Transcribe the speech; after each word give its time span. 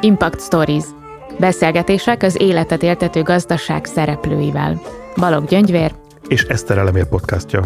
Impact 0.00 0.40
Stories. 0.40 0.84
Beszélgetések 1.38 2.22
az 2.22 2.40
életet 2.40 2.82
éltető 2.82 3.22
gazdaság 3.22 3.84
szereplőivel. 3.84 4.80
Balog 5.16 5.44
Gyöngyvér 5.44 5.94
és 6.28 6.42
Eszter 6.42 6.78
Elemér 6.78 7.08
podcastja. 7.08 7.62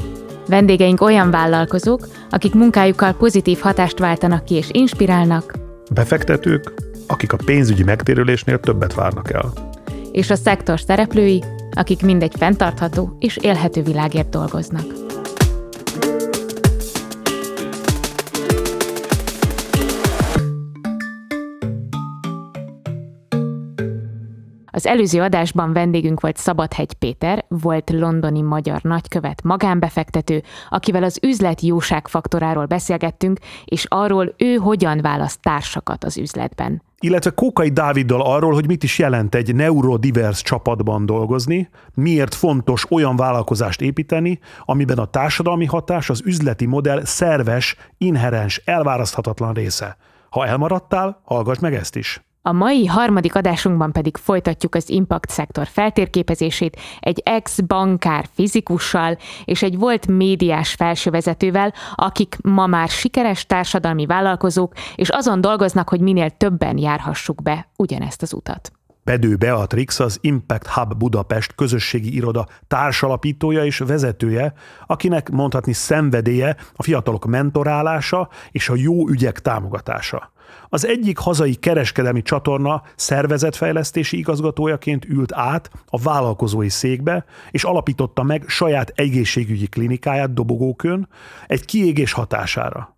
Vendégeink 0.48 1.00
olyan 1.00 1.30
vállalkozók, 1.30 2.08
akik 2.30 2.54
munkájukkal 2.54 3.12
pozitív 3.12 3.58
hatást 3.58 3.98
váltanak 3.98 4.44
ki 4.44 4.54
és 4.54 4.68
inspirálnak. 4.70 5.54
Befektetők, 5.90 6.72
akik 7.06 7.32
a 7.32 7.38
pénzügyi 7.44 7.82
megtérülésnél 7.82 8.60
többet 8.60 8.94
várnak 8.94 9.32
el. 9.32 9.52
És 10.12 10.30
a 10.30 10.36
szektor 10.36 10.80
szereplői, 10.80 11.44
akik 11.70 12.02
mindegy 12.02 12.32
fenntartható 12.38 13.16
és 13.18 13.36
élhető 13.36 13.82
világért 13.82 14.28
dolgoznak. 14.28 15.03
Az 24.74 24.86
előző 24.86 25.20
adásban 25.20 25.72
vendégünk 25.72 26.20
volt 26.20 26.36
Szabadhegy 26.36 26.92
Péter, 26.92 27.44
volt 27.48 27.90
londoni 27.90 28.42
magyar 28.42 28.82
nagykövet, 28.82 29.42
magánbefektető, 29.42 30.42
akivel 30.68 31.02
az 31.02 31.18
üzlet 31.22 31.60
jóság 31.60 32.08
faktoráról 32.08 32.66
beszélgettünk, 32.66 33.38
és 33.64 33.84
arról 33.88 34.34
ő 34.36 34.54
hogyan 34.54 35.00
választ 35.00 35.40
társakat 35.40 36.04
az 36.04 36.16
üzletben 36.16 36.82
illetve 36.98 37.30
Kókai 37.30 37.68
Dáviddal 37.68 38.20
arról, 38.20 38.52
hogy 38.52 38.66
mit 38.66 38.82
is 38.82 38.98
jelent 38.98 39.34
egy 39.34 39.54
neurodivers 39.54 40.42
csapatban 40.42 41.06
dolgozni, 41.06 41.68
miért 41.94 42.34
fontos 42.34 42.90
olyan 42.90 43.16
vállalkozást 43.16 43.80
építeni, 43.80 44.38
amiben 44.64 44.98
a 44.98 45.04
társadalmi 45.04 45.64
hatás 45.64 46.10
az 46.10 46.22
üzleti 46.24 46.66
modell 46.66 47.04
szerves, 47.04 47.76
inherens, 47.98 48.62
elválaszthatatlan 48.64 49.52
része. 49.52 49.96
Ha 50.30 50.46
elmaradtál, 50.46 51.20
hallgass 51.24 51.58
meg 51.58 51.74
ezt 51.74 51.96
is. 51.96 52.22
A 52.46 52.52
mai 52.52 52.86
harmadik 52.86 53.34
adásunkban 53.34 53.92
pedig 53.92 54.16
folytatjuk 54.16 54.74
az 54.74 54.88
impact 54.88 55.30
szektor 55.30 55.66
feltérképezését 55.66 56.80
egy 57.00 57.22
ex-bankár 57.24 58.26
fizikussal 58.34 59.18
és 59.44 59.62
egy 59.62 59.78
volt 59.78 60.06
médiás 60.06 60.72
felsővezetővel, 60.72 61.74
akik 61.94 62.36
ma 62.42 62.66
már 62.66 62.88
sikeres 62.88 63.46
társadalmi 63.46 64.06
vállalkozók, 64.06 64.72
és 64.94 65.08
azon 65.08 65.40
dolgoznak, 65.40 65.88
hogy 65.88 66.00
minél 66.00 66.30
többen 66.30 66.78
járhassuk 66.78 67.42
be 67.42 67.68
ugyanezt 67.76 68.22
az 68.22 68.32
utat. 68.32 68.72
Bedő 69.04 69.36
Beatrix 69.36 70.00
az 70.00 70.18
Impact 70.20 70.66
Hub 70.66 70.94
Budapest 70.94 71.54
közösségi 71.54 72.14
iroda 72.14 72.46
társalapítója 72.68 73.64
és 73.64 73.78
vezetője, 73.78 74.52
akinek 74.86 75.30
mondhatni 75.30 75.72
szenvedélye 75.72 76.56
a 76.74 76.82
fiatalok 76.82 77.24
mentorálása 77.24 78.28
és 78.50 78.68
a 78.68 78.74
jó 78.76 79.08
ügyek 79.08 79.40
támogatása. 79.40 80.32
Az 80.74 80.86
egyik 80.86 81.18
hazai 81.18 81.54
kereskedelmi 81.54 82.22
csatorna 82.22 82.82
szervezetfejlesztési 82.96 84.18
igazgatójaként 84.18 85.04
ült 85.04 85.32
át 85.32 85.70
a 85.86 86.00
vállalkozói 86.00 86.68
székbe, 86.68 87.24
és 87.50 87.64
alapította 87.64 88.22
meg 88.22 88.44
saját 88.46 88.92
egészségügyi 88.94 89.66
klinikáját 89.66 90.34
Dobogókön 90.34 91.08
egy 91.46 91.64
kiégés 91.64 92.12
hatására. 92.12 92.96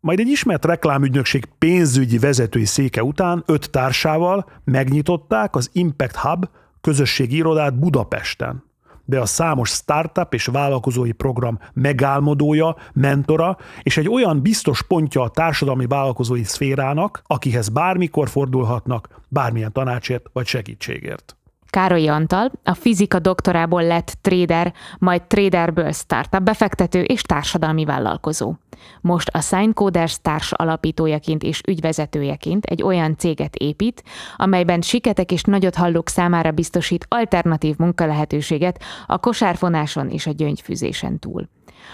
Majd 0.00 0.18
egy 0.18 0.28
ismert 0.28 0.64
reklámügynökség 0.64 1.44
pénzügyi 1.58 2.18
vezetői 2.18 2.64
széke 2.64 3.02
után 3.02 3.42
öt 3.46 3.70
társával 3.70 4.50
megnyitották 4.64 5.56
az 5.56 5.70
Impact 5.72 6.16
Hub 6.16 6.48
közösségi 6.80 7.36
irodát 7.36 7.78
Budapesten 7.78 8.67
be 9.08 9.20
a 9.20 9.26
számos 9.26 9.68
startup 9.68 10.34
és 10.34 10.46
vállalkozói 10.46 11.12
program 11.12 11.58
megálmodója, 11.72 12.76
mentora, 12.92 13.56
és 13.82 13.96
egy 13.96 14.08
olyan 14.08 14.42
biztos 14.42 14.82
pontja 14.82 15.22
a 15.22 15.28
társadalmi 15.28 15.86
vállalkozói 15.86 16.42
szférának, 16.42 17.22
akihez 17.26 17.68
bármikor 17.68 18.28
fordulhatnak, 18.28 19.22
bármilyen 19.28 19.72
tanácsért 19.72 20.26
vagy 20.32 20.46
segítségért. 20.46 21.37
Károly 21.70 22.08
Antal, 22.08 22.52
a 22.64 22.74
fizika 22.74 23.18
doktorából 23.18 23.82
lett 23.82 24.18
trader, 24.20 24.74
majd 24.98 25.22
traderből 25.22 25.92
startup 25.92 26.42
befektető 26.42 27.02
és 27.02 27.22
társadalmi 27.22 27.84
vállalkozó. 27.84 28.54
Most 29.00 29.28
a 29.28 29.40
Signcoders 29.40 30.18
társ 30.22 30.52
alapítójaként 30.52 31.42
és 31.42 31.60
ügyvezetőjeként 31.68 32.64
egy 32.64 32.82
olyan 32.82 33.16
céget 33.16 33.56
épít, 33.56 34.02
amelyben 34.36 34.80
siketek 34.80 35.32
és 35.32 35.42
nagyot 35.42 35.74
hallók 35.74 36.08
számára 36.08 36.50
biztosít 36.50 37.06
alternatív 37.08 37.76
munkalehetőséget 37.78 38.82
a 39.06 39.18
kosárfonáson 39.18 40.10
és 40.10 40.26
a 40.26 40.30
gyöngyfűzésen 40.30 41.18
túl. 41.18 41.48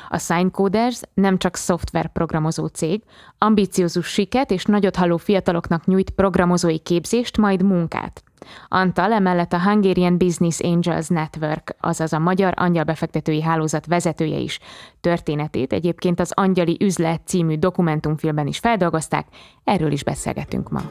A 0.08 0.18
Signcoders 0.18 1.00
nem 1.14 1.38
csak 1.38 1.56
szoftverprogramozó 1.56 2.66
cég, 2.66 3.02
ambiciózus 3.38 4.06
siket 4.06 4.50
és 4.50 4.64
nagyot 4.64 4.96
halló 4.96 5.16
fiataloknak 5.16 5.86
nyújt 5.86 6.10
programozói 6.10 6.78
képzést, 6.78 7.36
majd 7.36 7.62
munkát. 7.62 8.22
Antal 8.68 9.12
emellett 9.12 9.52
a 9.52 9.60
Hungarian 9.60 10.18
Business 10.18 10.60
Angels 10.60 11.08
Network, 11.08 11.76
azaz 11.80 12.12
a 12.12 12.18
Magyar 12.18 12.52
Angyalbefektetői 12.56 13.42
Hálózat 13.42 13.86
vezetője 13.86 14.38
is. 14.38 14.58
Történetét 15.00 15.72
egyébként 15.72 16.20
az 16.20 16.32
Angyali 16.34 16.76
Üzlet 16.80 17.20
című 17.24 17.56
dokumentumfilmben 17.56 18.46
is 18.46 18.58
feldolgozták, 18.58 19.26
erről 19.64 19.92
is 19.92 20.04
beszélgetünk 20.04 20.70
ma. 20.70 20.82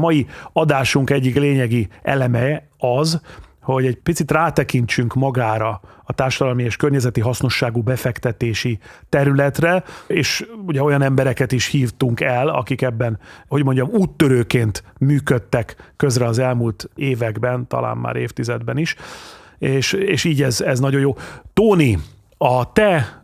Mai 0.00 0.26
adásunk 0.52 1.10
egyik 1.10 1.36
lényegi 1.36 1.88
eleme 2.02 2.62
az, 2.78 3.20
hogy 3.62 3.86
egy 3.86 3.96
picit 3.96 4.30
rátekintsünk 4.30 5.14
magára 5.14 5.80
a 6.04 6.12
társadalmi 6.12 6.62
és 6.62 6.76
környezeti 6.76 7.20
hasznosságú 7.20 7.82
befektetési 7.82 8.78
területre, 9.08 9.84
és 10.06 10.46
ugye 10.66 10.82
olyan 10.82 11.02
embereket 11.02 11.52
is 11.52 11.66
hívtunk 11.66 12.20
el, 12.20 12.48
akik 12.48 12.82
ebben, 12.82 13.18
hogy 13.48 13.64
mondjam, 13.64 13.88
úttörőként 13.88 14.82
működtek 14.98 15.92
közre 15.96 16.26
az 16.26 16.38
elmúlt 16.38 16.88
években, 16.94 17.66
talán 17.66 17.96
már 17.96 18.16
évtizedben 18.16 18.78
is, 18.78 18.96
és, 19.58 19.92
és 19.92 20.24
így 20.24 20.42
ez, 20.42 20.60
ez 20.60 20.80
nagyon 20.80 21.00
jó. 21.00 21.16
Tóni, 21.52 21.98
a 22.38 22.72
te 22.72 23.20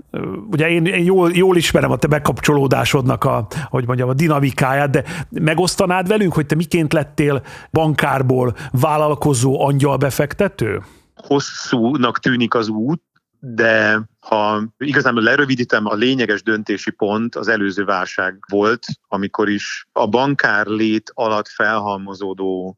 ugye 0.51 0.69
én, 0.69 0.87
én 0.87 1.05
jól, 1.05 1.31
jól 1.33 1.57
ismerem 1.57 1.91
a 1.91 1.97
te 1.97 2.07
bekapcsolódásodnak 2.07 3.25
a, 3.25 3.47
hogy 3.69 3.87
mondjam, 3.87 4.09
a 4.09 4.15
dinamikáját, 4.15 4.91
de 4.91 5.05
megosztanád 5.31 6.09
velünk, 6.09 6.33
hogy 6.33 6.47
te 6.47 6.55
miként 6.55 6.93
lettél 6.93 7.43
bankárból 7.71 8.55
vállalkozó 8.71 9.65
angyal 9.65 9.97
befektető? 9.97 10.83
Hosszúnak 11.15 12.19
tűnik 12.19 12.55
az 12.55 12.69
út, 12.69 13.03
de 13.41 14.03
ha 14.21 14.63
igazából 14.79 15.23
lerövidítem, 15.23 15.87
a 15.87 15.95
lényeges 15.95 16.43
döntési 16.43 16.91
pont 16.91 17.35
az 17.35 17.49
előző 17.49 17.85
válság 17.85 18.39
volt, 18.51 18.87
amikor 19.09 19.49
is 19.49 19.87
a 19.93 20.07
bankár 20.07 20.67
lét 20.67 21.11
alatt 21.15 21.49
felhalmozódó 21.49 22.77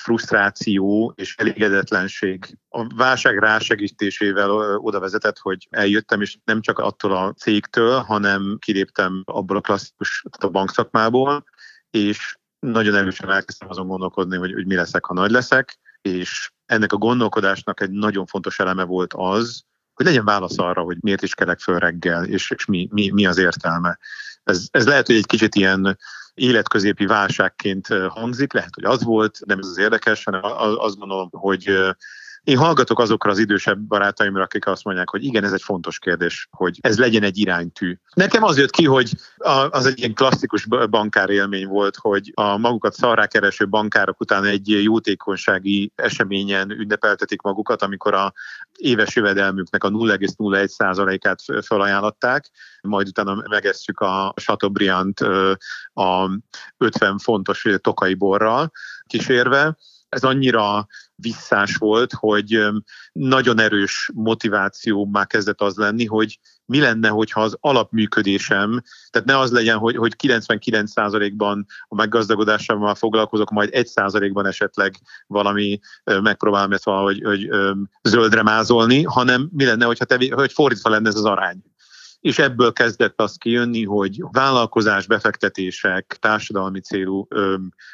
frusztráció 0.00 1.12
és 1.16 1.36
elégedetlenség 1.36 2.58
a 2.68 2.94
válság 2.94 3.38
rásegítésével 3.38 4.50
oda 4.76 5.00
vezetett, 5.00 5.38
hogy 5.38 5.66
eljöttem, 5.70 6.20
és 6.20 6.38
nem 6.44 6.60
csak 6.60 6.78
attól 6.78 7.16
a 7.16 7.32
cégtől, 7.32 7.98
hanem 7.98 8.56
kiléptem 8.60 9.22
abból 9.24 9.56
a 9.56 9.60
klasszikus 9.60 10.24
a 10.38 10.48
bankszakmából, 10.48 11.44
és 11.90 12.38
nagyon 12.58 12.94
erősen 12.94 13.30
elkezdtem 13.30 13.68
azon 13.68 13.86
gondolkodni, 13.86 14.36
hogy, 14.36 14.52
hogy 14.52 14.66
mi 14.66 14.74
leszek, 14.74 15.04
ha 15.04 15.14
nagy 15.14 15.30
leszek, 15.30 15.78
és 16.02 16.50
ennek 16.66 16.92
a 16.92 16.96
gondolkodásnak 16.96 17.80
egy 17.80 17.90
nagyon 17.90 18.26
fontos 18.26 18.58
eleme 18.58 18.84
volt 18.84 19.14
az, 19.14 19.64
hogy 19.94 20.06
legyen 20.06 20.24
válasz 20.24 20.58
arra, 20.58 20.82
hogy 20.82 20.96
miért 21.00 21.22
is 21.22 21.34
kelek 21.34 21.58
föl 21.58 21.78
reggel, 21.78 22.24
és, 22.24 22.50
és 22.50 22.64
mi, 22.64 22.88
mi, 22.90 23.10
mi 23.10 23.26
az 23.26 23.38
értelme. 23.38 23.98
Ez, 24.42 24.66
ez 24.70 24.86
lehet, 24.86 25.06
hogy 25.06 25.16
egy 25.16 25.26
kicsit 25.26 25.54
ilyen 25.54 25.98
életközépi 26.36 27.06
válságként 27.06 27.86
hangzik, 28.08 28.52
lehet, 28.52 28.74
hogy 28.74 28.84
az 28.84 29.04
volt, 29.04 29.38
nem 29.46 29.58
ez 29.58 29.66
az 29.66 29.78
érdekes, 29.78 30.24
hanem 30.24 30.40
azt 30.78 30.98
gondolom, 30.98 31.28
hogy 31.32 31.78
én 32.46 32.56
hallgatok 32.56 32.98
azokra 32.98 33.30
az 33.30 33.38
idősebb 33.38 33.78
barátaimra, 33.78 34.42
akik 34.42 34.66
azt 34.66 34.84
mondják, 34.84 35.08
hogy 35.08 35.24
igen, 35.24 35.44
ez 35.44 35.52
egy 35.52 35.62
fontos 35.62 35.98
kérdés, 35.98 36.48
hogy 36.50 36.78
ez 36.80 36.98
legyen 36.98 37.22
egy 37.22 37.38
iránytű. 37.38 37.98
Nekem 38.14 38.42
az 38.42 38.58
jött 38.58 38.70
ki, 38.70 38.84
hogy 38.84 39.10
az 39.70 39.86
egy 39.86 39.98
ilyen 39.98 40.14
klasszikus 40.14 40.66
bankár 40.90 41.30
élmény 41.30 41.66
volt, 41.66 41.96
hogy 41.96 42.32
a 42.34 42.56
magukat 42.56 42.92
szarrá 42.92 43.26
kereső 43.26 43.68
bankárok 43.68 44.20
után 44.20 44.44
egy 44.44 44.82
jótékonysági 44.82 45.92
eseményen 45.94 46.70
ünnepeltetik 46.70 47.42
magukat, 47.42 47.82
amikor 47.82 48.14
a 48.14 48.32
éves 48.76 49.16
jövedelmüknek 49.16 49.84
a 49.84 49.90
0,01%-át 49.90 51.64
felajánlották, 51.64 52.50
majd 52.82 53.08
utána 53.08 53.42
megesszük 53.48 54.00
a 54.00 54.34
Chateaubriand 54.36 55.20
a 55.92 56.30
50 56.76 57.18
fontos 57.18 57.66
tokai 57.80 58.14
borral 58.14 58.70
kísérve, 59.06 59.76
ez 60.08 60.22
annyira 60.22 60.86
visszás 61.14 61.76
volt, 61.76 62.12
hogy 62.12 62.66
nagyon 63.12 63.60
erős 63.60 64.10
motiváció 64.14 65.06
már 65.06 65.26
kezdett 65.26 65.60
az 65.60 65.76
lenni, 65.76 66.04
hogy 66.04 66.38
mi 66.64 66.80
lenne, 66.80 67.08
hogyha 67.08 67.40
az 67.40 67.56
alapműködésem, 67.60 68.82
tehát 69.10 69.28
ne 69.28 69.38
az 69.38 69.52
legyen, 69.52 69.78
hogy, 69.78 69.96
hogy 69.96 70.16
99%-ban 70.22 71.66
a 71.88 71.94
meggazdagodásával 71.94 72.94
foglalkozok, 72.94 73.50
majd 73.50 73.70
1%-ban 73.72 74.46
esetleg 74.46 74.94
valami 75.26 75.78
megpróbálom 76.04 76.72
ezt 76.72 76.84
valahogy 76.84 77.22
hogy, 77.22 77.48
zöldre 78.02 78.42
mázolni, 78.42 79.02
hanem 79.02 79.48
mi 79.52 79.64
lenne, 79.64 79.84
hogyha 79.84 80.04
te, 80.04 80.34
hogy 80.34 80.52
fordítva 80.52 80.90
lenne 80.90 81.08
ez 81.08 81.16
az 81.16 81.24
arány 81.24 81.62
és 82.26 82.38
ebből 82.38 82.72
kezdett 82.72 83.20
az 83.20 83.36
kijönni, 83.36 83.84
hogy 83.84 84.22
vállalkozás, 84.30 85.06
befektetések, 85.06 86.16
társadalmi 86.20 86.80
célú 86.80 87.28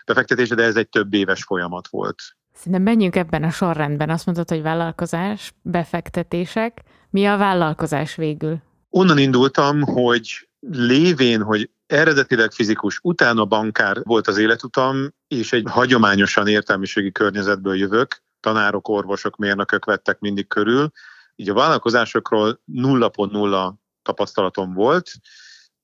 befektetése, 0.07 0.55
de 0.55 0.63
ez 0.63 0.77
egy 0.77 0.89
több 0.89 1.15
éves 1.15 1.43
folyamat 1.43 1.89
volt. 1.89 2.23
Szerintem 2.55 2.83
menjünk 2.83 3.17
ebben 3.17 3.43
a 3.43 3.51
sorrendben. 3.51 4.11
Azt 4.11 4.27
mondtad, 4.27 4.49
hogy 4.49 4.63
vállalkozás, 4.63 5.55
befektetések. 5.63 6.83
Mi 7.11 7.27
a 7.27 7.37
vállalkozás 7.37 8.15
végül? 8.15 8.63
Onnan 8.91 9.19
indultam, 9.19 9.83
hogy 9.83 10.49
lévén, 10.71 11.43
hogy 11.43 11.71
eredetileg 11.87 12.53
fizikus, 12.53 12.99
utána 13.03 13.45
bankár 13.45 14.01
volt 14.03 14.27
az 14.27 14.39
életutam, 14.39 15.09
és 15.29 15.53
egy 15.53 15.67
hagyományosan 15.71 16.47
értelmiségi 16.47 17.13
környezetből 17.13 17.77
jövök, 17.77 18.23
tanárok, 18.41 18.89
orvosok, 18.89 19.37
mérnökök 19.37 19.85
vettek 19.85 20.19
mindig 20.19 20.47
körül, 20.47 20.91
így 21.37 21.51
a 21.51 21.55
vállalkozásokról 21.55 22.61
0.0 22.73 23.81
tapasztalatom 24.03 24.73
volt, 24.73 25.11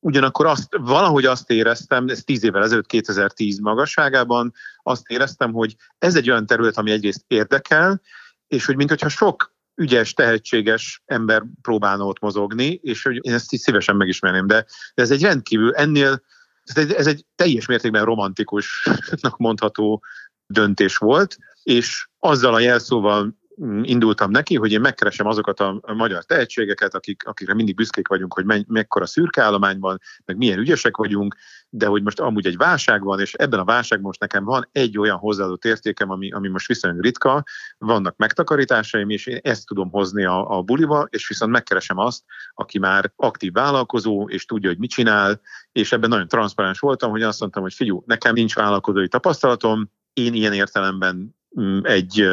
ugyanakkor 0.00 0.46
azt, 0.46 0.68
valahogy 0.70 1.24
azt 1.24 1.50
éreztem, 1.50 2.08
ez 2.08 2.22
tíz 2.24 2.44
évvel 2.44 2.62
ezelőtt, 2.62 2.86
2010 2.86 3.58
magasságában, 3.58 4.52
azt 4.82 5.08
éreztem, 5.08 5.52
hogy 5.52 5.76
ez 5.98 6.16
egy 6.16 6.30
olyan 6.30 6.46
terület, 6.46 6.76
ami 6.76 6.90
egyrészt 6.90 7.24
érdekel, 7.26 8.00
és 8.46 8.64
hogy 8.66 8.76
mintha 8.76 9.08
sok 9.08 9.56
ügyes, 9.74 10.14
tehetséges 10.14 11.02
ember 11.06 11.44
próbálna 11.62 12.04
ott 12.04 12.18
mozogni, 12.18 12.80
és 12.82 13.02
hogy 13.02 13.18
én 13.22 13.34
ezt 13.34 13.52
így 13.52 13.60
szívesen 13.60 13.96
megismerném, 13.96 14.46
de, 14.46 14.66
de 14.94 15.02
ez 15.02 15.10
egy 15.10 15.22
rendkívül, 15.22 15.74
ennél, 15.74 16.22
ez 16.64 16.76
egy, 16.76 16.92
ez 16.92 17.06
egy 17.06 17.24
teljes 17.34 17.66
mértékben 17.66 18.04
romantikusnak 18.04 19.36
mondható 19.36 20.02
döntés 20.46 20.96
volt, 20.96 21.36
és 21.62 22.08
azzal 22.18 22.54
a 22.54 22.58
jelszóval 22.58 23.36
indultam 23.82 24.30
neki, 24.30 24.56
hogy 24.56 24.72
én 24.72 24.80
megkeresem 24.80 25.26
azokat 25.26 25.60
a, 25.60 25.80
magyar 25.94 26.24
tehetségeket, 26.24 26.94
akik, 26.94 27.26
akikre 27.26 27.54
mindig 27.54 27.74
büszkék 27.74 28.08
vagyunk, 28.08 28.34
hogy 28.34 28.44
me, 28.44 28.60
mekkora 28.66 29.06
szürke 29.06 29.42
állomány 29.42 29.78
van, 29.78 30.00
meg 30.24 30.36
milyen 30.36 30.58
ügyesek 30.58 30.96
vagyunk, 30.96 31.36
de 31.68 31.86
hogy 31.86 32.02
most 32.02 32.20
amúgy 32.20 32.46
egy 32.46 32.56
válság 32.56 33.02
van, 33.02 33.20
és 33.20 33.34
ebben 33.34 33.60
a 33.60 33.64
válságban 33.64 34.06
most 34.06 34.20
nekem 34.20 34.44
van 34.44 34.68
egy 34.72 34.98
olyan 34.98 35.16
hozzáadott 35.16 35.64
értékem, 35.64 36.10
ami, 36.10 36.30
ami 36.30 36.48
most 36.48 36.66
viszonylag 36.66 37.02
ritka, 37.02 37.44
vannak 37.78 38.16
megtakarításaim, 38.16 39.10
és 39.10 39.26
én 39.26 39.38
ezt 39.42 39.66
tudom 39.66 39.90
hozni 39.90 40.24
a, 40.24 40.56
a 40.56 40.62
buliba, 40.62 41.06
és 41.10 41.28
viszont 41.28 41.52
megkeresem 41.52 41.98
azt, 41.98 42.22
aki 42.54 42.78
már 42.78 43.12
aktív 43.16 43.52
vállalkozó, 43.52 44.28
és 44.28 44.44
tudja, 44.44 44.68
hogy 44.68 44.78
mit 44.78 44.90
csinál, 44.90 45.40
és 45.72 45.92
ebben 45.92 46.08
nagyon 46.08 46.28
transzparens 46.28 46.78
voltam, 46.78 47.10
hogy 47.10 47.22
azt 47.22 47.40
mondtam, 47.40 47.62
hogy 47.62 47.74
figyú, 47.74 48.02
nekem 48.06 48.34
nincs 48.34 48.54
vállalkozói 48.54 49.08
tapasztalatom, 49.08 49.90
én 50.12 50.34
ilyen 50.34 50.52
értelemben 50.52 51.16
Mm, 51.16 51.37
egy, 51.82 52.28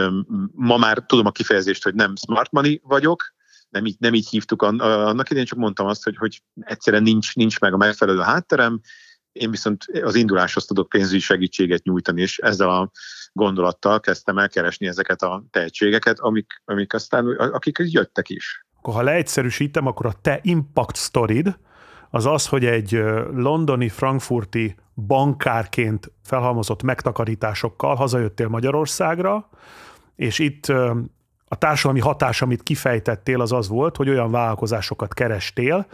ma 0.52 0.78
már 0.78 1.04
tudom 1.06 1.26
a 1.26 1.32
kifejezést, 1.32 1.84
hogy 1.84 1.96
nem 1.96 2.16
smart 2.16 2.52
money 2.52 2.82
vagyok, 2.84 3.34
nem 3.70 3.86
így, 3.86 3.96
nem 4.00 4.14
így 4.14 4.30
hívtuk 4.30 4.62
annak 4.62 5.30
idején, 5.30 5.48
csak 5.48 5.58
mondtam 5.58 5.86
azt, 5.86 6.04
hogy, 6.04 6.16
hogy 6.18 6.42
egyszerűen 6.60 7.04
nincs, 7.04 7.36
nincs 7.36 7.60
meg 7.60 7.74
a 7.74 7.78
megfelelő 7.78 8.20
hátterem, 8.20 8.82
én 9.32 9.52
viszont 9.52 9.86
az 10.02 10.16
induláshoz 10.16 10.66
tudok 10.66 10.90
pénzügyi 10.90 11.20
segítséget 11.20 11.84
nyújtani, 11.84 12.22
és 12.22 12.38
ezzel 12.38 12.70
a 12.70 12.92
gondolattal 13.34 14.00
kezdtem 14.00 14.38
el 14.38 14.50
keresni 14.50 14.88
ezeket 14.88 15.22
a 15.22 15.44
tehetségeket, 15.50 16.20
amik, 16.20 16.62
amik 16.66 16.94
aztán, 16.94 17.28
akik 17.28 17.78
jöttek 17.80 18.30
is. 18.30 18.66
Ha 18.82 19.02
leegyszerűsítem, 19.02 19.86
akkor 19.86 20.06
a 20.06 20.14
te 20.22 20.40
impact 20.42 20.98
storyd 20.98 21.56
az 22.10 22.26
az, 22.26 22.48
hogy 22.48 22.66
egy 22.66 23.04
londoni, 23.34 23.90
frankfurti 23.90 24.76
bankárként 24.96 26.12
felhalmozott 26.24 26.84
megtakarításokkal 26.84 27.96
hazajöttél 27.96 28.48
Magyarországra, 28.48 29.50
és 30.16 30.40
itt 30.40 30.66
a 31.48 31.56
társadalmi 31.58 32.00
hatás, 32.00 32.42
amit 32.42 32.64
kifejtettél, 32.64 33.42
az 33.42 33.52
az 33.52 33.68
volt, 33.68 33.96
hogy 33.96 34.10
olyan 34.10 34.32
vállalkozásokat 34.32 35.14
kerestél, 35.14 35.86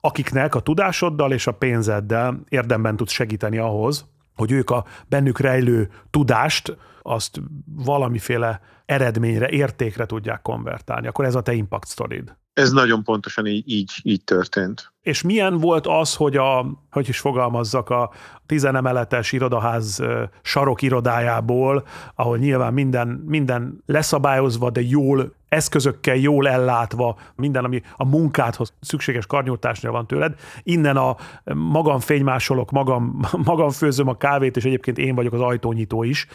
akiknek 0.00 0.54
a 0.54 0.60
tudásoddal 0.60 1.32
és 1.32 1.46
a 1.46 1.52
pénzeddel 1.52 2.40
érdemben 2.48 2.96
tudsz 2.96 3.12
segíteni 3.12 3.58
ahhoz, 3.58 4.06
hogy 4.36 4.52
ők 4.52 4.70
a 4.70 4.84
bennük 5.08 5.38
rejlő 5.38 5.90
tudást 6.10 6.76
azt 7.06 7.40
valamiféle 7.64 8.60
eredményre, 8.84 9.48
értékre 9.48 10.06
tudják 10.06 10.42
konvertálni. 10.42 11.06
Akkor 11.06 11.24
ez 11.24 11.34
a 11.34 11.42
te 11.42 11.52
impact 11.52 11.88
storyd. 11.88 12.34
Ez 12.52 12.70
nagyon 12.70 13.02
pontosan 13.02 13.46
így, 13.46 13.62
így, 13.66 13.90
így 14.02 14.24
történt. 14.24 14.92
És 15.00 15.22
milyen 15.22 15.58
volt 15.58 15.86
az, 15.86 16.14
hogy 16.14 16.36
a, 16.36 16.66
hogy 16.90 17.08
is 17.08 17.18
fogalmazzak, 17.18 17.90
a 17.90 18.10
tizenemeletes 18.46 19.32
irodaház 19.32 20.02
sarok 20.42 20.82
irodájából, 20.82 21.86
ahol 22.14 22.38
nyilván 22.38 22.72
minden, 22.72 23.08
minden 23.08 23.82
leszabályozva, 23.86 24.70
de 24.70 24.80
jól 24.80 25.34
eszközökkel 25.48 26.16
jól 26.16 26.48
ellátva, 26.48 27.18
minden, 27.36 27.64
ami 27.64 27.82
a 27.96 28.04
munkádhoz 28.04 28.72
szükséges 28.80 29.26
karnyújtásnál 29.26 29.92
van 29.92 30.06
tőled. 30.06 30.34
Innen 30.62 30.96
a 30.96 31.16
magam 31.54 32.00
fénymásolok, 32.00 32.70
magam, 32.70 33.20
magam 33.44 33.70
főzöm 33.70 34.08
a 34.08 34.16
kávét, 34.16 34.56
és 34.56 34.64
egyébként 34.64 34.98
én 34.98 35.14
vagyok 35.14 35.32
az 35.32 35.40
ajtónyitó 35.40 36.02
is, 36.02 36.26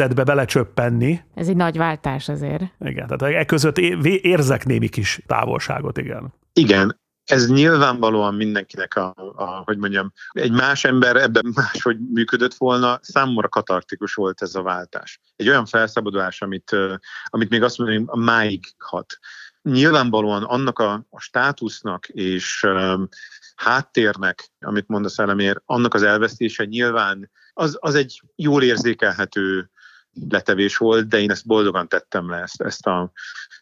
helyzetbe 0.00 0.24
belecsöppenni. 0.24 1.20
Ez 1.34 1.48
egy 1.48 1.56
nagy 1.56 1.76
váltás 1.76 2.28
azért. 2.28 2.62
Igen, 2.80 3.06
tehát 3.06 3.34
e 3.34 3.44
között 3.44 3.78
érzek 3.78 4.66
némi 4.66 4.88
kis 4.88 5.20
távolságot, 5.26 5.98
igen. 5.98 6.34
Igen, 6.52 7.00
ez 7.24 7.48
nyilvánvalóan 7.48 8.34
mindenkinek 8.34 8.96
a, 8.96 9.14
a, 9.36 9.62
hogy 9.64 9.78
mondjam, 9.78 10.12
egy 10.30 10.52
más 10.52 10.84
ember 10.84 11.16
ebben 11.16 11.52
máshogy 11.54 11.98
működött 12.12 12.54
volna, 12.54 12.98
számomra 13.02 13.48
katartikus 13.48 14.14
volt 14.14 14.42
ez 14.42 14.54
a 14.54 14.62
váltás. 14.62 15.20
Egy 15.36 15.48
olyan 15.48 15.66
felszabadulás, 15.66 16.42
amit, 16.42 16.76
amit 17.24 17.50
még 17.50 17.62
azt 17.62 17.78
mondom, 17.78 18.04
a 18.06 18.16
máig 18.16 18.64
hat. 18.78 19.18
Nyilvánvalóan 19.62 20.42
annak 20.42 20.78
a, 20.78 21.06
a 21.10 21.20
státusznak 21.20 22.08
és 22.08 22.62
um, 22.62 23.08
háttérnek, 23.56 24.50
amit 24.60 24.88
mondasz 24.88 25.18
elemér, 25.18 25.62
annak 25.64 25.94
az 25.94 26.02
elvesztése 26.02 26.64
nyilván 26.64 27.30
az, 27.52 27.76
az 27.80 27.94
egy 27.94 28.22
jól 28.36 28.62
érzékelhető 28.62 29.70
letevés 30.28 30.76
volt, 30.76 31.08
de 31.08 31.20
én 31.20 31.30
ezt 31.30 31.46
boldogan 31.46 31.88
tettem 31.88 32.30
le, 32.30 32.36
ezt, 32.36 32.60
ezt 32.62 32.86
a 32.86 33.12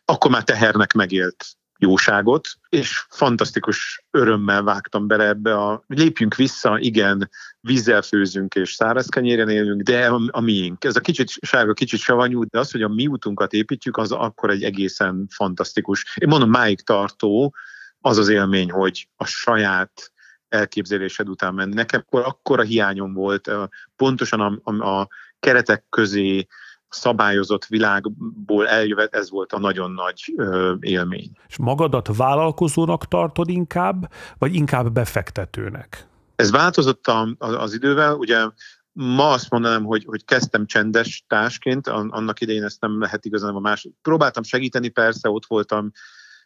akkor 0.05 0.31
már 0.31 0.45
tehernek 0.45 0.93
megélt 0.93 1.45
jóságot, 1.79 2.49
és 2.69 3.07
fantasztikus 3.09 4.05
örömmel 4.11 4.63
vágtam 4.63 5.07
bele 5.07 5.27
ebbe 5.27 5.55
a 5.55 5.83
lépjünk 5.87 6.35
vissza, 6.35 6.79
igen, 6.79 7.31
vízzel 7.61 8.03
főzünk 8.03 8.55
és 8.55 8.73
száraz 8.73 9.09
kenyéren 9.09 9.49
élünk, 9.49 9.83
de 9.83 10.07
a, 10.07 10.21
a 10.31 10.41
miénk. 10.41 10.85
Ez 10.85 10.97
a 10.97 11.01
kicsit 11.01 11.29
sárga, 11.29 11.73
kicsit 11.73 12.01
savanyú, 12.01 12.45
de 12.45 12.59
az, 12.59 12.71
hogy 12.71 12.83
a 12.83 12.89
mi 12.89 13.07
útunkat 13.07 13.53
építjük, 13.53 13.97
az 13.97 14.13
akkor 14.13 14.51
egy 14.51 14.63
egészen 14.63 15.27
fantasztikus. 15.31 16.17
Én 16.17 16.29
mondom, 16.29 16.51
máig 16.51 16.81
tartó 16.81 17.55
az 18.01 18.19
az 18.19 18.29
élmény, 18.29 18.71
hogy 18.71 19.09
a 19.17 19.25
saját 19.25 20.13
elképzelésed 20.49 21.29
után 21.29 21.55
menni. 21.55 21.75
Nekem 21.75 22.03
akkor 22.07 22.23
akkora 22.25 22.63
hiányom 22.63 23.13
volt, 23.13 23.51
pontosan 23.97 24.41
a, 24.41 24.71
a, 24.71 24.99
a 24.99 25.09
keretek 25.41 25.85
közé 25.91 26.47
szabályozott 26.89 27.65
világból 27.65 28.69
eljövet, 28.69 29.15
ez 29.15 29.31
volt 29.31 29.53
a 29.53 29.59
nagyon 29.59 29.91
nagy 29.91 30.35
ö, 30.37 30.75
élmény. 30.81 31.31
És 31.49 31.57
magadat 31.57 32.17
vállalkozónak 32.17 33.09
tartod 33.09 33.49
inkább, 33.49 34.13
vagy 34.39 34.55
inkább 34.55 34.93
befektetőnek? 34.93 36.07
Ez 36.37 36.51
változott 36.51 37.07
a, 37.07 37.35
a, 37.39 37.47
az 37.47 37.75
idővel, 37.75 38.15
ugye 38.15 38.47
ma 38.93 39.31
azt 39.31 39.51
mondanám, 39.51 39.85
hogy, 39.85 40.05
hogy 40.07 40.25
kezdtem 40.25 40.67
csendes 40.67 41.25
társként, 41.27 41.87
annak 41.87 42.41
idején 42.41 42.65
ezt 42.65 42.81
nem 42.81 43.01
lehet 43.01 43.25
igazán 43.25 43.55
a 43.55 43.61
más. 43.61 43.89
Próbáltam 44.03 44.43
segíteni, 44.43 44.89
persze, 44.89 45.31
ott 45.31 45.47
voltam, 45.47 45.91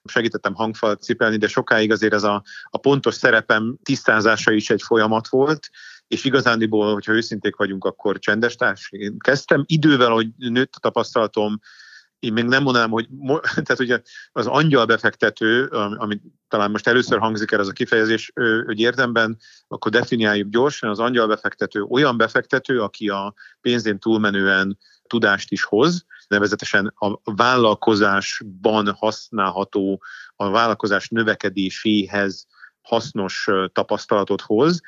segítettem 0.05 0.55
hangfalat 0.55 1.03
cipelni, 1.03 1.37
de 1.37 1.49
sokáig 1.49 1.91
azért 1.93 2.13
ez 2.13 2.23
a, 2.23 2.43
a 2.65 2.79
pontos 2.79 3.15
szerepem 3.15 3.77
tisztázása 3.83 4.53
is 4.53 4.71
egy 4.71 4.83
folyamat 4.83 5.29
volt, 5.29 5.71
és 6.09 6.25
igazándiból, 6.25 6.93
hogyha 6.93 7.13
őszinték 7.13 7.57
vagyunk, 7.57 7.85
akkor 7.85 8.19
csendes 8.19 8.55
társ. 8.55 8.89
Én 8.91 9.19
kezdtem 9.19 9.65
idővel, 9.67 10.11
hogy 10.11 10.29
nőtt 10.37 10.75
a 10.75 10.81
tapasztalatom, 10.81 11.61
én 12.23 12.33
még 12.33 12.45
nem 12.45 12.63
mondanám, 12.63 12.91
hogy 12.91 13.09
tehát 13.65 13.81
ugye 13.81 14.01
az 14.33 14.47
angyal 14.47 14.87
befektető, 14.87 15.65
ami 15.97 16.21
talán 16.49 16.71
most 16.71 16.89
először 16.89 17.19
hangzik 17.19 17.51
el 17.51 17.61
ez 17.61 17.69
a 17.69 17.73
kifejezés, 17.73 18.33
hogy 18.65 18.79
érdemben, 18.81 19.39
akkor 19.69 19.91
definiáljuk 19.91 20.49
gyorsan, 20.49 20.91
az 20.91 20.99
angyal 20.99 21.27
befektető 21.27 21.83
olyan 21.83 22.17
befektető, 22.17 22.81
aki 22.81 23.09
a 23.09 23.35
pénzén 23.61 23.99
túlmenően 23.99 24.79
tudást 25.07 25.51
is 25.51 25.65
hoz, 25.65 26.05
nevezetesen 26.29 26.93
a 26.95 27.21
vállalkozásban 27.23 28.93
használható, 28.93 30.03
a 30.37 30.51
vállalkozás 30.51 31.09
növekedéséhez 31.09 32.47
hasznos 32.83 33.49
tapasztalatot 33.73 34.41
hoz, 34.41 34.81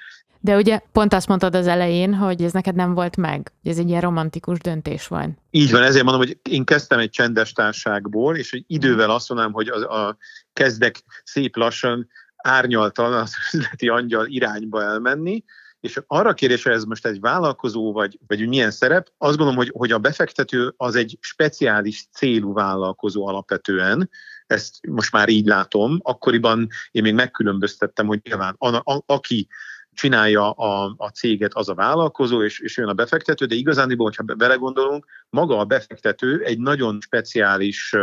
De 0.45 0.57
ugye 0.57 0.81
pont 0.93 1.15
azt 1.15 1.29
mondtad 1.29 1.55
az 1.55 1.67
elején, 1.67 2.15
hogy 2.15 2.43
ez 2.43 2.53
neked 2.53 2.75
nem 2.75 2.95
volt 2.95 3.17
meg, 3.17 3.53
hogy 3.63 3.71
ez 3.71 3.79
egy 3.79 3.89
ilyen 3.89 4.01
romantikus 4.01 4.59
döntés 4.59 5.07
volt. 5.07 5.31
Így 5.51 5.71
van, 5.71 5.83
ezért 5.83 6.05
mondom, 6.05 6.23
hogy 6.27 6.39
én 6.43 6.65
kezdtem 6.65 6.99
egy 6.99 7.11
csendes 7.11 7.53
társágból, 7.53 8.37
és 8.37 8.53
egy 8.53 8.65
idővel 8.67 9.11
azt 9.11 9.29
mondanám, 9.29 9.53
hogy 9.53 9.69
a, 9.69 10.07
a 10.07 10.17
kezdek 10.53 11.03
szép 11.23 11.57
lassan 11.57 12.09
árnyaltan 12.37 13.13
az 13.13 13.35
üzleti 13.53 13.89
angyal 13.89 14.27
irányba 14.27 14.83
elmenni, 14.83 15.45
és 15.81 16.01
arra 16.07 16.35
kérdésre 16.35 16.73
ez 16.73 16.85
most 16.85 17.07
egy 17.07 17.21
vállalkozó, 17.21 17.93
vagy, 17.93 18.19
vagy 18.27 18.49
milyen 18.49 18.71
szerep, 18.71 19.13
azt 19.19 19.37
gondolom, 19.37 19.57
hogy, 19.57 19.73
hogy 19.75 19.93
a 19.93 19.99
befektető 19.99 20.75
az 20.77 20.95
egy 20.97 21.19
speciális 21.21 22.07
célú 22.13 22.53
vállalkozó 22.53 23.27
alapvetően, 23.27 24.11
ezt 24.47 24.87
most 24.87 25.13
már 25.13 25.29
így 25.29 25.47
látom. 25.47 25.99
Akkoriban 26.03 26.69
én 26.91 27.03
még 27.03 27.15
megkülönböztettem, 27.15 28.07
hogy 28.07 28.21
nyilván 28.23 28.55
a, 28.59 28.77
a, 28.77 29.03
aki 29.07 29.49
csinálja 29.95 30.51
a, 30.51 30.95
a 30.97 31.09
céget 31.09 31.55
az 31.55 31.69
a 31.69 31.75
vállalkozó, 31.75 32.43
és, 32.43 32.61
és 32.61 32.77
jön 32.77 32.89
a 32.89 32.93
befektető, 32.93 33.47
de 33.47 33.55
igazániból, 33.55 34.07
hogyha 34.07 34.35
belegondolunk, 34.35 35.07
maga 35.31 35.59
a 35.59 35.65
befektető 35.65 36.43
egy 36.45 36.59
nagyon 36.59 36.99
speciális 37.01 37.95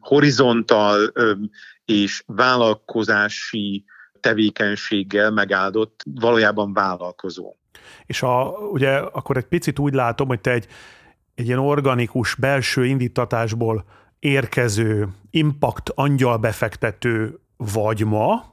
horizontal 0.00 1.12
és 1.84 2.22
vállalkozási 2.26 3.84
tevékenységgel 4.20 5.30
megáldott 5.30 6.00
valójában 6.04 6.72
vállalkozó. 6.72 7.54
És 8.06 8.22
a, 8.22 8.48
ugye 8.50 8.96
akkor 8.96 9.36
egy 9.36 9.46
picit 9.46 9.78
úgy 9.78 9.94
látom, 9.94 10.28
hogy 10.28 10.40
te 10.40 10.50
egy, 10.50 10.66
egy 11.34 11.46
ilyen 11.46 11.58
organikus 11.58 12.34
belső 12.34 12.84
indítatásból 12.84 13.84
érkező 14.18 15.08
impact 15.30 15.90
angyal 15.94 16.38
befektető 16.38 17.40
vagy 17.60 18.04
ma. 18.04 18.44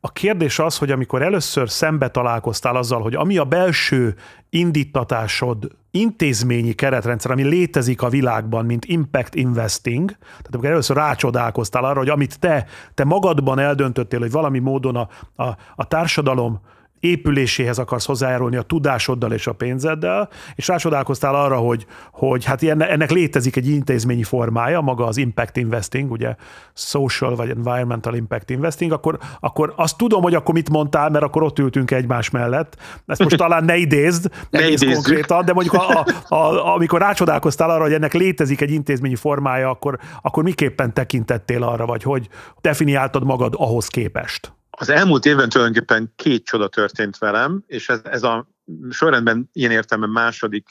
A 0.00 0.12
kérdés 0.12 0.58
az, 0.58 0.78
hogy 0.78 0.90
amikor 0.90 1.22
először 1.22 1.70
szembe 1.70 2.08
találkoztál 2.08 2.76
azzal, 2.76 3.02
hogy 3.02 3.14
ami 3.14 3.36
a 3.36 3.44
belső 3.44 4.14
indítatásod 4.50 5.68
intézményi 5.90 6.72
keretrendszer, 6.72 7.30
ami 7.30 7.42
létezik 7.42 8.02
a 8.02 8.08
világban, 8.08 8.64
mint 8.64 8.84
impact 8.84 9.34
investing, 9.34 10.10
tehát 10.10 10.48
amikor 10.52 10.70
először 10.70 10.96
rácsodálkoztál 10.96 11.84
arra, 11.84 11.98
hogy 11.98 12.08
amit 12.08 12.38
te, 12.38 12.66
te 12.94 13.04
magadban 13.04 13.58
eldöntöttél, 13.58 14.18
hogy 14.18 14.30
valami 14.30 14.58
módon 14.58 14.96
a, 14.96 15.08
a, 15.42 15.56
a 15.74 15.84
társadalom 15.84 16.60
épüléséhez 17.00 17.78
akarsz 17.78 18.06
hozzájárulni 18.06 18.56
a 18.56 18.62
tudásoddal 18.62 19.32
és 19.32 19.46
a 19.46 19.52
pénzeddel, 19.52 20.28
és 20.54 20.68
rácsodálkoztál 20.68 21.34
arra, 21.34 21.56
hogy, 21.56 21.86
hogy 22.12 22.44
hát 22.44 22.62
ennek 22.62 23.10
létezik 23.10 23.56
egy 23.56 23.68
intézményi 23.68 24.22
formája, 24.22 24.80
maga 24.80 25.06
az 25.06 25.16
impact 25.16 25.56
investing, 25.56 26.10
ugye 26.10 26.34
social 26.74 27.34
vagy 27.34 27.50
environmental 27.50 28.14
impact 28.14 28.50
investing, 28.50 28.92
akkor, 28.92 29.18
akkor 29.40 29.72
azt 29.76 29.96
tudom, 29.96 30.22
hogy 30.22 30.34
akkor 30.34 30.54
mit 30.54 30.70
mondtál, 30.70 31.10
mert 31.10 31.24
akkor 31.24 31.42
ott 31.42 31.58
ültünk 31.58 31.90
egymás 31.90 32.30
mellett. 32.30 32.76
Ezt 33.06 33.22
most 33.22 33.36
talán 33.36 33.64
ne 33.64 33.76
idézd, 33.76 34.30
ne 34.50 34.66
idézzük. 34.66 34.92
konkrétan, 34.92 35.44
de 35.44 35.52
mondjuk 35.52 35.74
a, 35.74 36.06
a, 36.28 36.34
a, 36.34 36.74
amikor 36.74 37.00
rácsodálkoztál 37.00 37.70
arra, 37.70 37.82
hogy 37.82 37.92
ennek 37.92 38.12
létezik 38.12 38.60
egy 38.60 38.70
intézményi 38.70 39.16
formája, 39.16 39.70
akkor, 39.70 39.98
akkor 40.22 40.42
miképpen 40.42 40.94
tekintettél 40.94 41.62
arra, 41.62 41.86
vagy 41.86 42.02
hogy 42.02 42.28
definiáltad 42.60 43.24
magad 43.24 43.54
ahhoz 43.56 43.86
képest? 43.86 44.52
Az 44.80 44.88
elmúlt 44.88 45.24
évben 45.24 45.48
tulajdonképpen 45.48 46.12
két 46.16 46.44
csoda 46.44 46.68
történt 46.68 47.18
velem, 47.18 47.64
és 47.66 47.88
ez, 47.88 48.00
ez 48.04 48.22
a 48.22 48.48
sorrendben 48.90 49.48
ilyen 49.52 49.70
értelemben 49.70 50.22
második 50.22 50.68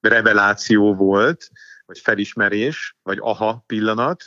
reveláció 0.00 0.94
volt, 0.94 1.50
vagy 1.86 1.98
felismerés, 1.98 2.96
vagy 3.02 3.18
aha 3.20 3.64
pillanat. 3.66 4.24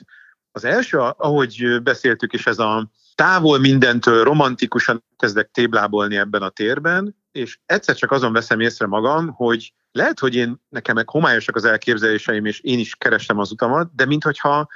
Az 0.52 0.64
első, 0.64 0.98
ahogy 0.98 1.82
beszéltük, 1.84 2.34
és 2.34 2.48
ez 2.48 2.60
a 2.60 2.90
távol 3.16 3.60
mindentől 3.60 4.24
romantikusan 4.24 5.04
kezdek 5.18 5.52
téblábolni 5.52 6.18
ebben 6.18 6.42
a 6.42 6.50
térben, 6.50 7.16
és 7.32 7.60
egyszer 7.66 7.96
csak 7.96 8.12
azon 8.12 8.34
veszem 8.34 8.60
észre 8.60 8.88
magam, 8.88 9.28
hogy 9.28 9.74
lehet, 9.92 10.20
hogy 10.20 10.36
én 10.36 10.62
nekem 10.70 10.96
meg 10.96 11.10
homályosak 11.10 11.56
az 11.56 11.66
elképzeléseim, 11.66 12.46
és 12.46 12.60
én 12.60 12.80
is 12.80 12.96
kerestem 12.96 13.40
az 13.40 13.52
utamat, 13.52 13.96
de 13.96 14.06
minthogyha 14.06 14.68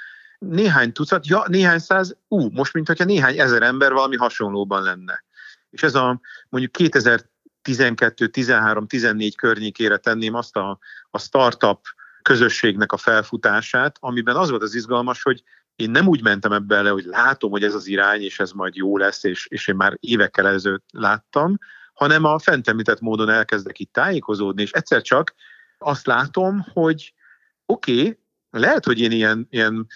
néhány 0.45 0.91
tucat, 0.91 1.27
ja, 1.27 1.43
néhány 1.48 1.79
száz, 1.79 2.17
ú, 2.27 2.50
most 2.50 2.74
mint 2.74 2.88
hogyha 2.88 3.03
néhány 3.03 3.39
ezer 3.39 3.62
ember 3.62 3.93
valami 3.93 4.15
hasonlóban 4.15 4.83
lenne. 4.83 5.24
És 5.69 5.83
ez 5.83 5.95
a 5.95 6.21
mondjuk 6.50 6.71
2012, 6.71 8.27
13, 8.27 8.88
14 8.88 9.36
környékére 9.36 9.98
tenném 9.98 10.33
azt 10.33 10.55
a, 10.55 10.79
a 11.10 11.19
startup 11.19 11.79
közösségnek 12.21 12.91
a 12.91 12.98
felfutását, 12.98 13.98
amiben 14.00 14.36
az 14.36 14.50
volt 14.50 14.62
az 14.62 14.75
izgalmas, 14.75 15.24
hogy 15.24 15.43
én 15.75 15.91
nem 15.91 16.07
úgy 16.07 16.24
mentem 16.24 16.51
ebbe 16.51 16.75
bele, 16.75 16.89
hogy 16.89 17.03
látom, 17.03 17.51
hogy 17.51 17.63
ez 17.63 17.74
az 17.74 17.88
irány, 17.88 18.21
és 18.21 18.39
ez 18.39 18.51
majd 18.51 18.75
jó 18.75 18.98
lesz, 18.98 19.24
és, 19.24 19.48
és 19.48 19.67
én 19.67 19.75
már 19.75 19.98
évekkel 20.00 20.48
ezelőtt 20.48 20.89
láttam, 20.91 21.57
hanem 21.93 22.24
a 22.24 22.39
fent 22.39 22.67
említett 22.67 23.00
módon 23.00 23.29
elkezdek 23.29 23.79
itt 23.79 23.93
tájékozódni, 23.93 24.62
és 24.62 24.71
egyszer 24.71 25.01
csak 25.01 25.33
azt 25.77 26.05
látom, 26.05 26.65
hogy 26.74 27.13
oké, 27.65 28.00
okay, 28.00 28.19
lehet, 28.50 28.86
hogy 28.86 29.00
én 29.00 29.12
ilyen, 29.12 29.48
ilyen 29.50 29.88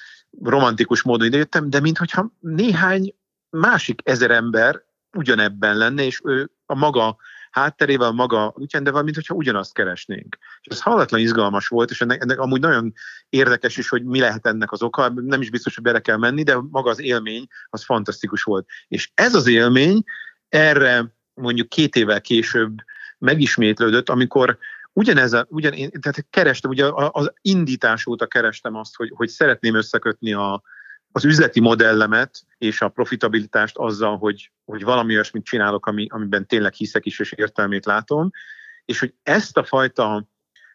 romantikus 0.43 1.01
módon 1.01 1.27
idejöttem, 1.27 1.69
de 1.69 1.79
mintha 1.79 2.31
néhány 2.39 3.15
másik 3.49 4.01
ezer 4.03 4.31
ember 4.31 4.83
ugyanebben 5.17 5.77
lenne, 5.77 6.03
és 6.03 6.21
ő 6.23 6.49
a 6.65 6.75
maga 6.75 7.17
hátterével, 7.51 8.11
maga 8.11 8.53
útján, 8.55 8.83
de 8.83 8.91
valamint, 8.91 9.15
hogyha 9.15 9.33
ugyanazt 9.33 9.73
keresnénk. 9.73 10.37
És 10.61 10.67
ez 10.67 10.81
hallatlan 10.81 11.21
izgalmas 11.21 11.67
volt, 11.67 11.89
és 11.89 12.01
ennek, 12.01 12.21
ennek 12.21 12.39
amúgy 12.39 12.59
nagyon 12.59 12.93
érdekes 13.29 13.77
is, 13.77 13.89
hogy 13.89 14.03
mi 14.03 14.19
lehet 14.19 14.45
ennek 14.45 14.71
az 14.71 14.81
oka, 14.81 15.09
nem 15.09 15.41
is 15.41 15.49
biztos, 15.49 15.75
hogy 15.75 15.83
bele 15.83 15.99
kell 15.99 16.17
menni, 16.17 16.43
de 16.43 16.57
maga 16.69 16.89
az 16.89 16.99
élmény 16.99 17.47
az 17.69 17.83
fantasztikus 17.83 18.43
volt. 18.43 18.67
És 18.87 19.11
ez 19.13 19.35
az 19.35 19.47
élmény 19.47 20.03
erre 20.49 21.15
mondjuk 21.33 21.69
két 21.69 21.95
évvel 21.95 22.21
később 22.21 22.77
megismétlődött, 23.17 24.09
amikor 24.09 24.57
ugyanez 24.95 25.33
a, 25.33 25.45
ugyan, 25.49 25.71
tehát 25.71 26.25
kerestem, 26.29 26.71
ugye 26.71 26.85
az 26.93 27.33
indítás 27.41 28.05
óta 28.05 28.27
kerestem 28.27 28.75
azt, 28.75 28.95
hogy, 28.95 29.11
hogy 29.15 29.27
szeretném 29.27 29.75
összekötni 29.75 30.33
a, 30.33 30.63
az 31.11 31.25
üzleti 31.25 31.59
modellemet 31.59 32.41
és 32.57 32.81
a 32.81 32.89
profitabilitást 32.89 33.77
azzal, 33.77 34.17
hogy, 34.17 34.51
hogy 34.65 34.83
valami 34.83 35.13
olyasmit 35.13 35.45
csinálok, 35.45 35.85
ami, 35.85 36.07
amiben 36.09 36.47
tényleg 36.47 36.73
hiszek 36.73 37.05
is, 37.05 37.19
és 37.19 37.31
értelmét 37.31 37.85
látom, 37.85 38.31
és 38.85 38.99
hogy 38.99 39.13
ezt 39.23 39.57
a 39.57 39.63
fajta 39.63 40.27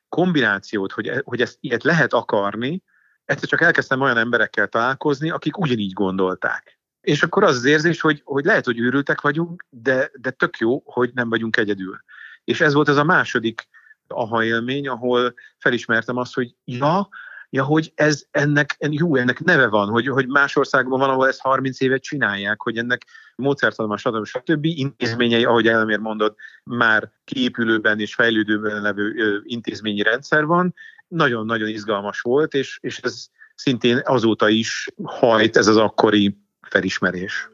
kombinációt, 0.09 0.93
hogy, 0.93 1.13
hogy 1.25 1.41
ezt 1.41 1.57
ilyet 1.61 1.83
lehet 1.83 2.13
akarni, 2.13 2.83
egyszer 3.25 3.49
csak 3.49 3.61
elkezdtem 3.61 4.01
olyan 4.01 4.19
emberekkel 4.19 4.69
találkozni, 4.69 5.31
akik 5.31 5.59
ugyanígy 5.59 5.93
gondolták. 5.93 6.79
És 7.01 7.23
akkor 7.23 7.45
az 7.45 7.57
az 7.57 7.65
érzés, 7.65 8.01
hogy, 8.01 8.21
hogy 8.25 8.45
lehet, 8.45 8.65
hogy 8.65 8.79
őrültek 8.79 9.21
vagyunk, 9.21 9.67
de, 9.69 10.11
de 10.21 10.31
tök 10.31 10.57
jó, 10.57 10.83
hogy 10.85 11.11
nem 11.15 11.29
vagyunk 11.29 11.57
egyedül. 11.57 12.05
És 12.45 12.61
ez 12.61 12.73
volt 12.73 12.89
az 12.89 12.97
a 12.97 13.05
második 13.05 13.69
aha 14.15 14.45
élmény, 14.45 14.89
ahol 14.89 15.35
felismertem 15.59 16.17
azt, 16.17 16.35
hogy 16.35 16.55
ja, 16.65 17.09
ja, 17.51 17.65
hogy 17.65 17.93
ez 17.95 18.25
ennek, 18.31 18.77
jó, 18.79 19.17
ennek 19.17 19.41
neve 19.41 19.69
van, 19.69 19.89
hogy, 19.89 20.09
hogy 20.09 20.27
más 20.27 20.57
országban 20.57 20.99
van, 20.99 21.11
ahol 21.11 21.29
ezt 21.29 21.41
30 21.41 21.81
évet 21.81 22.03
csinálják, 22.03 22.63
hogy 22.63 22.77
ennek 22.77 23.07
módszertanban, 23.37 23.97
stb. 23.97 24.25
stb. 24.25 24.65
intézményei, 24.65 25.45
ahogy 25.45 25.67
Elmér 25.67 25.99
mondott, 25.99 26.37
már 26.65 27.11
kiépülőben 27.25 28.01
és 28.01 28.15
fejlődőben 28.15 28.83
levő 28.83 29.41
intézményi 29.45 30.03
rendszer 30.03 30.45
van. 30.45 30.75
Nagyon-nagyon 31.09 31.69
izgalmas 31.69 32.21
volt, 32.21 32.55
és, 32.55 32.79
és 32.81 32.99
ez 32.99 33.27
szintén 33.55 34.01
azóta 34.05 34.49
is 34.49 34.89
hajt 35.03 35.57
ez 35.57 35.67
az 35.67 35.77
akkori 35.77 36.39
felismerés. 36.61 37.51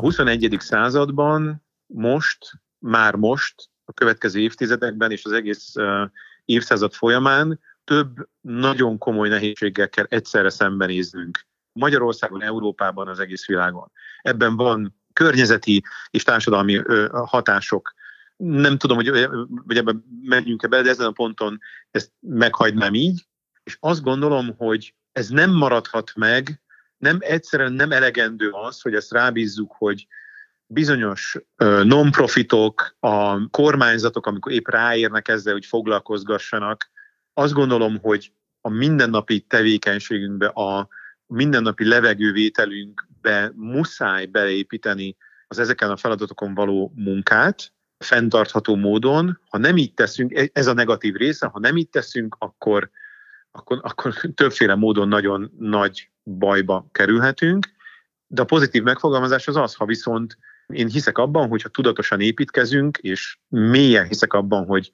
A 0.00 0.02
21. 0.02 0.56
században 0.58 1.64
most, 1.86 2.52
már 2.78 3.14
most, 3.14 3.70
a 3.84 3.92
következő 3.92 4.40
évtizedekben 4.40 5.10
és 5.10 5.24
az 5.24 5.32
egész 5.32 5.74
évszázad 6.44 6.92
folyamán 6.92 7.60
több 7.84 8.28
nagyon 8.40 8.98
komoly 8.98 9.28
nehézséggel 9.28 9.88
kell 9.88 10.04
egyszerre 10.08 10.50
szembenéznünk. 10.50 11.46
Magyarországon, 11.72 12.42
Európában, 12.42 13.08
az 13.08 13.18
egész 13.18 13.46
világon. 13.46 13.90
Ebben 14.22 14.56
van 14.56 14.96
környezeti 15.12 15.82
és 16.10 16.22
társadalmi 16.22 16.82
hatások. 17.12 17.94
Nem 18.36 18.76
tudom, 18.78 18.96
hogy, 18.96 19.28
hogy 19.66 19.76
ebben 19.76 20.04
menjünk-e 20.22 20.68
bele, 20.68 20.82
de 20.82 20.90
ezen 20.90 21.06
a 21.06 21.10
ponton 21.10 21.60
ezt 21.90 22.12
meghagynám 22.20 22.94
így, 22.94 23.26
és 23.62 23.76
azt 23.80 24.02
gondolom, 24.02 24.54
hogy 24.56 24.94
ez 25.12 25.28
nem 25.28 25.50
maradhat 25.50 26.12
meg 26.14 26.59
nem 27.00 27.18
egyszerűen 27.20 27.72
nem 27.72 27.92
elegendő 27.92 28.50
az, 28.50 28.80
hogy 28.80 28.94
ezt 28.94 29.12
rábízzuk, 29.12 29.72
hogy 29.78 30.06
bizonyos 30.66 31.38
non-profitok, 31.82 32.96
a 33.00 33.48
kormányzatok, 33.50 34.26
amikor 34.26 34.52
épp 34.52 34.68
ráérnek 34.68 35.28
ezzel, 35.28 35.52
hogy 35.52 35.66
foglalkozgassanak, 35.66 36.90
azt 37.32 37.52
gondolom, 37.52 37.98
hogy 37.98 38.32
a 38.60 38.68
mindennapi 38.68 39.40
tevékenységünkbe, 39.40 40.46
a 40.46 40.88
mindennapi 41.26 41.88
levegővételünkbe 41.88 43.52
muszáj 43.54 44.26
beleépíteni 44.26 45.16
az 45.48 45.58
ezeken 45.58 45.90
a 45.90 45.96
feladatokon 45.96 46.54
való 46.54 46.92
munkát, 46.94 47.72
fenntartható 47.98 48.76
módon. 48.76 49.40
Ha 49.48 49.58
nem 49.58 49.76
így 49.76 49.94
teszünk, 49.94 50.34
e, 50.34 50.48
ez 50.52 50.66
a 50.66 50.72
negatív 50.72 51.14
része, 51.14 51.46
ha 51.46 51.58
nem 51.58 51.76
így 51.76 51.88
teszünk, 51.88 52.36
akkor, 52.38 52.90
akkor, 53.50 53.78
akkor 53.82 54.14
többféle 54.34 54.74
módon 54.74 55.08
nagyon 55.08 55.52
nagy 55.58 56.10
bajba 56.38 56.88
kerülhetünk. 56.92 57.68
De 58.26 58.42
a 58.42 58.44
pozitív 58.44 58.82
megfogalmazás 58.82 59.48
az 59.48 59.56
az, 59.56 59.74
ha 59.74 59.84
viszont 59.84 60.38
én 60.66 60.88
hiszek 60.88 61.18
abban, 61.18 61.48
hogy 61.48 61.62
ha 61.62 61.68
tudatosan 61.68 62.20
építkezünk, 62.20 62.96
és 62.96 63.38
mélyen 63.48 64.06
hiszek 64.06 64.32
abban, 64.32 64.66
hogy 64.66 64.90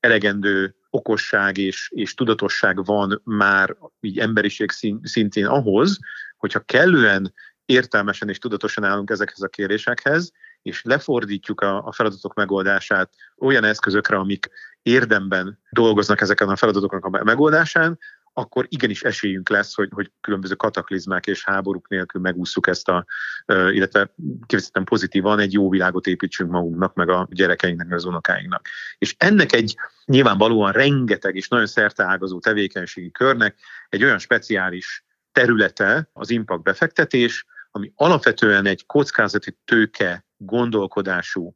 elegendő 0.00 0.74
okosság 0.90 1.58
és, 1.58 1.90
és 1.94 2.14
tudatosság 2.14 2.84
van 2.84 3.20
már 3.24 3.76
így 4.00 4.18
emberiség 4.18 4.70
szintén 5.02 5.46
ahhoz, 5.46 5.98
hogyha 6.36 6.60
kellően 6.60 7.34
értelmesen 7.64 8.28
és 8.28 8.38
tudatosan 8.38 8.84
állunk 8.84 9.10
ezekhez 9.10 9.42
a 9.42 9.48
kérésekhez, 9.48 10.32
és 10.62 10.82
lefordítjuk 10.82 11.60
a, 11.60 11.86
a 11.86 11.92
feladatok 11.92 12.34
megoldását 12.34 13.10
olyan 13.38 13.64
eszközökre, 13.64 14.16
amik 14.16 14.50
érdemben 14.82 15.58
dolgoznak 15.70 16.20
ezeken 16.20 16.48
a 16.48 16.56
feladatoknak 16.56 17.04
a 17.04 17.24
megoldásán, 17.24 17.98
akkor 18.38 18.66
igenis 18.68 19.02
esélyünk 19.02 19.48
lesz, 19.48 19.74
hogy, 19.74 19.88
hogy 19.92 20.10
különböző 20.20 20.54
kataklizmák 20.54 21.26
és 21.26 21.44
háborúk 21.44 21.88
nélkül 21.88 22.20
megúszuk 22.20 22.66
ezt 22.66 22.88
a, 22.88 23.04
illetve 23.46 24.14
kifejezetten 24.46 24.84
pozitívan 24.84 25.38
egy 25.38 25.52
jó 25.52 25.70
világot 25.70 26.06
építsünk 26.06 26.50
magunknak, 26.50 26.94
meg 26.94 27.08
a 27.08 27.28
gyerekeinknek, 27.30 27.86
meg 27.86 27.96
az 27.96 28.04
unokáinknak. 28.04 28.68
És 28.98 29.14
ennek 29.18 29.52
egy 29.52 29.76
nyilvánvalóan 30.04 30.72
rengeteg 30.72 31.36
és 31.36 31.48
nagyon 31.48 31.66
szerteágazó 31.66 32.38
tevékenységi 32.38 33.10
körnek 33.10 33.58
egy 33.88 34.04
olyan 34.04 34.18
speciális 34.18 35.04
területe 35.32 36.10
az 36.12 36.30
impact 36.30 36.62
befektetés, 36.62 37.46
ami 37.70 37.92
alapvetően 37.94 38.66
egy 38.66 38.86
kockázati 38.86 39.56
tőke 39.64 40.26
gondolkodású, 40.36 41.54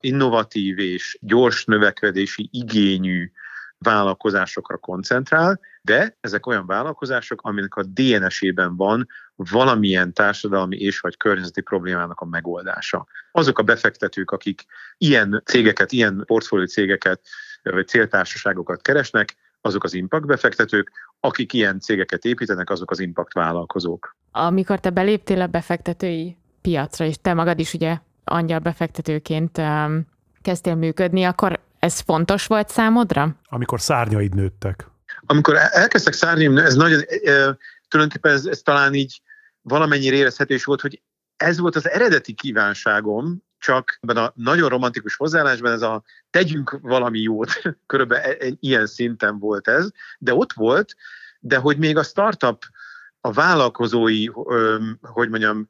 innovatív 0.00 0.78
és 0.78 1.18
gyors 1.20 1.64
növekedési 1.64 2.48
igényű 2.52 3.30
vállalkozásokra 3.78 4.76
koncentrál, 4.76 5.60
de 5.82 6.16
ezek 6.20 6.46
olyan 6.46 6.66
vállalkozások, 6.66 7.40
aminek 7.42 7.76
a 7.76 7.82
DNS-ében 7.82 8.76
van 8.76 9.06
valamilyen 9.36 10.12
társadalmi 10.12 10.76
és 10.76 11.00
vagy 11.00 11.16
környezeti 11.16 11.60
problémának 11.60 12.20
a 12.20 12.24
megoldása. 12.24 13.06
Azok 13.32 13.58
a 13.58 13.62
befektetők, 13.62 14.30
akik 14.30 14.64
ilyen 14.98 15.42
cégeket, 15.44 15.92
ilyen 15.92 16.22
portfólió 16.26 16.66
cégeket 16.66 17.20
vagy 17.62 17.88
céltársaságokat 17.88 18.82
keresnek, 18.82 19.36
azok 19.60 19.84
az 19.84 19.94
impact 19.94 20.26
befektetők, 20.26 20.90
akik 21.20 21.52
ilyen 21.52 21.80
cégeket 21.80 22.24
építenek, 22.24 22.70
azok 22.70 22.90
az 22.90 23.00
impact 23.00 23.32
vállalkozók. 23.32 24.16
Amikor 24.30 24.80
te 24.80 24.90
beléptél 24.90 25.40
a 25.40 25.46
befektetői 25.46 26.36
piacra, 26.60 27.04
és 27.04 27.16
te 27.22 27.34
magad 27.34 27.58
is 27.58 27.74
ugye 27.74 27.98
angyal 28.24 28.58
befektetőként 28.58 29.58
um, 29.58 30.06
kezdtél 30.42 30.74
működni, 30.74 31.24
akkor 31.24 31.60
ez 31.78 32.00
fontos 32.00 32.46
volt 32.46 32.68
számodra? 32.68 33.36
Amikor 33.48 33.80
szárnyaid 33.80 34.34
nőttek. 34.34 34.86
Amikor 35.30 35.56
elkezdtek 35.56 36.12
szárnyai, 36.12 36.56
ez 36.56 36.74
nagyon, 36.74 37.00
e, 37.00 37.56
tulajdonképpen 37.88 38.32
ez, 38.32 38.46
ez 38.46 38.60
talán 38.62 38.94
így 38.94 39.22
valamennyire 39.60 40.16
érezhető 40.16 40.54
is 40.54 40.64
volt, 40.64 40.80
hogy 40.80 41.02
ez 41.36 41.58
volt 41.58 41.76
az 41.76 41.88
eredeti 41.88 42.32
kívánságom, 42.32 43.44
csak 43.58 43.98
ebben 44.00 44.16
a 44.16 44.32
nagyon 44.34 44.68
romantikus 44.68 45.16
hozzáállásban 45.16 45.72
ez 45.72 45.82
a 45.82 46.02
tegyünk 46.30 46.78
valami 46.82 47.20
jót, 47.20 47.62
körülbelül 47.86 48.36
e, 48.40 48.46
ilyen 48.60 48.86
szinten 48.86 49.38
volt 49.38 49.68
ez, 49.68 49.90
de 50.18 50.34
ott 50.34 50.52
volt, 50.52 50.94
de 51.40 51.56
hogy 51.56 51.78
még 51.78 51.96
a 51.96 52.02
startup, 52.02 52.64
a 53.20 53.32
vállalkozói, 53.32 54.26
hogy 55.00 55.28
mondjam, 55.28 55.68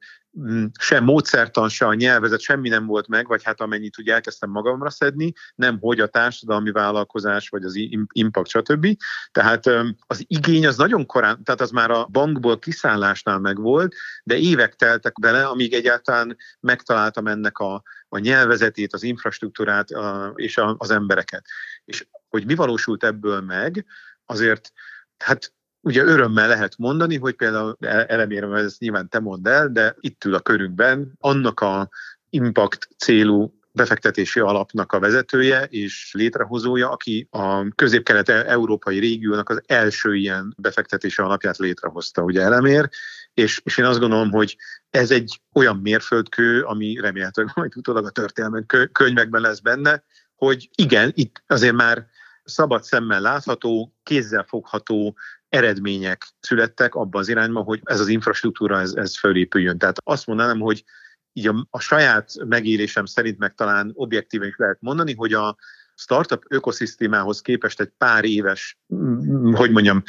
sem 0.78 1.04
módszertan, 1.04 1.68
se 1.68 1.86
a 1.86 1.94
nyelvezet, 1.94 2.40
semmi 2.40 2.68
nem 2.68 2.86
volt 2.86 3.08
meg, 3.08 3.26
vagy 3.26 3.42
hát 3.42 3.60
amennyit 3.60 3.98
úgy 3.98 4.08
elkezdtem 4.08 4.50
magamra 4.50 4.90
szedni, 4.90 5.32
nem 5.54 5.78
hogy 5.80 6.00
a 6.00 6.06
társadalmi 6.06 6.70
vállalkozás, 6.70 7.48
vagy 7.48 7.64
az 7.64 7.74
impact, 8.12 8.50
stb. 8.50 8.96
Tehát 9.32 9.66
az 10.06 10.24
igény 10.26 10.66
az 10.66 10.76
nagyon 10.76 11.06
korán, 11.06 11.44
tehát 11.44 11.60
az 11.60 11.70
már 11.70 11.90
a 11.90 12.06
bankból 12.10 12.58
kiszállásnál 12.58 13.38
megvolt, 13.38 13.94
de 14.24 14.36
évek 14.36 14.74
teltek 14.74 15.20
bele, 15.20 15.44
amíg 15.44 15.72
egyáltalán 15.72 16.36
megtaláltam 16.60 17.26
ennek 17.26 17.58
a, 17.58 17.82
a 18.08 18.18
nyelvezetét, 18.18 18.92
az 18.92 19.02
infrastruktúrát 19.02 19.90
a, 19.90 20.32
és 20.34 20.56
a, 20.56 20.74
az 20.78 20.90
embereket. 20.90 21.44
És 21.84 22.08
hogy 22.28 22.46
mi 22.46 22.54
valósult 22.54 23.04
ebből 23.04 23.40
meg, 23.40 23.86
azért 24.24 24.72
hát 25.16 25.52
Ugye 25.80 26.02
örömmel 26.02 26.48
lehet 26.48 26.78
mondani, 26.78 27.16
hogy 27.16 27.34
például 27.34 27.76
elemérem, 28.06 28.52
ezt 28.52 28.80
nyilván 28.80 29.08
te 29.08 29.20
mondd 29.20 29.48
el, 29.48 29.68
de 29.68 29.96
itt 30.00 30.24
ül 30.24 30.34
a 30.34 30.40
körünkben 30.40 31.12
annak 31.18 31.60
a 31.60 31.88
impact 32.30 32.88
célú 32.96 33.60
befektetési 33.72 34.40
alapnak 34.40 34.92
a 34.92 34.98
vezetője 34.98 35.64
és 35.64 36.10
létrehozója, 36.12 36.90
aki 36.90 37.28
a 37.30 37.74
közép-kelet-európai 37.74 38.98
régiónak 38.98 39.48
az 39.48 39.62
első 39.66 40.14
ilyen 40.14 40.54
befektetési 40.58 41.22
alapját 41.22 41.56
létrehozta, 41.58 42.22
ugye 42.22 42.42
elemér, 42.42 42.88
és, 43.34 43.60
és 43.64 43.78
én 43.78 43.84
azt 43.84 43.98
gondolom, 43.98 44.30
hogy 44.30 44.56
ez 44.90 45.10
egy 45.10 45.40
olyan 45.52 45.76
mérföldkő, 45.76 46.62
ami 46.62 46.98
remélhetőleg 47.00 47.52
majd 47.54 47.76
utólag 47.76 48.04
a 48.04 48.10
történelmi 48.10 48.64
könyvekben 48.92 49.40
lesz 49.40 49.60
benne, 49.60 50.02
hogy 50.34 50.70
igen, 50.74 51.10
itt 51.14 51.42
azért 51.46 51.74
már 51.74 52.06
szabad 52.44 52.82
szemmel 52.82 53.20
látható, 53.20 53.94
kézzel 54.02 54.44
fogható 54.48 55.16
eredmények 55.50 56.26
születtek 56.40 56.94
abban 56.94 57.20
az 57.20 57.28
irányban, 57.28 57.64
hogy 57.64 57.80
ez 57.84 58.00
az 58.00 58.08
infrastruktúra 58.08 58.80
ez, 58.80 58.92
ez 58.92 59.18
fölépüljön. 59.18 59.78
Tehát 59.78 59.96
azt 60.04 60.26
mondanám, 60.26 60.60
hogy 60.60 60.84
így 61.32 61.46
a, 61.46 61.66
a 61.70 61.80
saját 61.80 62.32
megélésem 62.44 63.04
szerint 63.04 63.38
meg 63.38 63.54
talán 63.54 63.90
objektíven 63.94 64.48
is 64.48 64.56
lehet 64.56 64.78
mondani, 64.80 65.14
hogy 65.14 65.32
a 65.32 65.56
startup 65.94 66.44
ökoszisztémához 66.48 67.40
képest 67.40 67.80
egy 67.80 67.92
pár 67.98 68.24
éves, 68.24 68.78
mm, 68.94 69.52
hogy 69.52 69.70
mondjam, 69.70 70.02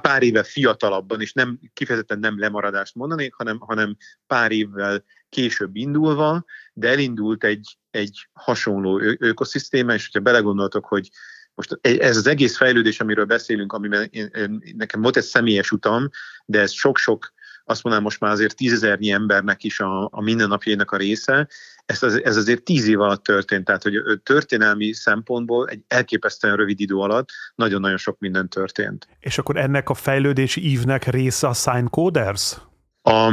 pár 0.00 0.22
éve 0.22 0.42
fiatalabban, 0.42 1.20
és 1.20 1.32
nem 1.32 1.58
kifejezetten 1.72 2.18
nem 2.18 2.38
lemaradást 2.38 2.94
mondanék, 2.94 3.34
hanem, 3.34 3.58
hanem 3.58 3.96
pár 4.26 4.50
évvel 4.50 5.04
később 5.28 5.76
indulva, 5.76 6.44
de 6.72 6.88
elindult 6.88 7.44
egy, 7.44 7.78
egy 7.90 8.28
hasonló 8.32 9.00
ökoszisztéma, 9.18 9.94
és 9.94 10.04
hogyha 10.04 10.20
belegondoltok, 10.20 10.86
hogy 10.86 11.10
most 11.54 11.78
ez 11.82 12.16
az 12.16 12.26
egész 12.26 12.56
fejlődés, 12.56 13.00
amiről 13.00 13.24
beszélünk, 13.24 13.72
amiben 13.72 14.08
én, 14.10 14.30
én, 14.34 14.74
nekem 14.76 15.02
volt 15.02 15.16
egy 15.16 15.22
személyes 15.22 15.70
utam, 15.70 16.08
de 16.44 16.60
ez 16.60 16.72
sok-sok, 16.72 17.32
azt 17.64 17.82
mondanám 17.82 18.06
most 18.06 18.20
már 18.20 18.32
azért 18.32 18.56
tízezernyi 18.56 19.10
embernek 19.10 19.64
is 19.64 19.80
a, 19.80 20.08
a 20.12 20.22
mindennapjainak 20.22 20.90
a 20.90 20.96
része, 20.96 21.48
ez, 21.86 22.02
az, 22.02 22.22
ez 22.24 22.36
azért 22.36 22.62
tíz 22.62 22.86
év 22.86 23.00
alatt 23.00 23.22
történt, 23.22 23.64
tehát 23.64 23.82
hogy 23.82 23.94
történelmi 24.22 24.92
szempontból 24.92 25.68
egy 25.68 25.80
elképesztően 25.88 26.56
rövid 26.56 26.80
idő 26.80 26.94
alatt 26.94 27.28
nagyon-nagyon 27.54 27.96
sok 27.96 28.18
minden 28.18 28.48
történt. 28.48 29.08
És 29.20 29.38
akkor 29.38 29.56
ennek 29.56 29.88
a 29.88 29.94
fejlődési 29.94 30.70
ívnek 30.70 31.04
része 31.04 31.48
a 31.48 31.52
Sign 31.52 31.84
Coders? 31.84 32.56
A, 33.02 33.32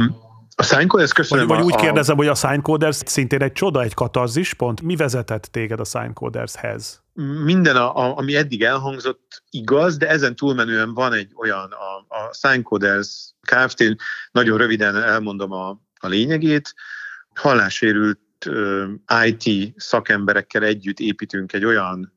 a 0.60 0.62
Signcoders 0.62 1.12
köszönöm. 1.12 1.46
Vagy, 1.46 1.56
vagy 1.56 1.66
úgy 1.66 1.74
a, 1.74 1.76
kérdezem, 1.76 2.16
hogy 2.16 2.28
a 2.28 2.34
Signcoders 2.34 2.96
szintén 3.04 3.42
egy 3.42 3.52
csoda, 3.52 3.82
egy 3.82 3.94
katarzis 3.94 4.54
pont. 4.54 4.82
Mi 4.82 4.96
vezetett 4.96 5.42
téged 5.42 5.80
a 5.80 5.84
Signcodershez? 5.84 7.02
Minden, 7.44 7.76
a, 7.76 7.96
a, 7.96 8.16
ami 8.16 8.36
eddig 8.36 8.62
elhangzott 8.62 9.42
igaz, 9.50 9.96
de 9.96 10.08
ezen 10.08 10.36
túlmenően 10.36 10.94
van 10.94 11.12
egy 11.12 11.32
olyan, 11.36 11.72
a, 11.72 12.14
a 12.14 12.32
Signcoders 12.32 13.34
Kft. 13.40 13.96
Nagyon 14.32 14.58
röviden 14.58 14.96
elmondom 14.96 15.52
a, 15.52 15.68
a 16.00 16.06
lényegét. 16.06 16.74
Hallássérült 17.34 18.20
uh, 18.46 18.88
IT 19.24 19.74
szakemberekkel 19.76 20.62
együtt 20.62 20.98
építünk 20.98 21.52
egy 21.52 21.64
olyan 21.64 22.12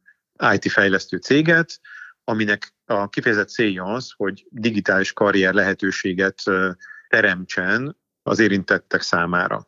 IT 0.53 0.71
fejlesztő 0.71 1.17
céget, 1.17 1.79
aminek 2.23 2.73
a 2.85 3.09
kifejezett 3.09 3.49
célja 3.49 3.83
az, 3.83 4.11
hogy 4.17 4.45
digitális 4.49 5.13
karrier 5.13 5.53
lehetőséget 5.53 6.43
teremtsen 7.07 8.01
az 8.23 8.39
érintettek 8.39 9.01
számára. 9.01 9.67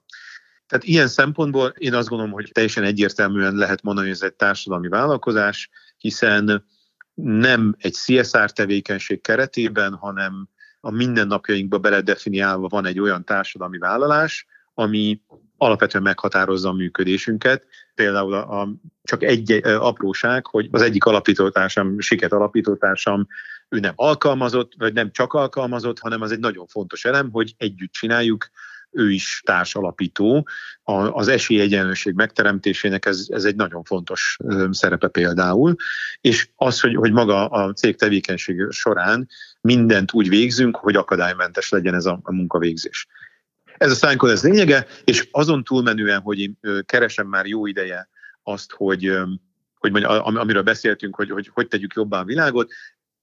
Tehát 0.68 0.86
ilyen 0.86 1.08
szempontból 1.08 1.74
én 1.78 1.94
azt 1.94 2.08
gondolom, 2.08 2.34
hogy 2.34 2.50
teljesen 2.54 2.84
egyértelműen 2.84 3.56
lehet 3.56 3.82
mondani, 3.82 4.08
hogy 4.08 4.15
ez 4.15 4.22
egy 4.24 4.34
társadalmi 4.34 4.88
vállalkozás, 4.88 5.70
hiszen 5.98 6.65
nem 7.13 7.76
egy 7.78 7.94
CSR 7.94 8.52
tevékenység 8.52 9.22
keretében, 9.22 9.94
hanem 9.94 10.50
a 10.80 10.91
mindennapjainkba 10.91 11.78
beledefiniálva 11.78 12.68
van 12.68 12.86
egy 12.86 13.00
olyan 13.00 13.24
társadalmi 13.24 13.78
vállalás, 13.78 14.48
ami 14.74 15.22
alapvetően 15.58 16.04
meghatározza 16.04 16.70
a 16.70 16.74
működésünket. 16.74 17.65
Például 17.96 18.34
a, 18.34 18.62
a, 18.62 18.70
csak 19.04 19.24
egy 19.24 19.52
apróság, 19.63 20.46
hogy 20.46 20.68
az 20.72 20.82
egyik 20.82 21.04
alapítótársam, 21.06 22.00
Siket 22.00 22.32
alapítótársam, 22.32 23.28
ő 23.76 23.80
nem 23.80 23.94
alkalmazott, 23.96 24.72
vagy 24.78 24.94
nem 24.94 25.12
csak 25.12 25.34
alkalmazott, 25.34 26.00
hanem 26.00 26.22
az 26.22 26.32
egy 26.32 26.40
nagyon 26.40 26.68
fontos 26.68 27.06
elem, 27.06 27.32
hogy 27.32 27.54
együtt 27.58 27.92
csináljuk, 27.92 28.50
ő 28.96 29.12
is 29.12 29.42
társalapító. 29.46 30.48
Az 31.12 31.28
esélyegyenlőség 31.28 32.14
megteremtésének 32.14 33.06
ez, 33.06 33.26
ez 33.30 33.44
egy 33.44 33.56
nagyon 33.56 33.84
fontos 33.84 34.38
szerepe 34.72 35.08
például, 35.08 35.76
és 36.22 36.50
az, 36.56 36.80
hogy, 36.80 36.96
hogy 36.96 37.12
maga 37.12 37.48
a 37.48 37.74
cég 37.74 37.96
tevékenység 37.96 38.68
során 38.70 39.30
mindent 39.62 40.14
úgy 40.14 40.30
végzünk, 40.30 40.76
hogy 40.76 40.96
akadálymentes 40.96 41.70
legyen 41.70 41.94
ez 41.94 42.06
a, 42.06 42.20
a 42.24 42.34
munkavégzés. 42.34 43.08
Ez 43.78 43.92
a 43.92 44.08
Signcode 44.08 44.34
ez 44.34 44.44
lényege, 44.44 44.88
és 45.04 45.28
azon 45.32 45.64
túlmenően, 45.64 46.22
hogy 46.22 46.40
én 46.40 46.60
keresem 46.86 47.28
már 47.28 47.46
jó 47.46 47.66
ideje 47.66 48.10
azt, 48.44 48.72
hogy, 48.72 49.18
hogy 49.80 49.92
mondja, 49.92 50.24
amiről 50.24 50.62
beszéltünk, 50.62 51.16
hogy, 51.16 51.30
hogy 51.30 51.50
hogy 51.54 51.68
tegyük 51.68 51.94
jobbá 51.94 52.20
a 52.20 52.24
világot, 52.24 52.72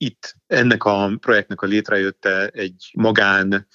itt 0.02 0.36
ennek 0.46 0.84
a 0.84 1.12
projektnek 1.20 1.62
a 1.62 1.66
létrejötte 1.66 2.46
egy 2.46 2.90
magán, 2.94 3.66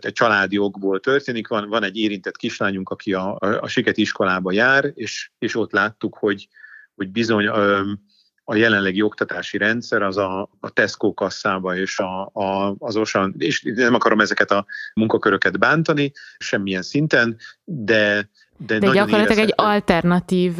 egy 0.00 0.12
családi 0.12 0.58
okból 0.58 1.00
történik. 1.00 1.48
Van, 1.48 1.68
van 1.68 1.82
egy 1.82 1.96
érintett 1.96 2.36
kislányunk, 2.36 2.88
aki 2.88 3.12
a, 3.12 3.36
a 3.38 3.68
Siket 3.68 3.96
iskolába 3.96 4.52
jár, 4.52 4.90
és, 4.94 5.30
és 5.38 5.56
ott 5.56 5.72
láttuk, 5.72 6.16
hogy, 6.18 6.48
hogy 6.94 7.08
bizony 7.08 7.46
a 8.44 8.54
jelenlegi 8.54 9.02
oktatási 9.02 9.58
rendszer 9.58 10.02
az 10.02 10.16
a, 10.16 10.50
a 10.60 10.70
Tesco 10.70 11.14
kasszába 11.14 11.76
és 11.76 11.98
a, 11.98 12.30
a, 12.32 12.74
az 12.78 12.96
OSAN, 12.96 13.34
és 13.38 13.62
nem 13.74 13.94
akarom 13.94 14.20
ezeket 14.20 14.50
a 14.50 14.66
munkaköröket 14.94 15.58
bántani 15.58 16.12
semmilyen 16.38 16.82
szinten, 16.82 17.36
de 17.64 18.30
de, 18.58 18.78
de 18.78 18.92
gyakorlatilag 18.92 19.38
egy 19.38 19.52
alternatív 19.56 20.52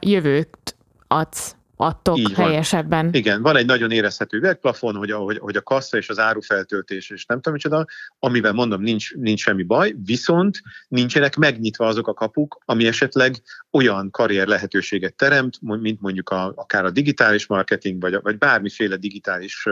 jövőt 0.00 0.76
adsz 1.06 1.56
adtok 1.76 2.18
Így 2.18 2.32
helyesebben. 2.32 3.04
Van. 3.04 3.14
Igen, 3.14 3.42
van 3.42 3.56
egy 3.56 3.66
nagyon 3.66 3.90
érezhető 3.90 4.36
üvegplafon, 4.36 4.94
hogy 4.94 5.10
a, 5.10 5.18
hogy, 5.18 5.38
hogy 5.38 5.56
a 5.56 5.62
kassa 5.62 5.96
és 5.96 6.08
az 6.08 6.18
árufeltöltés, 6.18 7.10
és 7.10 7.26
nem 7.26 7.36
tudom 7.36 7.52
micsoda, 7.52 7.86
amivel 8.18 8.52
mondom, 8.52 8.82
nincs, 8.82 9.14
nincs 9.14 9.40
semmi 9.40 9.62
baj, 9.62 9.94
viszont 10.04 10.62
nincsenek 10.88 11.36
megnyitva 11.36 11.86
azok 11.86 12.08
a 12.08 12.14
kapuk, 12.14 12.58
ami 12.64 12.86
esetleg 12.86 13.36
olyan 13.70 14.10
karrier 14.10 14.46
lehetőséget 14.46 15.14
teremt, 15.14 15.58
mint 15.60 16.00
mondjuk 16.00 16.30
a, 16.30 16.52
akár 16.56 16.84
a 16.84 16.90
digitális 16.90 17.46
marketing, 17.46 18.00
vagy, 18.00 18.18
vagy 18.22 18.38
bármiféle 18.38 18.96
digitális 18.96 19.66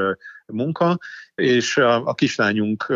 munka, 0.47 0.99
és 1.35 1.77
a, 1.77 2.07
a 2.07 2.15
kislányunk 2.15 2.87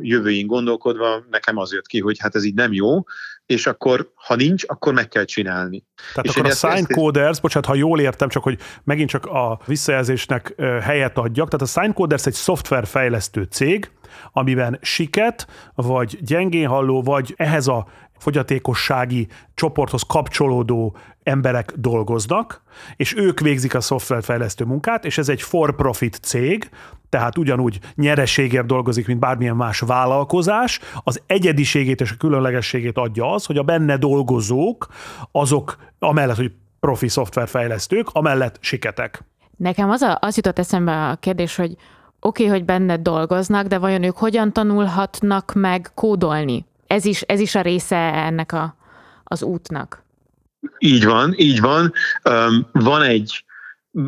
jövőjén 0.00 0.46
gondolkodva 0.46 1.24
nekem 1.30 1.56
az 1.56 1.72
jött 1.72 1.86
ki, 1.86 2.00
hogy 2.00 2.18
hát 2.18 2.34
ez 2.34 2.44
így 2.44 2.54
nem 2.54 2.72
jó, 2.72 3.04
és 3.52 3.66
akkor, 3.66 4.10
ha 4.14 4.34
nincs, 4.34 4.64
akkor 4.66 4.92
meg 4.92 5.08
kell 5.08 5.24
csinálni. 5.24 5.84
Tehát 6.14 6.24
és 6.24 6.36
akkor 6.36 6.50
a 6.50 6.74
sign 6.74 6.94
coders, 6.94 7.40
bocsánat, 7.40 7.68
ha 7.68 7.74
jól 7.74 8.00
értem, 8.00 8.28
csak 8.28 8.42
hogy 8.42 8.58
megint 8.84 9.08
csak 9.08 9.26
a 9.26 9.60
visszajelzésnek 9.66 10.54
helyet 10.82 11.18
adjak, 11.18 11.48
tehát 11.48 11.66
a 11.66 11.80
sign 11.80 11.92
coders 11.92 12.26
egy 12.26 12.32
szoftverfejlesztő 12.32 13.42
cég, 13.42 13.90
amiben 14.32 14.78
siket, 14.82 15.46
vagy 15.74 16.18
gyengén 16.20 16.68
halló, 16.68 17.02
vagy 17.02 17.34
ehhez 17.36 17.66
a 17.66 17.86
fogyatékossági 18.22 19.28
csoporthoz 19.54 20.02
kapcsolódó 20.02 20.96
emberek 21.22 21.72
dolgoznak, 21.76 22.62
és 22.96 23.16
ők 23.16 23.40
végzik 23.40 23.74
a 23.74 23.80
szoftverfejlesztő 23.80 24.64
munkát, 24.64 25.04
és 25.04 25.18
ez 25.18 25.28
egy 25.28 25.42
for-profit 25.42 26.18
cég, 26.22 26.70
tehát 27.08 27.38
ugyanúgy 27.38 27.78
nyereségért 27.94 28.66
dolgozik, 28.66 29.06
mint 29.06 29.18
bármilyen 29.18 29.56
más 29.56 29.80
vállalkozás. 29.80 30.80
Az 31.04 31.22
egyediségét 31.26 32.00
és 32.00 32.10
a 32.10 32.16
különlegességét 32.18 32.98
adja 32.98 33.32
az, 33.32 33.46
hogy 33.46 33.56
a 33.56 33.62
benne 33.62 33.96
dolgozók, 33.96 34.86
azok 35.32 35.76
amellett, 35.98 36.36
hogy 36.36 36.52
profi 36.80 37.08
szoftverfejlesztők, 37.08 38.08
amellett 38.12 38.58
siketek. 38.60 39.24
Nekem 39.56 39.90
az, 39.90 40.02
a, 40.02 40.18
az 40.20 40.36
jutott 40.36 40.58
eszembe 40.58 41.08
a 41.08 41.16
kérdés, 41.16 41.56
hogy 41.56 41.76
oké, 42.20 42.44
okay, 42.44 42.46
hogy 42.46 42.64
benne 42.64 42.96
dolgoznak, 42.96 43.66
de 43.66 43.78
vajon 43.78 44.02
ők 44.02 44.16
hogyan 44.16 44.52
tanulhatnak 44.52 45.52
meg 45.54 45.90
kódolni? 45.94 46.64
Ez 46.92 47.04
is, 47.04 47.20
ez 47.20 47.40
is 47.40 47.54
a 47.54 47.60
része 47.60 47.96
ennek 47.96 48.52
a, 48.52 48.76
az 49.24 49.42
útnak. 49.42 50.04
Így 50.78 51.04
van, 51.04 51.34
így 51.36 51.60
van. 51.60 51.92
Um, 52.24 52.68
van 52.72 53.02
egy, 53.02 53.44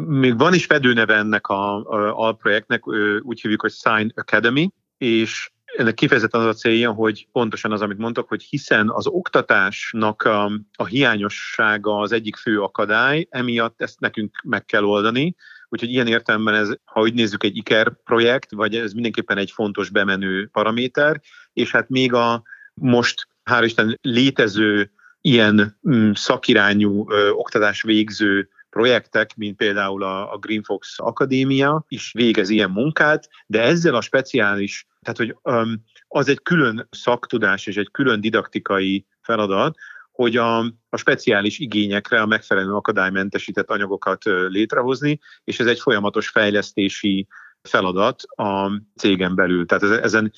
még 0.07 0.39
van 0.39 0.55
is 0.55 0.65
fedőneve 0.65 1.15
ennek 1.15 1.47
a, 1.47 1.77
a 1.77 2.19
alprojektnek, 2.19 2.87
úgy 3.23 3.41
hívjuk, 3.41 3.61
hogy 3.61 3.73
Sign 3.73 4.13
Academy, 4.15 4.71
és 4.99 5.51
ennek 5.77 5.95
kifejezetten 5.95 6.41
az 6.41 6.47
a 6.47 6.53
célja, 6.53 6.93
hogy 6.93 7.29
pontosan 7.33 7.73
az, 7.73 7.81
amit 7.81 7.99
mondtak, 7.99 8.29
hogy 8.29 8.43
hiszen 8.43 8.91
az 8.91 9.07
oktatásnak 9.07 10.23
a, 10.23 10.45
a 10.77 10.85
hiányossága 10.85 11.99
az 11.99 12.13
egyik 12.13 12.37
fő 12.37 12.61
akadály, 12.61 13.27
emiatt 13.31 13.83
ezt 13.83 14.01
nekünk 14.01 14.41
meg 14.43 14.65
kell 14.65 14.85
oldani, 14.85 15.35
Úgyhogy 15.69 15.91
ilyen 15.91 16.07
értelemben 16.07 16.55
ez, 16.55 16.71
ha 16.85 17.01
úgy 17.01 17.15
nézzük, 17.15 17.45
egy 17.45 17.57
IKER 17.57 17.93
projekt, 18.05 18.53
vagy 18.53 18.75
ez 18.75 18.93
mindenképpen 18.93 19.39
egy 19.39 19.51
fontos 19.51 19.91
bemenő 19.91 20.49
paraméter, 20.53 21.21
és 21.53 21.71
hát 21.71 21.89
még 21.89 22.13
a 22.13 22.43
most, 22.75 23.29
hál' 23.51 23.65
Isten, 23.65 23.99
létező 24.03 24.91
ilyen 25.21 25.79
mm, 25.89 26.11
szakirányú 26.13 27.11
ö, 27.11 27.31
oktatás 27.31 27.83
végző 27.83 28.49
projektek, 28.71 29.37
mint 29.37 29.57
például 29.57 30.03
a, 30.03 30.33
a 30.33 30.39
Green 30.39 30.63
Fox 30.63 30.95
Akadémia 30.97 31.85
is 31.89 32.13
végez 32.13 32.49
ilyen 32.49 32.71
munkát, 32.71 33.29
de 33.47 33.63
ezzel 33.63 33.95
a 33.95 34.01
speciális, 34.01 34.87
tehát 35.03 35.19
hogy 35.19 35.55
um, 35.55 35.85
az 36.09 36.29
egy 36.29 36.43
külön 36.43 36.89
szaktudás 36.91 37.67
és 37.67 37.77
egy 37.77 37.91
külön 37.91 38.21
didaktikai 38.21 39.07
feladat, 39.21 39.77
hogy 40.13 40.37
a, 40.37 40.59
a 40.89 40.97
speciális 40.97 41.59
igényekre 41.59 42.21
a 42.21 42.27
megfelelő 42.27 42.73
akadálymentesített 42.73 43.71
anyagokat 43.71 44.25
létrehozni, 44.49 45.21
és 45.45 45.61
ez 45.61 45.67
egy 45.67 45.81
folyamatos 45.81 46.29
fejlesztési 46.29 47.27
feladat 47.69 48.23
a 48.23 48.71
cégen 48.97 49.35
belül. 49.35 49.67
Tehát 49.67 50.05
ezen 50.05 50.33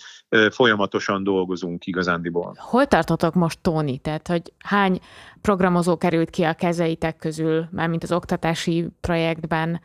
folyamatosan 0.51 1.25
dolgozunk 1.25 1.87
igazándiból. 1.87 2.57
Hol 2.59 2.87
tartotok 2.87 3.35
most, 3.35 3.59
Tóni? 3.61 3.99
Tehát, 3.99 4.29
hogy 4.29 4.53
hány 4.59 5.01
programozó 5.41 5.97
került 5.97 6.31
ki 6.31 6.43
a 6.43 6.55
kezeitek 6.55 7.17
közül, 7.17 7.69
mármint 7.71 8.03
az 8.03 8.13
oktatási 8.13 8.89
projektben, 9.01 9.81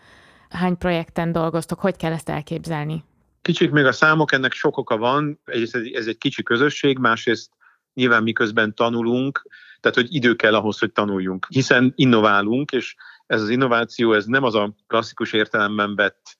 hány 0.50 0.78
projekten 0.78 1.32
dolgoztok, 1.32 1.80
hogy 1.80 1.96
kell 1.96 2.12
ezt 2.12 2.30
elképzelni? 2.30 3.04
Kicsit 3.42 3.72
még 3.72 3.86
a 3.86 3.92
számok, 3.92 4.32
ennek 4.32 4.54
sok 4.54 4.78
oka 4.78 4.98
van. 4.98 5.40
Egyrészt 5.46 5.76
ez 5.94 6.08
egy 6.08 6.18
kicsi 6.18 6.44
közösség, 6.44 6.98
másrészt 6.98 7.52
nyilván 7.94 8.24
miközben 8.24 8.76
tanulunk, 8.76 9.48
tehát 9.80 9.98
hogy 9.98 10.14
idő 10.16 10.36
kell 10.36 10.56
ahhoz, 10.56 10.80
hogy 10.80 10.92
tanuljunk, 10.92 11.48
hiszen 11.50 11.94
innoválunk, 11.96 12.72
és 12.72 12.96
ez 13.28 13.42
az 13.42 13.50
innováció, 13.50 14.14
ez 14.14 14.26
nem 14.26 14.44
az 14.44 14.56
a 14.56 14.74
klasszikus 14.88 15.34
értelemben 15.34 15.96
vett 15.96 16.38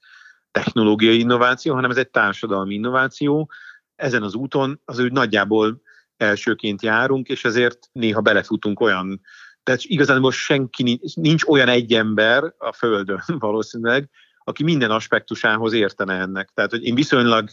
technológiai 0.52 1.20
innováció, 1.20 1.74
hanem 1.74 1.90
ez 1.90 1.98
egy 1.98 2.10
társadalmi 2.10 2.74
innováció. 2.74 3.52
Ezen 3.96 4.24
az 4.24 4.34
úton 4.34 4.82
az 4.86 5.00
úgy 5.00 5.12
nagyjából 5.12 5.82
elsőként 6.18 6.82
járunk, 6.82 7.28
és 7.28 7.46
ezért 7.46 7.90
néha 7.92 8.22
belefutunk 8.22 8.80
olyan, 8.80 9.22
tehát 9.64 9.82
igazán 9.84 10.32
senki 10.32 10.84
nincs, 10.84 11.16
nincs 11.16 11.44
olyan 11.44 11.68
egy 11.68 11.94
ember 11.94 12.54
a 12.58 12.74
Földön 12.74 13.24
valószínűleg, 13.40 14.10
aki 14.44 14.64
minden 14.64 14.92
aspektusához 14.92 15.74
értene 15.74 16.14
ennek. 16.14 16.50
Tehát, 16.54 16.72
hogy 16.72 16.84
én 16.84 16.96
viszonylag 16.96 17.50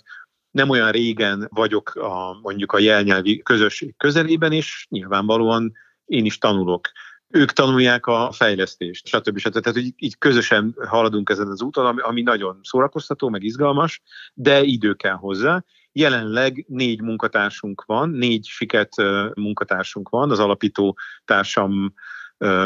nem 0.51 0.69
olyan 0.69 0.91
régen 0.91 1.47
vagyok 1.51 1.95
a, 1.95 2.39
mondjuk 2.43 2.73
a 2.73 2.79
jelnyelvi 2.79 3.43
közösség 3.43 3.97
közelében, 3.97 4.53
és 4.53 4.87
nyilvánvalóan 4.89 5.73
én 6.05 6.25
is 6.25 6.39
tanulok 6.39 6.89
ők 7.31 7.53
tanulják 7.53 8.07
a 8.07 8.33
fejlesztést, 8.33 9.07
stb. 9.07 9.39
stb. 9.39 9.61
Tehát, 9.61 9.79
hogy 9.79 9.93
így 9.97 10.19
közösen 10.19 10.75
haladunk 10.87 11.31
ezen 11.31 11.47
az 11.47 11.63
úton, 11.63 11.87
ami, 11.87 12.01
ami 12.01 12.23
nagyon 12.23 12.59
szórakoztató, 12.63 13.29
meg 13.29 13.43
izgalmas, 13.43 14.03
de 14.35 14.63
idő 14.63 14.95
kell 14.95 15.15
hozzá. 15.15 15.65
Jelenleg 15.93 16.65
négy 16.69 17.01
munkatársunk 17.01 17.85
van, 17.87 18.11
négy 18.11 18.47
siket 18.47 18.95
munkatársunk 19.35 20.09
van, 20.09 20.31
az 20.31 20.39
alapító 20.39 20.99
társam 21.25 21.95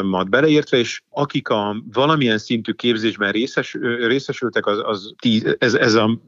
mat 0.03 0.29
beleértve, 0.29 0.77
és 0.77 1.01
akik 1.09 1.49
a 1.49 1.83
valamilyen 1.91 2.37
szintű 2.37 2.71
képzésben 2.71 3.31
részes, 3.31 3.77
részesültek, 3.99 4.65
az, 4.65 4.81
az 4.83 5.13
tíz, 5.21 5.55
ez, 5.57 5.73
ez 5.73 5.93
a 5.93 6.19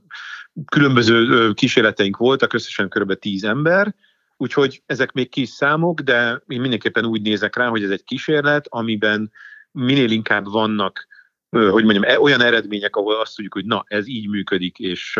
különböző 0.66 1.52
kísérleteink 1.54 2.18
voltak, 2.18 2.54
összesen 2.54 2.90
kb. 2.90 3.14
tíz 3.14 3.44
ember, 3.44 3.96
Úgyhogy 4.38 4.84
ezek 4.86 5.12
még 5.12 5.30
kis 5.30 5.50
számok, 5.50 6.00
de 6.00 6.42
én 6.48 6.62
mindenképpen 6.62 7.06
úgy 7.06 7.22
nézek 7.22 7.56
rá, 7.56 7.68
hogy 7.68 7.84
ez 7.84 7.90
egy 7.90 8.04
kísérlet, 8.04 8.66
amiben 8.70 9.32
minél 9.72 10.12
inkább 10.12 10.46
vannak 10.46 11.08
hogy 11.50 11.84
mondjam, 11.84 12.04
e, 12.04 12.20
olyan 12.20 12.42
eredmények, 12.42 12.96
ahol 12.96 13.20
azt 13.20 13.36
tudjuk, 13.36 13.54
hogy 13.54 13.66
na, 13.66 13.84
ez 13.88 14.08
így 14.08 14.30
működik, 14.30 14.80
és 14.80 15.20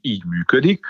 így 0.00 0.24
működik, 0.24 0.86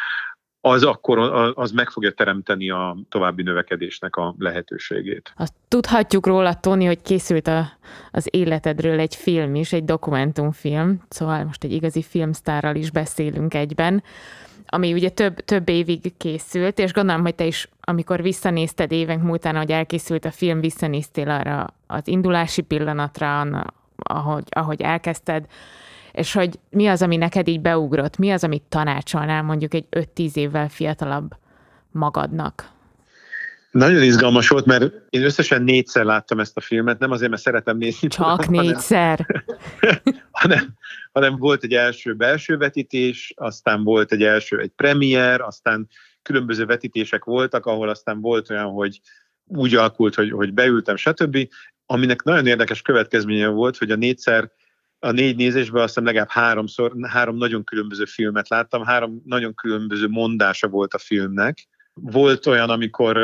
az 0.60 0.84
akkor 0.84 1.18
az 1.54 1.70
meg 1.70 1.90
fogja 1.90 2.12
teremteni 2.12 2.70
a 2.70 2.96
további 3.08 3.42
növekedésnek 3.42 4.16
a 4.16 4.34
lehetőségét. 4.38 5.32
Azt 5.36 5.52
tudhatjuk 5.68 6.26
róla, 6.26 6.54
Tony, 6.54 6.86
hogy 6.86 7.02
készült 7.02 7.46
a, 7.46 7.70
az 8.10 8.28
életedről 8.30 8.98
egy 8.98 9.14
film 9.14 9.54
is, 9.54 9.72
egy 9.72 9.84
dokumentumfilm, 9.84 11.02
szóval 11.08 11.44
most 11.44 11.64
egy 11.64 11.72
igazi 11.72 12.02
filmsztárral 12.02 12.74
is 12.74 12.90
beszélünk 12.90 13.54
egyben 13.54 14.02
ami 14.70 14.92
ugye 14.92 15.08
több, 15.08 15.40
több 15.40 15.68
évig 15.68 16.16
készült, 16.16 16.78
és 16.78 16.92
gondolom, 16.92 17.22
hogy 17.22 17.34
te 17.34 17.44
is, 17.44 17.68
amikor 17.80 18.22
visszanézted 18.22 18.92
évek 18.92 19.22
múltán, 19.22 19.56
hogy 19.56 19.70
elkészült 19.70 20.24
a 20.24 20.30
film, 20.30 20.60
visszanéztél 20.60 21.30
arra 21.30 21.74
az 21.86 22.02
indulási 22.04 22.62
pillanatra, 22.62 23.46
ahogy, 23.96 24.44
ahogy 24.50 24.82
elkezdted, 24.82 25.44
és 26.12 26.32
hogy 26.32 26.58
mi 26.70 26.86
az, 26.86 27.02
ami 27.02 27.16
neked 27.16 27.48
így 27.48 27.60
beugrott, 27.60 28.16
mi 28.16 28.30
az, 28.30 28.44
amit 28.44 28.62
tanácsolnál 28.68 29.42
mondjuk 29.42 29.74
egy 29.74 29.84
5-10 29.90 30.34
évvel 30.36 30.68
fiatalabb 30.68 31.36
magadnak? 31.90 32.70
Nagyon 33.70 34.02
izgalmas 34.02 34.48
volt, 34.48 34.66
mert 34.66 34.92
én 35.10 35.24
összesen 35.24 35.62
négyszer 35.62 36.04
láttam 36.04 36.40
ezt 36.40 36.56
a 36.56 36.60
filmet, 36.60 36.98
nem 36.98 37.10
azért, 37.10 37.30
mert 37.30 37.42
szeretem 37.42 37.76
nézni. 37.76 38.08
Csak 38.08 38.26
hanem, 38.26 38.50
négyszer. 38.50 39.26
hanem, 39.80 40.02
hanem 41.12 41.36
volt 41.36 41.64
egy 41.64 41.74
első 41.74 42.14
belső 42.14 42.56
vetítés, 42.56 43.32
aztán 43.36 43.84
volt 43.84 44.12
egy 44.12 44.22
első 44.22 44.58
egy 44.58 44.72
premier, 44.76 45.40
aztán 45.40 45.88
különböző 46.22 46.64
vetítések 46.64 47.24
voltak, 47.24 47.66
ahol 47.66 47.88
aztán 47.88 48.20
volt 48.20 48.50
olyan, 48.50 48.70
hogy 48.70 49.00
úgy 49.44 49.74
alakult, 49.74 50.14
hogy, 50.14 50.30
hogy 50.30 50.54
beültem, 50.54 50.96
stb. 50.96 51.48
Aminek 51.86 52.22
nagyon 52.22 52.46
érdekes 52.46 52.82
következménye 52.82 53.48
volt, 53.48 53.76
hogy 53.76 53.90
a 53.90 53.96
négyszer 53.96 54.50
a 55.00 55.10
négy 55.10 55.36
nézésben 55.36 55.82
azt 55.82 55.88
hiszem 55.88 56.04
legalább 56.04 56.28
háromszor, 56.28 56.92
három 57.08 57.36
nagyon 57.36 57.64
különböző 57.64 58.04
filmet 58.04 58.48
láttam, 58.48 58.84
három 58.84 59.22
nagyon 59.24 59.54
különböző 59.54 60.08
mondása 60.08 60.68
volt 60.68 60.94
a 60.94 60.98
filmnek. 60.98 61.68
Volt 62.00 62.46
olyan, 62.46 62.70
amikor 62.70 63.16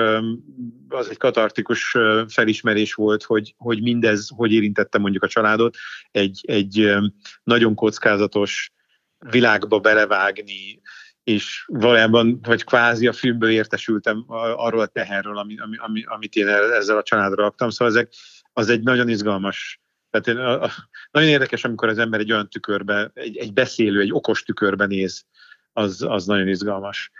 az 0.89 1.09
egy 1.11 1.17
katartikus 1.17 1.97
felismerés 2.29 2.95
volt, 2.95 3.23
hogy, 3.23 3.55
hogy 3.59 3.83
mindez 3.83 4.29
hogy 4.37 4.53
érintette 4.53 4.99
mondjuk 4.99 5.23
a 5.23 5.29
családot, 5.29 5.77
egy, 6.11 6.41
egy 6.47 6.95
nagyon 7.43 7.75
kockázatos 7.75 8.73
világba 9.19 9.79
belevágni, 9.79 10.81
és 11.25 11.65
valójában, 11.67 12.41
vagy 12.43 12.65
kvázi 12.65 13.07
a 13.07 13.13
filmből 13.13 13.51
értesültem 13.51 14.25
arról 14.57 14.81
a 14.81 14.87
teherről, 14.87 15.39
ami, 15.39 15.57
ami, 15.77 16.05
amit 16.05 16.35
én 16.35 16.49
ezzel 16.49 16.97
a 16.97 17.03
családra 17.03 17.43
raktam. 17.43 17.71
Szóval 17.71 17.95
ezek, 17.95 18.13
az 18.53 18.69
egy 18.69 18.83
nagyon 18.83 19.09
izgalmas 19.09 19.83
tehát 20.15 20.27
én, 20.29 20.37
a, 20.37 20.63
a, 20.63 20.71
nagyon 21.11 21.29
érdekes, 21.29 21.65
amikor 21.65 21.89
az 21.89 21.99
ember 21.99 22.21
egy 22.21 22.33
olyan 22.33 22.49
tükörbe, 22.49 23.11
egy, 23.15 23.37
egy 23.37 23.53
beszélő, 23.53 24.01
egy 24.01 24.13
okos 24.13 24.43
tükörbe 24.43 24.87
néz, 24.87 25.25
az, 25.73 26.03
az 26.03 26.27
nagyon 26.27 26.49
izgalmas 26.49 27.11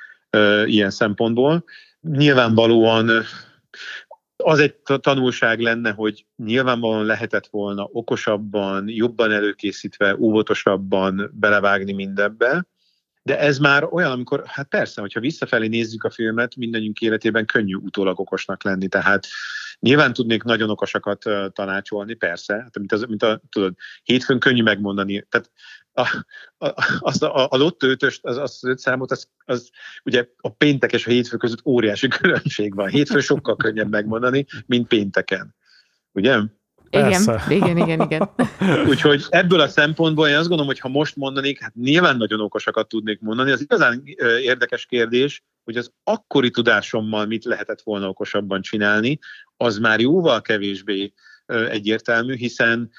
ilyen 0.67 0.91
szempontból. 0.91 1.65
Nyilvánvalóan 2.01 3.11
az 4.37 4.59
egy 4.59 4.75
tanulság 5.01 5.61
lenne, 5.61 5.91
hogy 5.91 6.27
nyilvánvalóan 6.37 7.05
lehetett 7.05 7.47
volna 7.47 7.89
okosabban, 7.93 8.89
jobban 8.89 9.33
előkészítve, 9.33 10.17
óvatosabban 10.19 11.31
belevágni 11.35 11.93
mindebbe, 11.93 12.67
de 13.23 13.39
ez 13.39 13.59
már 13.59 13.89
olyan, 13.91 14.11
amikor, 14.11 14.43
hát 14.47 14.69
persze, 14.69 15.01
hogyha 15.01 15.21
visszafelé 15.21 15.67
nézzük 15.67 16.05
a 16.05 16.11
filmet, 16.11 16.57
mindannyiunk 16.57 17.01
életében 17.01 17.47
könnyű 17.47 17.75
utólag 17.75 18.21
okosnak 18.21 18.65
lenni, 18.65 18.89
tehát 18.89 19.27
nyilván 19.79 20.13
tudnék 20.13 20.43
nagyon 20.43 20.71
okosakat 20.71 21.25
tanácsolni, 21.53 22.15
persze, 22.15 22.55
hát, 22.55 22.79
mint, 22.79 22.93
az, 22.93 23.03
mint 23.03 23.23
a, 23.23 23.41
tudod, 23.51 23.75
hétfőn 24.03 24.39
könnyű 24.39 24.63
megmondani, 24.63 25.27
tehát 25.29 25.51
a, 25.95 26.25
a, 26.59 26.73
az 26.99 27.23
a, 27.23 27.49
a 27.49 27.75
ötöst, 27.79 28.25
az, 28.25 28.37
az 28.37 28.65
öt 28.65 28.79
számot, 28.79 29.11
az, 29.11 29.29
az 29.45 29.71
ugye 30.05 30.27
a 30.37 30.49
péntek 30.49 30.93
és 30.93 31.07
a 31.07 31.11
hétfő 31.11 31.37
között 31.37 31.67
óriási 31.67 32.09
különbség 32.19 32.75
van. 32.75 32.89
Hétfő 32.89 33.21
sokkal 33.21 33.57
könnyebb 33.57 33.91
megmondani, 33.91 34.47
mint 34.67 34.89
pénteken. 34.89 35.55
Ugye? 36.13 36.39
Igen, 36.91 37.41
igen, 37.49 37.77
igen, 37.77 38.01
igen. 38.01 38.31
Úgyhogy 38.91 39.25
ebből 39.29 39.61
a 39.61 39.69
szempontból 39.69 40.29
én 40.29 40.35
azt 40.35 40.49
gondolom, 40.49 40.67
hogy 40.67 40.79
ha 40.79 40.89
most 40.89 41.17
mondanék, 41.17 41.61
hát 41.61 41.75
nyilván 41.75 42.17
nagyon 42.17 42.41
okosakat 42.41 42.89
tudnék 42.89 43.21
mondani. 43.21 43.51
Az 43.51 43.61
igazán 43.61 44.03
érdekes 44.41 44.87
kérdés, 44.87 45.45
hogy 45.65 45.77
az 45.77 45.91
akkori 46.03 46.51
tudásommal 46.51 47.27
mit 47.27 47.45
lehetett 47.45 47.83
volna 47.83 48.09
okosabban 48.09 48.61
csinálni, 48.61 49.19
az 49.57 49.79
már 49.79 50.01
jóval 50.01 50.41
kevésbé 50.41 51.13
egyértelmű, 51.47 52.35
hiszen 52.37 52.91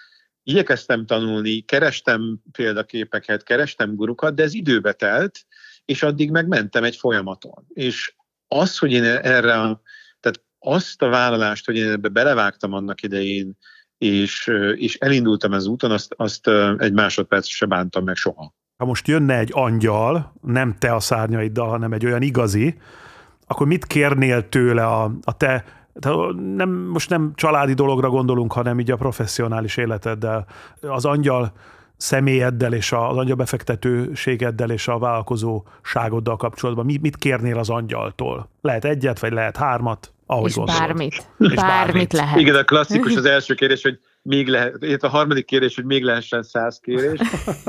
igyekeztem 0.48 1.06
tanulni, 1.06 1.62
kerestem 1.62 2.38
példaképeket, 2.52 3.44
kerestem 3.44 3.96
gurukat, 3.96 4.36
de 4.36 4.44
ez 4.44 4.54
időbe 4.54 4.94
telt, 4.94 5.46
és 5.86 6.04
addig 6.04 6.32
megmentem 6.32 6.84
egy 6.84 6.96
folyamaton. 6.96 7.66
És 7.74 8.14
az, 8.48 8.78
hogy 8.78 8.92
én 8.92 9.04
erre, 9.04 9.54
tehát 10.20 10.44
azt 10.60 11.02
a 11.02 11.08
vállalást, 11.08 11.66
hogy 11.66 11.76
én 11.76 11.90
ebbe 11.90 12.10
belevágtam 12.10 12.74
annak 12.74 13.02
idején, 13.02 13.58
és, 13.98 14.52
és 14.76 14.96
elindultam 14.96 15.52
az 15.52 15.66
úton, 15.66 15.92
azt, 15.92 16.14
azt 16.18 16.50
egy 16.78 16.94
másodperc 16.94 17.48
se 17.48 17.66
bántam 17.66 18.04
meg 18.04 18.16
soha. 18.16 18.54
Ha 18.78 18.86
most 18.86 19.08
jönne 19.08 19.38
egy 19.38 19.50
angyal, 19.54 20.34
nem 20.42 20.76
te 20.80 20.94
a 20.94 21.00
szárnyaiddal, 21.00 21.68
hanem 21.70 21.94
egy 21.94 22.06
olyan 22.06 22.22
igazi, 22.22 22.78
akkor 23.48 23.68
mit 23.68 23.86
kérnél 23.86 24.50
tőle 24.50 24.86
a, 24.86 25.12
a 25.24 25.38
te 25.38 25.85
nem, 26.56 26.70
most 26.70 27.10
nem 27.10 27.32
családi 27.36 27.74
dologra 27.74 28.10
gondolunk, 28.10 28.54
hanem 28.54 28.80
így 28.80 28.92
a 28.92 28.96
professzionális 28.96 29.78
életeddel. 29.78 30.46
Az 30.82 31.06
angyal 31.06 31.52
személyeddel 31.98 32.74
és 32.74 32.92
az 32.92 33.18
angyal 33.18 33.36
befektetőségeddel 33.36 34.70
és 34.70 34.88
a 34.88 34.98
vállalkozóságoddal 34.98 36.36
kapcsolatban 36.36 36.86
mit 36.86 37.16
kérnél 37.16 37.58
az 37.58 37.70
angyaltól? 37.70 38.50
Lehet 38.62 38.86
egyet, 38.86 39.20
vagy 39.20 39.34
lehet 39.34 39.58
hármat? 39.58 40.14
Ahogy 40.26 40.50
és 40.50 40.56
gondolod. 40.56 40.80
bármit. 40.80 41.14
És 41.14 41.28
bármit. 41.38 41.56
bármit 41.56 42.14
lehet. 42.14 42.40
Igen, 42.40 42.56
a 42.56 42.64
klasszikus 42.64 43.16
az 43.16 43.26
első 43.36 43.54
kérdés, 43.54 43.82
hogy 43.82 44.00
még 44.22 44.48
lehet, 44.48 44.76
illetve 44.80 45.08
a 45.08 45.12
harmadik 45.12 45.46
kérdés, 45.46 45.76
hogy 45.76 45.86
még 45.86 46.04
lehessen 46.04 46.44
száz 46.44 46.80
kérés, 46.80 47.20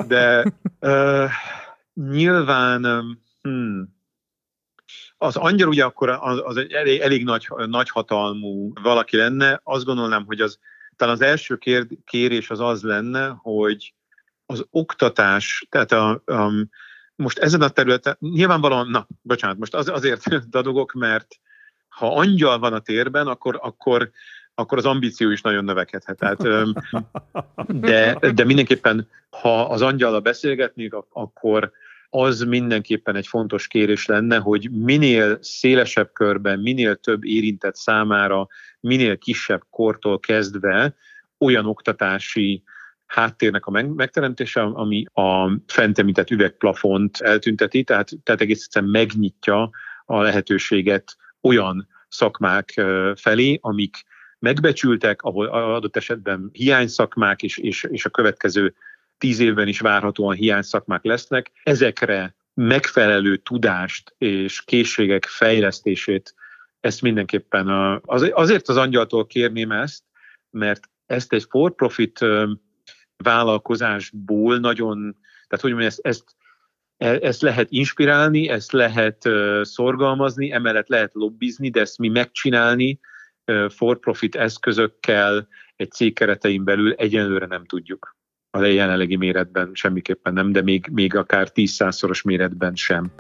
de 0.09 0.53
uh, 0.81 1.31
nyilván 1.95 2.83
hmm, 3.43 3.96
az 5.18 5.37
angyal 5.37 5.68
ugye 5.68 5.85
akkor 5.85 6.09
az, 6.09 6.40
az 6.44 6.57
egy 6.57 6.72
elég, 6.72 7.00
elég 7.00 7.24
nagy, 7.24 7.48
nagy 7.66 7.90
hatalmú 7.90 8.72
valaki 8.83 9.16
lenne, 9.16 9.61
azt 9.64 9.85
gondolnám, 9.85 10.24
hogy 10.24 10.40
az 10.40 10.59
talán 10.96 11.14
az 11.14 11.20
első 11.20 11.57
kér, 11.57 11.87
kérés 12.05 12.50
az 12.50 12.61
az 12.61 12.83
lenne, 12.83 13.37
hogy 13.42 13.94
az 14.46 14.66
oktatás, 14.70 15.66
tehát 15.70 15.92
a, 15.92 16.22
a, 16.24 16.52
most 17.16 17.38
ezen 17.38 17.62
a 17.62 17.68
területen, 17.68 18.16
nyilvánvalóan, 18.20 18.88
na, 18.88 19.07
bocsánat, 19.22 19.59
most 19.59 19.74
az, 19.74 19.88
azért 19.88 20.29
dadogok, 20.50 20.92
mert 20.92 21.40
ha 21.88 22.14
angyal 22.14 22.59
van 22.59 22.72
a 22.72 22.79
térben, 22.79 23.26
akkor, 23.26 23.59
akkor, 23.62 24.11
akkor 24.55 24.79
az 24.79 24.87
ambíció 24.87 25.31
is 25.31 25.40
nagyon 25.40 25.64
növekedhet. 25.64 26.16
Tehát, 26.16 26.42
de, 27.88 28.18
de 28.35 28.44
mindenképpen, 28.44 29.09
ha 29.31 29.66
az 29.66 29.83
angyalra 29.83 30.20
beszélgetnék, 30.20 30.94
akkor 31.11 31.72
az 32.11 32.40
mindenképpen 32.40 33.16
egy 33.16 33.27
fontos 33.27 33.66
kérés 33.66 34.07
lenne, 34.07 34.38
hogy 34.38 34.71
minél 34.71 35.38
szélesebb 35.40 36.12
körben, 36.12 36.59
minél 36.59 36.97
több 36.97 37.25
érintett 37.25 37.77
számára, 37.77 38.47
minél 38.81 39.19
kisebb 39.19 39.62
kortól 39.71 40.21
kezdve 40.21 40.95
olyan 41.38 41.66
oktatási 41.66 42.62
háttérnek 43.07 43.66
a 43.66 43.71
megteremtése, 43.71 44.62
ami 44.62 45.05
a 45.12 45.59
fent 45.66 45.99
említett 45.99 46.31
üvegplafont 46.31 47.21
eltünteti, 47.21 47.85
tehát, 47.85 48.11
tehát 48.23 48.40
egész 48.40 48.64
egyszerűen 48.64 48.90
megnyitja 48.90 49.71
a 50.05 50.23
lehetőséget 50.23 51.16
olyan 51.40 51.88
szakmák 52.09 52.83
felé, 53.14 53.59
amik 53.61 53.97
megbecsültek, 54.38 55.23
ahol 55.23 55.47
adott 55.47 55.97
esetben 55.97 56.51
hiányszakmák 56.53 57.42
és, 57.42 57.59
és, 57.59 57.87
és 57.90 58.05
a 58.05 58.11
következő 58.11 58.75
tíz 59.18 59.38
évben 59.38 59.68
is 59.68 59.81
várhatóan 59.81 60.35
hiányszakmák 60.35 61.05
lesznek. 61.05 61.50
Ezekre 61.62 62.35
megfelelő 62.55 63.37
tudást 63.37 64.14
és 64.18 64.64
készségek 64.64 65.24
fejlesztését, 65.24 66.35
ezt 66.81 67.02
mindenképpen 67.02 67.68
a, 67.68 68.00
azért 68.05 68.68
az 68.68 68.76
angyaltól 68.76 69.26
kérném 69.26 69.70
ezt, 69.70 70.02
mert 70.50 70.90
ezt 71.07 71.33
egy 71.33 71.46
for-profit 71.48 72.18
vállalkozásból 73.16 74.59
nagyon, 74.59 75.16
tehát 75.48 75.64
hogy 75.64 75.70
mondjam, 75.70 75.90
ezt, 75.90 76.00
ezt, 76.02 76.24
e, 76.96 77.18
ezt 77.29 77.42
lehet 77.42 77.70
inspirálni, 77.70 78.48
ezt 78.48 78.72
lehet 78.72 79.29
szorgalmazni, 79.62 80.52
emellett 80.52 80.88
lehet 80.88 81.14
lobbizni, 81.14 81.70
de 81.70 81.81
ezt 81.81 81.98
mi 81.98 82.09
megcsinálni 82.09 83.00
for-profit 83.68 84.35
eszközökkel 84.35 85.48
egy 85.76 85.90
cég 85.90 86.14
keretein 86.14 86.64
belül 86.64 86.92
egyenlőre 86.92 87.46
nem 87.46 87.64
tudjuk. 87.64 88.15
A 88.57 88.64
jelenlegi 88.64 89.16
méretben 89.16 89.71
semmiképpen 89.73 90.33
nem, 90.33 90.53
de 90.53 90.62
még, 90.62 90.88
még 90.92 91.16
akár 91.16 91.49
10-100-szoros 91.55 92.23
méretben 92.23 92.75
sem. 92.75 93.11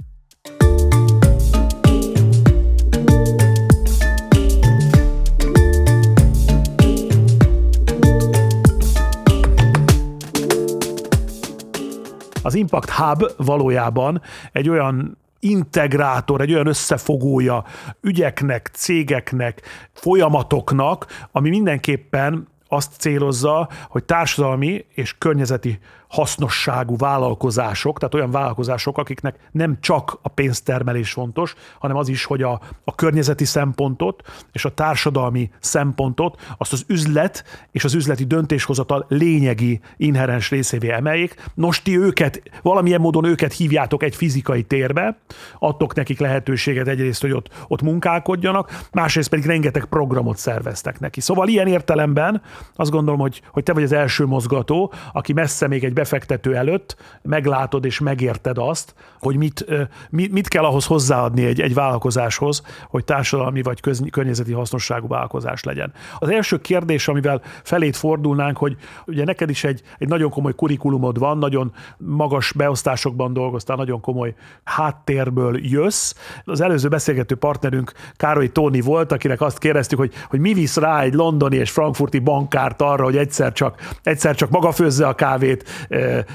Az 12.42 12.54
Impact 12.54 12.90
Hub 12.90 13.22
valójában 13.36 14.22
egy 14.52 14.68
olyan 14.68 15.18
integrátor, 15.40 16.40
egy 16.40 16.52
olyan 16.52 16.66
összefogója 16.66 17.64
ügyeknek, 18.00 18.70
cégeknek, 18.72 19.62
folyamatoknak, 19.92 21.06
ami 21.32 21.48
mindenképpen 21.48 22.48
azt 22.68 22.92
célozza, 22.98 23.68
hogy 23.88 24.04
társadalmi 24.04 24.84
és 24.94 25.14
környezeti 25.18 25.78
hasznosságú 26.08 26.96
vállalkozások, 26.96 27.98
tehát 27.98 28.14
olyan 28.14 28.30
vállalkozások, 28.30 28.98
akiknek 28.98 29.48
nem 29.52 29.78
csak 29.80 30.18
a 30.22 30.28
pénztermelés 30.28 31.12
fontos, 31.12 31.54
hanem 31.78 31.96
az 31.96 32.08
is, 32.08 32.24
hogy 32.24 32.42
a, 32.42 32.60
a 32.84 32.94
környezeti 32.94 33.44
szempontot 33.44 34.22
és 34.52 34.64
a 34.64 34.74
társadalmi 34.74 35.50
szempontot 35.60 36.40
azt 36.58 36.72
az 36.72 36.84
üzlet 36.86 37.44
és 37.72 37.84
az 37.84 37.94
üzleti 37.94 38.24
döntéshozatal 38.24 39.04
lényegi 39.08 39.80
inherens 39.96 40.50
részévé 40.50 40.90
emeljék. 40.90 41.34
Nos, 41.54 41.82
ti 41.82 41.98
őket, 41.98 42.42
valamilyen 42.62 43.00
módon 43.00 43.24
őket 43.24 43.52
hívjátok 43.52 44.02
egy 44.02 44.16
fizikai 44.16 44.62
térbe, 44.62 45.18
adtok 45.58 45.94
nekik 45.94 46.18
lehetőséget 46.18 46.88
egyrészt, 46.88 47.20
hogy 47.20 47.32
ott, 47.32 47.48
ott 47.68 47.82
munkálkodjanak, 47.82 48.80
másrészt 48.92 49.28
pedig 49.28 49.46
rengeteg 49.46 49.84
programot 49.84 50.36
szerveztek 50.36 51.00
neki. 51.00 51.20
Szóval 51.20 51.48
ilyen 51.48 51.66
értelemben 51.66 52.42
azt 52.74 52.90
gondolom, 52.90 53.20
hogy, 53.20 53.42
hogy 53.50 53.62
te 53.62 53.72
vagy 53.72 53.82
az 53.82 53.92
első 53.92 54.26
mozgató, 54.26 54.92
aki 55.12 55.32
messze 55.32 55.68
még 55.68 55.84
egy 55.84 55.94
befektető 55.96 56.54
előtt 56.56 56.96
meglátod 57.22 57.84
és 57.84 58.00
megérted 58.00 58.58
azt, 58.58 58.94
hogy 59.20 59.36
mit, 59.36 59.66
mit 60.10 60.48
kell 60.48 60.64
ahhoz 60.64 60.86
hozzáadni 60.86 61.44
egy, 61.44 61.60
egy 61.60 61.74
vállalkozáshoz, 61.74 62.62
hogy 62.88 63.04
társadalmi 63.04 63.62
vagy 63.62 63.80
köz, 63.80 64.02
környezeti 64.10 64.52
hasznosságú 64.52 65.08
vállalkozás 65.08 65.64
legyen. 65.64 65.92
Az 66.18 66.28
első 66.28 66.60
kérdés, 66.60 67.08
amivel 67.08 67.40
felét 67.62 67.96
fordulnánk, 67.96 68.56
hogy 68.56 68.76
ugye 69.06 69.24
neked 69.24 69.50
is 69.50 69.64
egy, 69.64 69.82
egy 69.98 70.08
nagyon 70.08 70.30
komoly 70.30 70.54
kurikulumod 70.54 71.18
van, 71.18 71.38
nagyon 71.38 71.72
magas 71.96 72.52
beosztásokban 72.52 73.32
dolgoztál, 73.32 73.76
nagyon 73.76 74.00
komoly 74.00 74.34
háttérből 74.64 75.58
jössz. 75.62 76.14
Az 76.44 76.60
előző 76.60 76.88
beszélgető 76.88 77.34
partnerünk 77.34 77.92
Károly 78.16 78.52
Tóni 78.52 78.80
volt, 78.80 79.12
akinek 79.12 79.40
azt 79.40 79.58
kérdeztük, 79.58 79.98
hogy, 79.98 80.12
hogy 80.28 80.40
mi 80.40 80.52
visz 80.52 80.76
rá 80.76 81.00
egy 81.00 81.14
londoni 81.14 81.56
és 81.56 81.70
frankfurti 81.70 82.18
bankárt 82.18 82.82
arra, 82.82 83.04
hogy 83.04 83.16
egyszer 83.16 83.52
csak, 83.52 83.80
egyszer 84.02 84.34
csak 84.34 84.50
maga 84.50 84.72
főzze 84.72 85.06
a 85.06 85.14
kávét 85.14 85.85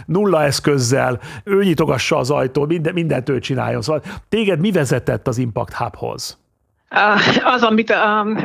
nulla 0.06 0.44
eszközzel, 0.44 1.20
ő 1.44 1.64
nyitogassa 1.64 2.18
az 2.18 2.32
ajtót, 2.32 2.68
minden, 2.68 2.94
mindent 2.94 3.30
ő 3.30 3.40
csináljon. 3.40 3.82
Szóval 3.82 4.02
téged 4.30 4.60
mi 4.60 4.72
vezetett 4.72 5.28
az 5.28 5.38
Impact 5.38 5.74
Hubhoz? 5.74 6.40
Az, 7.44 7.64
amit, 7.64 7.92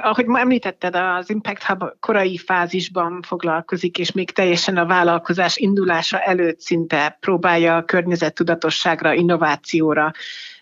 ahogy 0.01 0.25
említetted, 0.29 0.97
az 0.97 1.31
Impact 1.31 1.63
Hub 1.63 1.85
korai 2.01 2.39
fázisban 2.39 3.23
foglalkozik, 3.23 3.99
és 3.99 4.13
még 4.13 4.31
teljesen 4.31 4.77
a 4.77 4.87
vállalkozás 4.87 5.57
indulása 5.57 6.19
előtt 6.19 6.61
szinte 6.61 7.17
próbálja 7.21 7.77
a 7.77 7.85
környezettudatosságra, 7.85 9.13
innovációra 9.13 10.13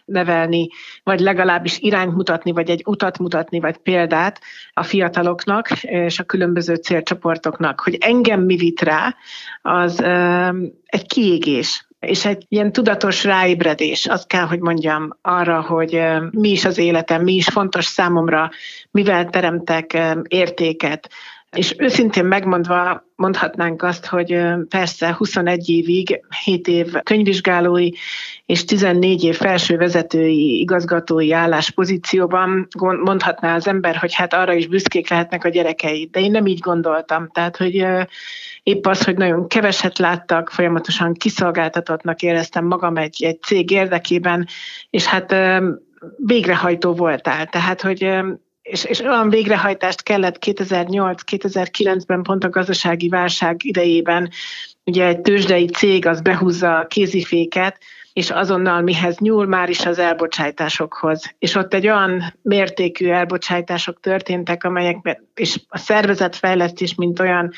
nevelni, 0.04 0.68
vagy 1.02 1.20
legalábbis 1.20 1.78
irányt 1.78 2.14
mutatni, 2.14 2.52
vagy 2.52 2.70
egy 2.70 2.82
utat 2.86 3.18
mutatni, 3.18 3.60
vagy 3.60 3.76
példát 3.76 4.40
a 4.72 4.82
fiataloknak 4.82 5.82
és 5.82 6.18
a 6.18 6.24
különböző 6.24 6.74
célcsoportoknak. 6.74 7.80
Hogy 7.80 7.96
engem 8.00 8.40
mi 8.40 8.56
vit 8.56 8.80
rá, 8.80 9.14
az 9.62 10.00
egy 10.84 11.06
kiégés 11.06 11.86
és 12.04 12.24
egy 12.24 12.44
ilyen 12.48 12.72
tudatos 12.72 13.24
ráébredés, 13.24 14.06
azt 14.06 14.26
kell, 14.26 14.44
hogy 14.46 14.60
mondjam 14.60 15.16
arra, 15.22 15.60
hogy 15.60 16.02
mi 16.30 16.48
is 16.48 16.64
az 16.64 16.78
életem, 16.78 17.22
mi 17.22 17.32
is 17.32 17.48
fontos 17.48 17.84
számomra, 17.84 18.50
mivel 18.90 19.30
teremtek 19.30 19.98
értéket, 20.28 21.10
és 21.54 21.74
őszintén 21.78 22.24
megmondva 22.24 23.04
mondhatnánk 23.16 23.82
azt, 23.82 24.06
hogy 24.06 24.38
persze 24.68 25.14
21 25.14 25.68
évig, 25.68 26.20
7 26.44 26.68
év 26.68 26.92
könyvvizsgálói 27.02 27.88
és 28.46 28.64
14 28.64 29.24
év 29.24 29.36
felső 29.36 29.76
vezetői, 29.76 30.60
igazgatói 30.60 31.32
álláspozícióban 31.32 32.68
mondhatná 33.04 33.54
az 33.54 33.66
ember, 33.66 33.96
hogy 33.96 34.14
hát 34.14 34.34
arra 34.34 34.52
is 34.52 34.66
büszkék 34.66 35.10
lehetnek 35.10 35.44
a 35.44 35.48
gyerekei. 35.48 36.08
De 36.12 36.20
én 36.20 36.30
nem 36.30 36.46
így 36.46 36.60
gondoltam. 36.60 37.28
Tehát, 37.32 37.56
hogy 37.56 37.86
épp 38.62 38.86
az, 38.86 39.04
hogy 39.04 39.16
nagyon 39.16 39.48
keveset 39.48 39.98
láttak, 39.98 40.50
folyamatosan 40.50 41.14
kiszolgáltatottnak 41.14 42.22
éreztem 42.22 42.64
magam 42.64 42.96
egy, 42.96 43.24
egy 43.24 43.42
cég 43.42 43.70
érdekében, 43.70 44.46
és 44.90 45.06
hát 45.06 45.34
végrehajtó 46.16 46.92
voltál. 46.92 47.46
Tehát, 47.46 47.82
hogy 47.82 48.24
és, 48.64 48.84
és 48.84 49.00
olyan 49.00 49.28
végrehajtást 49.28 50.02
kellett 50.02 50.36
2008-2009-ben 50.46 52.22
pont 52.22 52.44
a 52.44 52.48
gazdasági 52.48 53.08
válság 53.08 53.64
idejében, 53.64 54.30
ugye 54.84 55.06
egy 55.06 55.20
tőzsdei 55.20 55.66
cég 55.66 56.06
az 56.06 56.20
behúzza 56.20 56.78
a 56.78 56.86
kéziféket, 56.86 57.78
és 58.12 58.30
azonnal 58.30 58.80
mihez 58.80 59.18
nyúl 59.18 59.46
már 59.46 59.68
is 59.68 59.86
az 59.86 59.98
elbocsátásokhoz. 59.98 61.34
És 61.38 61.54
ott 61.54 61.74
egy 61.74 61.86
olyan 61.86 62.34
mértékű 62.42 63.08
elbocsátások 63.08 64.00
történtek, 64.00 64.64
amelyek, 64.64 65.20
és 65.34 65.60
a 65.68 65.78
szervezetfejlesztés, 65.78 66.94
mint 66.94 67.20
olyan, 67.20 67.52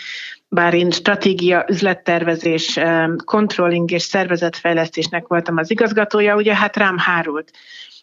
bár 0.48 0.74
én 0.74 0.90
stratégia, 0.90 1.64
üzlettervezés, 1.68 2.78
controlling 3.24 3.90
és 3.90 4.02
szervezetfejlesztésnek 4.02 5.26
voltam 5.26 5.56
az 5.56 5.70
igazgatója, 5.70 6.36
ugye 6.36 6.54
hát 6.54 6.76
rám 6.76 6.98
hárult 6.98 7.50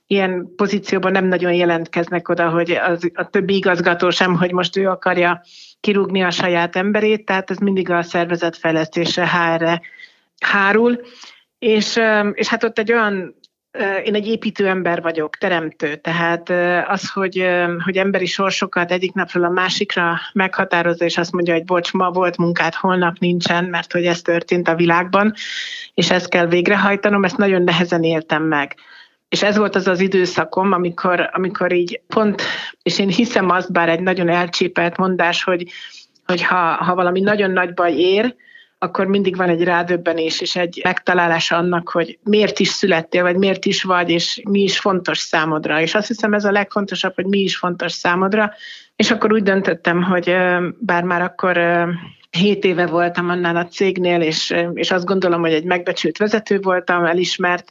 ilyen 0.07 0.53
pozícióban 0.55 1.11
nem 1.11 1.25
nagyon 1.25 1.53
jelentkeznek 1.53 2.29
oda, 2.29 2.49
hogy 2.49 2.71
az, 2.71 3.11
a 3.13 3.29
többi 3.29 3.55
igazgató 3.55 4.09
sem, 4.09 4.35
hogy 4.35 4.51
most 4.51 4.77
ő 4.77 4.89
akarja 4.89 5.41
kirúgni 5.79 6.23
a 6.23 6.31
saját 6.31 6.75
emberét, 6.75 7.25
tehát 7.25 7.51
ez 7.51 7.57
mindig 7.57 7.89
a 7.89 8.01
szervezetfejlesztésre, 8.01 9.29
HR-re 9.29 9.81
hárul. 10.39 11.01
És, 11.59 11.99
és 12.33 12.47
hát 12.47 12.63
ott 12.63 12.79
egy 12.79 12.91
olyan 12.91 13.35
én 14.03 14.15
egy 14.15 14.27
építő 14.27 14.67
ember 14.67 15.01
vagyok, 15.01 15.37
teremtő, 15.37 15.95
tehát 15.95 16.49
az, 16.89 17.09
hogy, 17.09 17.45
hogy 17.83 17.97
emberi 17.97 18.25
sorsokat 18.25 18.91
egyik 18.91 19.13
napról 19.13 19.43
a 19.43 19.49
másikra 19.49 20.19
meghatározza, 20.33 21.05
és 21.05 21.17
azt 21.17 21.31
mondja, 21.31 21.53
hogy 21.53 21.63
bocs, 21.63 21.93
ma 21.93 22.11
volt 22.11 22.37
munkát, 22.37 22.75
holnap 22.75 23.17
nincsen, 23.17 23.63
mert 23.63 23.91
hogy 23.91 24.05
ez 24.05 24.21
történt 24.21 24.67
a 24.67 24.75
világban, 24.75 25.33
és 25.93 26.11
ezt 26.11 26.29
kell 26.29 26.45
végrehajtanom, 26.45 27.23
ezt 27.23 27.37
nagyon 27.37 27.61
nehezen 27.61 28.03
éltem 28.03 28.43
meg. 28.43 28.75
És 29.33 29.43
ez 29.43 29.57
volt 29.57 29.75
az 29.75 29.87
az 29.87 29.99
időszakom, 29.99 30.71
amikor, 30.71 31.29
amikor 31.31 31.73
így 31.73 32.01
pont, 32.07 32.41
és 32.83 32.99
én 32.99 33.09
hiszem 33.09 33.49
azt, 33.49 33.71
bár 33.71 33.89
egy 33.89 33.99
nagyon 33.99 34.29
elcsépelt 34.29 34.97
mondás, 34.97 35.43
hogy, 35.43 35.67
hogy 36.25 36.43
ha, 36.43 36.55
ha 36.55 36.95
valami 36.95 37.19
nagyon 37.19 37.51
nagy 37.51 37.73
baj 37.73 37.93
ér, 37.93 38.35
akkor 38.77 39.05
mindig 39.05 39.35
van 39.35 39.49
egy 39.49 39.63
rádöbbenés 39.63 40.41
és 40.41 40.55
egy 40.55 40.81
megtalálás 40.83 41.51
annak, 41.51 41.89
hogy 41.89 42.19
miért 42.23 42.59
is 42.59 42.67
születtél, 42.67 43.21
vagy 43.21 43.35
miért 43.35 43.65
is 43.65 43.83
vagy, 43.83 44.09
és 44.09 44.41
mi 44.49 44.61
is 44.61 44.79
fontos 44.79 45.17
számodra. 45.17 45.81
És 45.81 45.95
azt 45.95 46.07
hiszem 46.07 46.33
ez 46.33 46.45
a 46.45 46.51
legfontosabb, 46.51 47.15
hogy 47.15 47.25
mi 47.25 47.39
is 47.39 47.57
fontos 47.57 47.91
számodra. 47.91 48.53
És 48.95 49.11
akkor 49.11 49.33
úgy 49.33 49.43
döntöttem, 49.43 50.03
hogy 50.03 50.35
bár 50.79 51.03
már 51.03 51.21
akkor 51.21 51.59
7 52.31 52.63
éve 52.63 52.85
voltam 52.85 53.29
annál 53.29 53.55
a 53.55 53.67
cégnél, 53.67 54.21
és, 54.21 54.55
és 54.73 54.91
azt 54.91 55.05
gondolom, 55.05 55.41
hogy 55.41 55.53
egy 55.53 55.65
megbecsült 55.65 56.17
vezető 56.17 56.59
voltam, 56.59 57.05
elismert, 57.05 57.69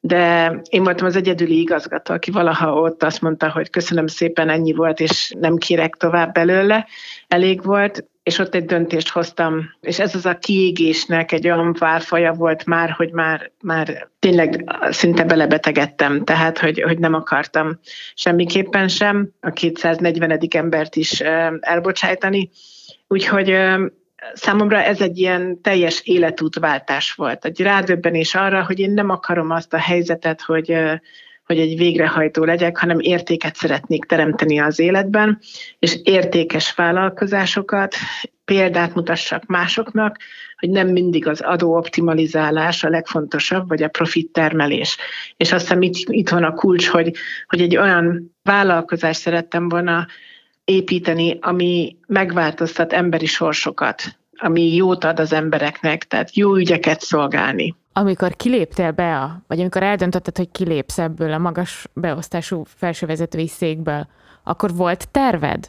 de 0.00 0.54
én 0.68 0.82
voltam 0.82 1.06
az 1.06 1.16
egyedüli 1.16 1.60
igazgató, 1.60 2.14
aki 2.14 2.30
valaha 2.30 2.72
ott 2.72 3.02
azt 3.02 3.20
mondta, 3.20 3.50
hogy 3.50 3.70
köszönöm 3.70 4.06
szépen, 4.06 4.48
ennyi 4.48 4.72
volt, 4.72 5.00
és 5.00 5.32
nem 5.40 5.56
kérek 5.56 5.94
tovább 5.94 6.32
belőle, 6.32 6.86
elég 7.28 7.64
volt, 7.64 8.04
és 8.22 8.38
ott 8.38 8.54
egy 8.54 8.64
döntést 8.64 9.08
hoztam, 9.08 9.74
és 9.80 9.98
ez 9.98 10.14
az 10.14 10.26
a 10.26 10.38
kiégésnek 10.38 11.32
egy 11.32 11.46
olyan 11.46 11.76
válfaja 11.78 12.32
volt 12.32 12.66
már, 12.66 12.90
hogy 12.90 13.12
már, 13.12 13.50
már 13.62 14.08
tényleg 14.18 14.64
szinte 14.90 15.24
belebetegedtem, 15.24 16.24
tehát 16.24 16.58
hogy, 16.58 16.82
hogy 16.82 16.98
nem 16.98 17.14
akartam 17.14 17.78
semmiképpen 18.14 18.88
sem 18.88 19.30
a 19.40 19.50
240. 19.50 20.38
embert 20.50 20.96
is 20.96 21.20
elbocsájtani. 21.60 22.50
Úgyhogy 23.08 23.56
számomra 24.34 24.82
ez 24.82 25.00
egy 25.00 25.18
ilyen 25.18 25.60
teljes 25.62 26.00
életútváltás 26.04 27.12
volt. 27.12 27.44
Egy 27.44 27.60
rádöbbenés 27.60 28.34
arra, 28.34 28.64
hogy 28.64 28.78
én 28.78 28.90
nem 28.90 29.10
akarom 29.10 29.50
azt 29.50 29.72
a 29.72 29.78
helyzetet, 29.78 30.40
hogy, 30.40 30.74
hogy 31.44 31.58
egy 31.58 31.76
végrehajtó 31.76 32.44
legyek, 32.44 32.78
hanem 32.78 32.98
értéket 33.00 33.54
szeretnék 33.56 34.04
teremteni 34.04 34.58
az 34.58 34.78
életben, 34.78 35.38
és 35.78 35.98
értékes 36.02 36.74
vállalkozásokat, 36.74 37.94
példát 38.44 38.94
mutassak 38.94 39.46
másoknak, 39.46 40.16
hogy 40.56 40.70
nem 40.70 40.88
mindig 40.88 41.26
az 41.26 41.40
adóoptimalizálás 41.40 42.84
a 42.84 42.88
legfontosabb, 42.88 43.68
vagy 43.68 43.82
a 43.82 43.88
profit 43.88 44.32
termelés. 44.32 44.96
És 45.36 45.52
azt 45.52 45.62
hiszem 45.62 45.82
itt, 45.82 45.94
itt 45.94 46.28
van 46.28 46.44
a 46.44 46.54
kulcs, 46.54 46.88
hogy, 46.88 47.14
hogy 47.46 47.60
egy 47.60 47.76
olyan 47.76 48.36
vállalkozást 48.42 49.20
szerettem 49.20 49.68
volna 49.68 50.06
építeni, 50.64 51.38
ami 51.40 51.96
megváltoztat 52.06 52.92
emberi 52.92 53.26
sorsokat, 53.26 54.02
ami 54.36 54.74
jót 54.74 55.04
ad 55.04 55.20
az 55.20 55.32
embereknek, 55.32 56.04
tehát 56.04 56.36
jó 56.36 56.56
ügyeket 56.56 57.00
szolgálni. 57.00 57.74
Amikor 57.92 58.36
kiléptél 58.36 58.90
be, 58.90 59.16
a, 59.16 59.42
vagy 59.46 59.60
amikor 59.60 59.82
eldöntötted, 59.82 60.36
hogy 60.36 60.50
kilépsz 60.50 60.98
ebből 60.98 61.32
a 61.32 61.38
magas 61.38 61.86
beosztású 61.92 62.64
felsővezetői 62.76 63.48
székből, 63.48 64.06
akkor 64.42 64.74
volt 64.74 65.08
terved? 65.08 65.68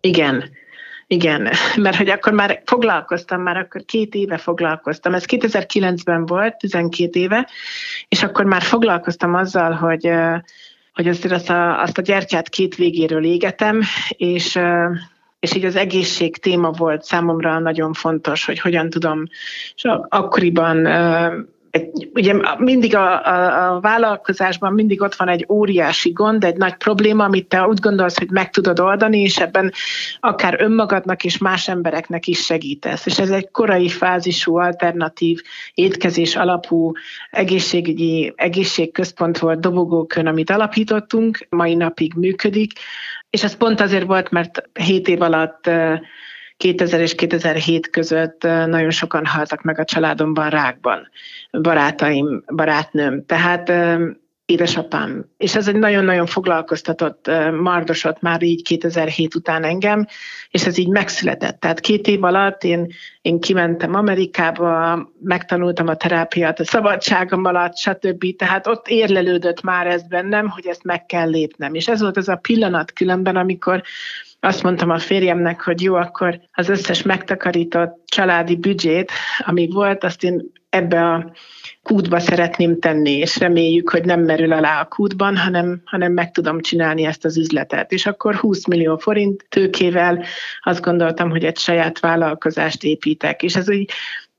Igen, 0.00 0.50
igen, 1.06 1.48
mert 1.84 1.96
hogy 1.96 2.08
akkor 2.08 2.32
már 2.32 2.62
foglalkoztam, 2.64 3.42
már 3.42 3.56
akkor 3.56 3.84
két 3.84 4.14
éve 4.14 4.36
foglalkoztam. 4.36 5.14
Ez 5.14 5.24
2009-ben 5.26 6.26
volt, 6.26 6.56
12 6.56 7.20
éve, 7.20 7.48
és 8.08 8.22
akkor 8.22 8.44
már 8.44 8.62
foglalkoztam 8.62 9.34
azzal, 9.34 9.72
hogy 9.72 10.10
hogy 10.92 11.08
azért 11.08 11.34
azt 11.34 11.50
a, 11.50 11.82
azt 11.82 11.98
a 11.98 12.02
gyertyát 12.02 12.48
két 12.48 12.74
végéről 12.74 13.24
égetem, 13.24 13.80
és 14.08 14.58
és 15.42 15.54
így 15.54 15.64
az 15.64 15.76
egészség 15.76 16.36
téma 16.36 16.70
volt 16.70 17.02
számomra 17.02 17.58
nagyon 17.58 17.92
fontos, 17.92 18.44
hogy 18.44 18.58
hogyan 18.58 18.90
tudom, 18.90 19.24
és 19.74 19.84
akkoriban 20.08 20.86
egy, 21.72 22.10
ugye 22.14 22.34
mindig 22.58 22.96
a, 22.96 23.26
a, 23.26 23.74
a 23.74 23.80
vállalkozásban 23.80 24.72
mindig 24.72 25.02
ott 25.02 25.14
van 25.14 25.28
egy 25.28 25.46
óriási 25.48 26.10
gond, 26.10 26.44
egy 26.44 26.56
nagy 26.56 26.74
probléma, 26.74 27.24
amit 27.24 27.48
te 27.48 27.66
úgy 27.66 27.80
gondolsz, 27.80 28.18
hogy 28.18 28.30
meg 28.30 28.50
tudod 28.50 28.80
oldani, 28.80 29.20
és 29.20 29.38
ebben 29.38 29.72
akár 30.20 30.56
önmagadnak 30.60 31.24
és 31.24 31.38
más 31.38 31.68
embereknek 31.68 32.26
is 32.26 32.44
segítesz. 32.44 33.06
És 33.06 33.18
ez 33.18 33.30
egy 33.30 33.50
korai 33.50 33.88
fázisú, 33.88 34.56
alternatív, 34.56 35.40
étkezés 35.74 36.36
alapú 36.36 36.92
egészségügyi 37.30 38.32
egészségközpont 38.36 39.38
volt 39.38 39.60
Dobogókön, 39.60 40.26
amit 40.26 40.50
alapítottunk, 40.50 41.46
mai 41.48 41.74
napig 41.74 42.14
működik, 42.14 42.72
és 43.30 43.44
ez 43.44 43.56
pont 43.56 43.80
azért 43.80 44.06
volt, 44.06 44.30
mert 44.30 44.68
7 44.72 45.08
év 45.08 45.22
alatt 45.22 45.70
2000 46.62 47.00
és 47.00 47.14
2007 47.14 47.90
között 47.90 48.42
nagyon 48.42 48.90
sokan 48.90 49.26
haltak 49.26 49.62
meg 49.62 49.78
a 49.78 49.84
családomban 49.84 50.50
rákban, 50.50 51.08
barátaim, 51.50 52.44
barátnőm. 52.46 53.26
Tehát 53.26 53.72
édesapám. 54.46 55.24
És 55.36 55.54
ez 55.54 55.68
egy 55.68 55.76
nagyon-nagyon 55.76 56.26
foglalkoztatott, 56.26 57.30
mardosott 57.60 58.20
már 58.20 58.42
így 58.42 58.62
2007 58.62 59.34
után 59.34 59.64
engem, 59.64 60.06
és 60.50 60.66
ez 60.66 60.78
így 60.78 60.88
megszületett. 60.88 61.60
Tehát 61.60 61.80
két 61.80 62.06
év 62.06 62.24
alatt 62.24 62.64
én, 62.64 62.92
én 63.22 63.40
kimentem 63.40 63.94
Amerikába, 63.94 65.12
megtanultam 65.22 65.88
a 65.88 65.96
terápiát 65.96 66.60
a 66.60 66.64
szabadságom 66.64 67.44
alatt, 67.44 67.76
stb. 67.76 68.36
Tehát 68.36 68.66
ott 68.66 68.88
érlelődött 68.88 69.62
már 69.62 69.86
ez 69.86 70.02
bennem, 70.02 70.48
hogy 70.48 70.66
ezt 70.66 70.84
meg 70.84 71.06
kell 71.06 71.28
lépnem. 71.28 71.74
És 71.74 71.88
ez 71.88 72.00
volt 72.00 72.16
az 72.16 72.28
a 72.28 72.36
pillanat 72.36 72.92
különben, 72.92 73.36
amikor 73.36 73.82
azt 74.44 74.62
mondtam 74.62 74.90
a 74.90 74.98
férjemnek, 74.98 75.60
hogy 75.60 75.82
jó, 75.82 75.94
akkor 75.94 76.40
az 76.52 76.68
összes 76.68 77.02
megtakarított 77.02 78.02
családi 78.06 78.56
büdzsét, 78.56 79.10
ami 79.38 79.68
volt, 79.72 80.04
azt 80.04 80.24
én 80.24 80.52
ebbe 80.68 81.04
a 81.04 81.32
kútba 81.82 82.18
szeretném 82.18 82.78
tenni, 82.78 83.10
és 83.10 83.38
reméljük, 83.38 83.90
hogy 83.90 84.04
nem 84.04 84.20
merül 84.20 84.52
alá 84.52 84.80
a 84.80 84.84
kútban, 84.84 85.36
hanem, 85.36 85.82
hanem 85.84 86.12
meg 86.12 86.30
tudom 86.30 86.60
csinálni 86.60 87.04
ezt 87.04 87.24
az 87.24 87.36
üzletet. 87.36 87.92
És 87.92 88.06
akkor 88.06 88.34
20 88.34 88.66
millió 88.66 88.96
forint 88.96 89.46
tőkével 89.48 90.24
azt 90.62 90.82
gondoltam, 90.82 91.30
hogy 91.30 91.44
egy 91.44 91.58
saját 91.58 92.00
vállalkozást 92.00 92.84
építek. 92.84 93.42
És 93.42 93.56
ez 93.56 93.68
úgy 93.68 93.90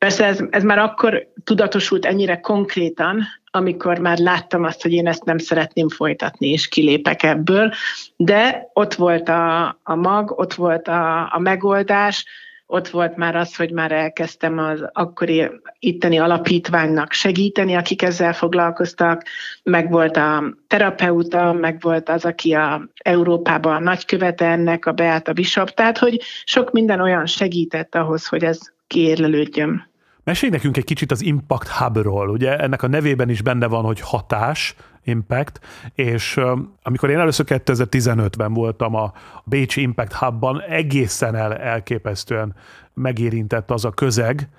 Persze 0.03 0.25
ez, 0.25 0.39
ez 0.49 0.63
már 0.63 0.77
akkor 0.77 1.27
tudatosult 1.43 2.05
ennyire 2.05 2.39
konkrétan, 2.39 3.23
amikor 3.51 3.97
már 3.97 4.17
láttam 4.17 4.63
azt, 4.63 4.81
hogy 4.81 4.91
én 4.91 5.07
ezt 5.07 5.23
nem 5.23 5.37
szeretném 5.37 5.89
folytatni, 5.89 6.47
és 6.47 6.67
kilépek 6.67 7.23
ebből, 7.23 7.73
de 8.15 8.69
ott 8.73 8.93
volt 8.93 9.29
a, 9.29 9.65
a 9.83 9.95
mag, 9.95 10.39
ott 10.39 10.53
volt 10.53 10.87
a, 10.87 11.33
a 11.33 11.39
megoldás, 11.39 12.25
ott 12.65 12.87
volt 12.87 13.15
már 13.15 13.35
az, 13.35 13.55
hogy 13.55 13.71
már 13.71 13.91
elkezdtem 13.91 14.57
az 14.57 14.85
akkori 14.91 15.49
itteni 15.79 16.17
alapítványnak 16.17 17.11
segíteni, 17.11 17.73
akik 17.75 18.01
ezzel 18.01 18.33
foglalkoztak, 18.33 19.23
meg 19.63 19.91
volt 19.91 20.17
a 20.17 20.43
terapeuta, 20.67 21.53
meg 21.53 21.81
volt 21.81 22.09
az, 22.09 22.25
aki 22.25 22.53
a 22.53 22.89
Európában 23.03 23.75
a 23.75 23.79
nagykövete 23.79 24.45
ennek, 24.45 24.85
a 24.85 24.91
Beata 24.91 25.33
Bishop, 25.33 25.69
tehát 25.69 25.97
hogy 25.97 26.21
sok 26.43 26.71
minden 26.71 27.01
olyan 27.01 27.25
segített 27.25 27.95
ahhoz, 27.95 28.27
hogy 28.27 28.43
ez 28.43 28.59
kiérlelődjön. 28.87 29.91
Mesélj 30.23 30.51
nekünk 30.51 30.77
egy 30.77 30.83
kicsit 30.83 31.11
az 31.11 31.21
Impact 31.21 31.67
Hubról. 31.67 32.29
Ugye 32.29 32.57
ennek 32.57 32.83
a 32.83 32.87
nevében 32.87 33.29
is 33.29 33.41
benne 33.41 33.67
van, 33.67 33.83
hogy 33.83 33.99
hatás, 33.99 34.75
Impact, 35.03 35.59
és 35.95 36.39
amikor 36.83 37.09
én 37.09 37.19
először 37.19 37.45
2015-ben 37.49 38.53
voltam 38.53 38.95
a 38.95 39.13
Bécsi 39.43 39.81
Impact 39.81 40.13
Hubban, 40.13 40.61
egészen 40.61 41.35
el, 41.35 41.55
elképesztően 41.57 42.55
megérintett 42.93 43.71
az 43.71 43.85
a 43.85 43.89
közeg, 43.89 44.49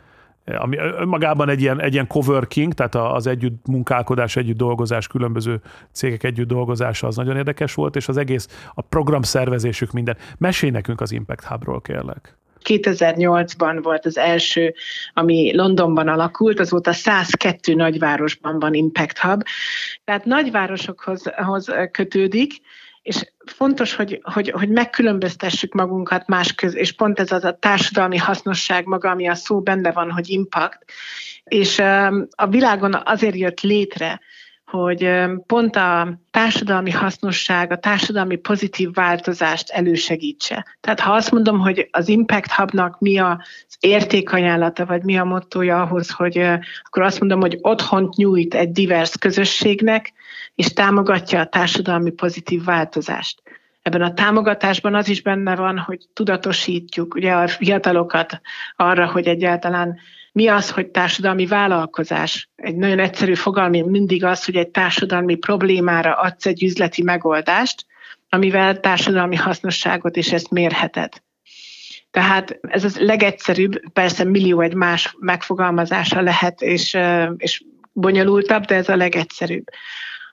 ami 0.45 0.77
magában 1.05 1.49
egy 1.49 1.61
ilyen, 1.61 1.81
egy 1.81 1.93
ilyen 1.93 2.07
coworking, 2.07 2.73
tehát 2.73 2.95
az 2.95 3.27
együtt 3.27 3.67
munkálkodás, 3.67 4.37
együtt 4.37 4.57
dolgozás, 4.57 5.07
különböző 5.07 5.61
cégek 5.93 6.23
együtt 6.23 6.49
dolgozása 6.49 7.07
az 7.07 7.17
nagyon 7.17 7.37
érdekes 7.37 7.75
volt, 7.75 7.97
és 7.97 8.09
az 8.09 8.17
egész, 8.17 8.71
a 8.75 8.81
programszervezésük 8.81 9.93
minden. 9.93 10.17
Mesélj 10.39 10.73
nekünk 10.73 11.01
az 11.01 11.12
Impact 11.12 11.45
Hubról, 11.45 11.81
kérlek. 11.81 12.37
2008-ban 12.69 13.79
volt 13.83 14.07
az 14.07 14.19
első, 14.19 14.75
ami 15.12 15.57
Londonban 15.57 16.09
alakult, 16.09 16.61
azóta 16.61 16.93
102 16.93 17.75
nagyvárosban 17.75 18.59
van 18.59 18.75
Impact 18.75 19.19
Hub. 19.19 19.43
Tehát 20.05 20.25
nagyvárosokhoz 20.25 21.23
kötődik, 21.91 22.53
és 23.03 23.33
fontos, 23.45 23.95
hogy, 23.95 24.21
hogy, 24.23 24.51
hogy 24.51 24.69
megkülönböztessük 24.69 25.73
magunkat 25.73 26.27
más 26.27 26.55
köz, 26.55 26.75
és 26.75 26.93
pont 26.93 27.21
ez 27.21 27.33
az 27.33 27.45
a 27.45 27.57
társadalmi 27.59 28.17
hasznosság 28.17 28.87
maga, 28.87 29.11
ami 29.11 29.29
a 29.29 29.35
szó 29.35 29.61
benne 29.61 29.93
van, 29.93 30.11
hogy 30.11 30.29
impact, 30.29 30.85
és 31.45 31.79
a 32.31 32.47
világon 32.49 32.95
azért 33.05 33.37
jött 33.37 33.61
létre, 33.61 34.21
hogy 34.77 35.11
pont 35.47 35.77
a 35.77 36.18
társadalmi 36.31 36.91
hasznosság, 36.91 37.72
a 37.72 37.79
társadalmi 37.79 38.37
pozitív 38.37 38.93
változást 38.93 39.70
elősegítse. 39.70 40.66
Tehát 40.81 41.01
ha 41.01 41.12
azt 41.12 41.31
mondom, 41.31 41.59
hogy 41.59 41.89
az 41.91 42.09
Impact 42.09 42.53
Hubnak 42.53 43.01
mi 43.01 43.18
az 43.18 43.37
értékajánlata, 43.81 44.87
vagy 44.87 45.03
mi 45.03 45.18
a 45.18 45.25
mottoja 45.25 45.83
ahhoz, 45.83 46.11
hogy 46.11 46.39
akkor 46.83 47.03
azt 47.03 47.20
mondom, 47.20 47.41
hogy 47.41 47.59
otthont 47.61 48.16
nyújt 48.16 48.55
egy 48.55 48.72
divers 48.72 49.18
közösségnek, 49.18 50.12
és 50.55 50.72
támogatja 50.72 51.41
a 51.41 51.47
társadalmi 51.47 52.11
pozitív 52.11 52.64
változást. 52.64 53.43
Ebben 53.83 54.03
a 54.03 54.14
támogatásban 54.14 54.95
az 54.95 55.09
is 55.09 55.22
benne 55.22 55.57
van, 55.57 55.79
hogy 55.79 56.07
tudatosítjuk 56.12 57.14
ugye 57.14 57.33
a 57.33 57.49
fiatalokat 57.49 58.41
arra, 58.77 59.07
hogy 59.07 59.27
egyáltalán 59.27 59.99
mi 60.35 60.49
az, 60.49 60.70
hogy 60.70 60.87
társadalmi 60.87 61.47
vállalkozás? 61.47 62.49
Egy 62.57 62.76
nagyon 62.76 62.99
egyszerű 62.99 63.35
fogalmi 63.35 63.80
mindig 63.82 64.24
az, 64.24 64.45
hogy 64.45 64.57
egy 64.57 64.68
társadalmi 64.68 65.35
problémára 65.35 66.14
adsz 66.14 66.47
egy 66.47 66.62
üzleti 66.62 67.03
megoldást, 67.03 67.87
amivel 68.28 68.80
társadalmi 68.80 69.37
hasznosságot 69.37 70.16
is 70.16 70.32
ezt 70.32 70.51
mérheted. 70.51 71.12
Tehát 72.11 72.59
ez 72.62 72.85
az 72.85 72.99
legegyszerűbb, 72.99 73.93
persze 73.93 74.24
millió 74.24 74.61
egy 74.61 74.74
más 74.74 75.16
megfogalmazása 75.18 76.20
lehet, 76.20 76.62
és, 76.62 76.97
és 77.37 77.64
bonyolultabb, 77.93 78.64
de 78.64 78.74
ez 78.74 78.89
a 78.89 78.97
legegyszerűbb. 78.97 79.64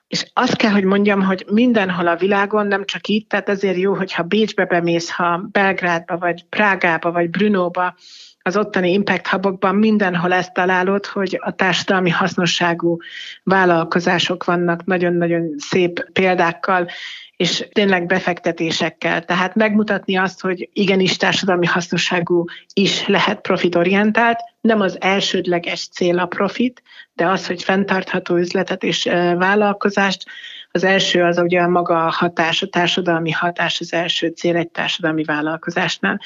És 0.06 0.30
azt 0.32 0.56
kell, 0.56 0.70
hogy 0.70 0.84
mondjam, 0.84 1.22
hogy 1.22 1.44
mindenhol 1.50 2.06
a 2.06 2.16
világon, 2.16 2.66
nem 2.66 2.84
csak 2.84 3.06
itt, 3.06 3.28
tehát 3.28 3.48
ezért 3.48 3.76
jó, 3.76 3.94
hogyha 3.94 4.22
Bécsbe 4.22 4.64
bemész, 4.64 5.10
ha 5.10 5.48
Belgrádba, 5.52 6.18
vagy 6.18 6.44
Prágába, 6.44 7.12
vagy 7.12 7.30
Brunóba, 7.30 7.94
az 8.42 8.56
ottani 8.56 8.92
impact 8.92 9.26
hubokban 9.26 9.74
mindenhol 9.74 10.32
ezt 10.32 10.52
találod, 10.52 11.06
hogy 11.06 11.38
a 11.40 11.50
társadalmi 11.50 12.10
hasznosságú 12.10 12.96
vállalkozások 13.42 14.44
vannak 14.44 14.84
nagyon-nagyon 14.84 15.54
szép 15.58 16.10
példákkal, 16.12 16.88
és 17.36 17.68
tényleg 17.72 18.06
befektetésekkel. 18.06 19.24
Tehát 19.24 19.54
megmutatni 19.54 20.16
azt, 20.16 20.40
hogy 20.40 20.68
igenis 20.72 21.16
társadalmi 21.16 21.66
hasznosságú 21.66 22.44
is 22.72 23.06
lehet 23.06 23.40
profitorientált, 23.40 24.38
nem 24.60 24.80
az 24.80 25.00
elsődleges 25.00 25.88
cél 25.88 26.18
a 26.18 26.26
profit, 26.26 26.82
de 27.14 27.26
az, 27.26 27.46
hogy 27.46 27.62
fenntartható 27.62 28.36
üzletet 28.36 28.82
és 28.82 29.04
vállalkozást, 29.38 30.24
az 30.72 30.84
első 30.84 31.22
az 31.22 31.38
ugye 31.38 31.66
maga 31.66 32.06
a 32.06 32.10
hatás, 32.10 32.62
a 32.62 32.66
társadalmi 32.66 33.30
hatás 33.30 33.80
az 33.80 33.92
első 33.92 34.28
cél 34.28 34.56
egy 34.56 34.70
társadalmi 34.70 35.24
vállalkozásnál. 35.24 36.20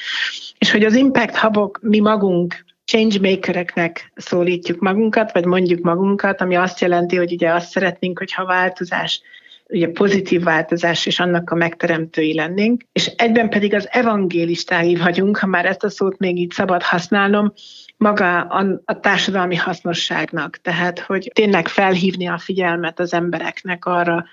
És 0.57 0.71
hogy 0.71 0.83
az 0.83 0.95
impact 0.95 1.35
hubok 1.35 1.79
mi 1.81 1.99
magunk 1.99 2.65
changemakereknek 2.85 4.11
szólítjuk 4.15 4.79
magunkat, 4.79 5.31
vagy 5.31 5.45
mondjuk 5.45 5.83
magunkat, 5.83 6.41
ami 6.41 6.55
azt 6.55 6.79
jelenti, 6.79 7.15
hogy 7.15 7.31
ugye 7.31 7.53
azt 7.53 7.69
szeretnénk, 7.69 8.17
hogyha 8.17 8.45
változás 8.45 9.21
ugye 9.69 9.87
pozitív 9.87 10.43
változás 10.43 11.05
és 11.05 11.19
annak 11.19 11.49
a 11.49 11.55
megteremtői 11.55 12.33
lennénk, 12.33 12.81
és 12.91 13.05
egyben 13.05 13.49
pedig 13.49 13.73
az 13.73 13.87
evangélistái 13.91 14.95
vagyunk, 14.95 15.37
ha 15.37 15.47
már 15.47 15.65
ezt 15.65 15.83
a 15.83 15.89
szót 15.89 16.17
még 16.17 16.37
így 16.37 16.51
szabad 16.51 16.81
használnom, 16.81 17.53
maga 17.97 18.41
a, 18.41 18.81
a 18.85 18.99
társadalmi 18.99 19.55
hasznosságnak. 19.55 20.57
Tehát, 20.61 20.99
hogy 20.99 21.31
tényleg 21.33 21.67
felhívni 21.67 22.27
a 22.27 22.37
figyelmet 22.37 22.99
az 22.99 23.13
embereknek 23.13 23.85
arra, 23.85 24.25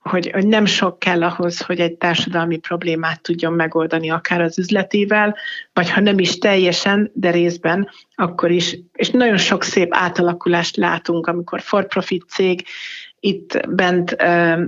hogy, 0.00 0.30
hogy 0.30 0.46
nem 0.46 0.64
sok 0.64 0.98
kell 0.98 1.22
ahhoz, 1.22 1.60
hogy 1.60 1.80
egy 1.80 1.94
társadalmi 1.94 2.56
problémát 2.56 3.22
tudjon 3.22 3.52
megoldani, 3.52 4.10
akár 4.10 4.40
az 4.40 4.58
üzletével, 4.58 5.36
vagy 5.72 5.90
ha 5.90 6.00
nem 6.00 6.18
is 6.18 6.38
teljesen, 6.38 7.10
de 7.14 7.30
részben, 7.30 7.88
akkor 8.14 8.50
is. 8.50 8.78
És 8.92 9.10
nagyon 9.10 9.36
sok 9.36 9.62
szép 9.62 9.88
átalakulást 9.90 10.76
látunk, 10.76 11.26
amikor 11.26 11.60
for-profit 11.60 12.24
cég 12.28 12.64
itt 13.20 13.68
bent 13.68 14.16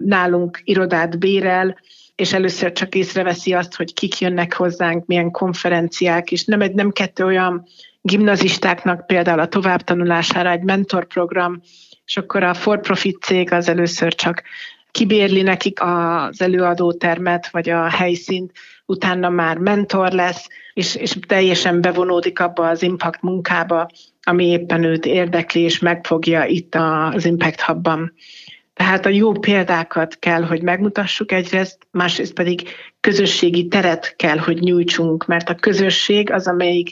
nálunk 0.05 0.61
irodát 0.65 1.19
bérel, 1.19 1.79
és 2.15 2.33
először 2.33 2.73
csak 2.73 2.95
észreveszi 2.95 3.53
azt, 3.53 3.77
hogy 3.77 3.95
kik 3.95 4.21
jönnek 4.21 4.55
hozzánk, 4.55 5.07
milyen 5.07 5.31
konferenciák, 5.31 6.33
és 6.33 6.45
nem 6.45 6.61
egy, 6.61 6.75
nem 6.75 6.91
kettő 6.91 7.25
olyan 7.25 7.67
gimnazistáknak 8.03 9.07
például 9.07 9.41
a 9.41 9.49
továbbtanulására 9.49 10.51
egy 10.51 10.63
mentorprogram, 10.63 11.61
és 12.05 12.17
akkor 12.17 12.43
a 12.43 12.55
for-profit 12.55 13.23
cég 13.23 13.53
az 13.53 13.69
először 13.69 14.15
csak 14.15 14.43
kibérli 14.91 15.43
nekik 15.43 15.83
az 15.83 16.41
előadótermet, 16.41 17.51
vagy 17.51 17.69
a 17.71 17.89
helyszínt, 17.89 18.53
utána 18.87 19.29
már 19.29 19.59
mentor 19.59 20.13
lesz, 20.13 20.47
és, 20.75 20.95
és 20.95 21.17
teljesen 21.27 21.81
bevonódik 21.81 22.41
abba 22.41 22.69
az 22.69 22.83
impact 22.83 23.23
munkába, 23.23 23.89
ami 24.23 24.47
éppen 24.47 24.85
őt 24.85 25.07
érdekli, 25.07 25.61
és 25.61 25.79
megfogja 25.79 26.45
itt 26.45 26.75
az 26.75 27.25
Impact 27.25 27.61
Hubban. 27.61 28.13
Tehát 28.75 29.07
a 29.07 29.09
jó 29.09 29.33
példákat 29.33 30.19
kell, 30.19 30.43
hogy 30.43 30.63
megmutassuk 30.63 31.33
egyrészt, 31.33 31.79
másrészt 31.91 32.33
pedig 32.33 32.69
közösségi 33.01 33.69
teret 33.69 34.17
kell, 34.17 34.39
hogy 34.39 34.59
nyújtsunk, 34.61 35.27
mert 35.27 35.49
a 35.49 35.55
közösség 35.55 36.31
az, 36.31 36.47
amelyik 36.47 36.91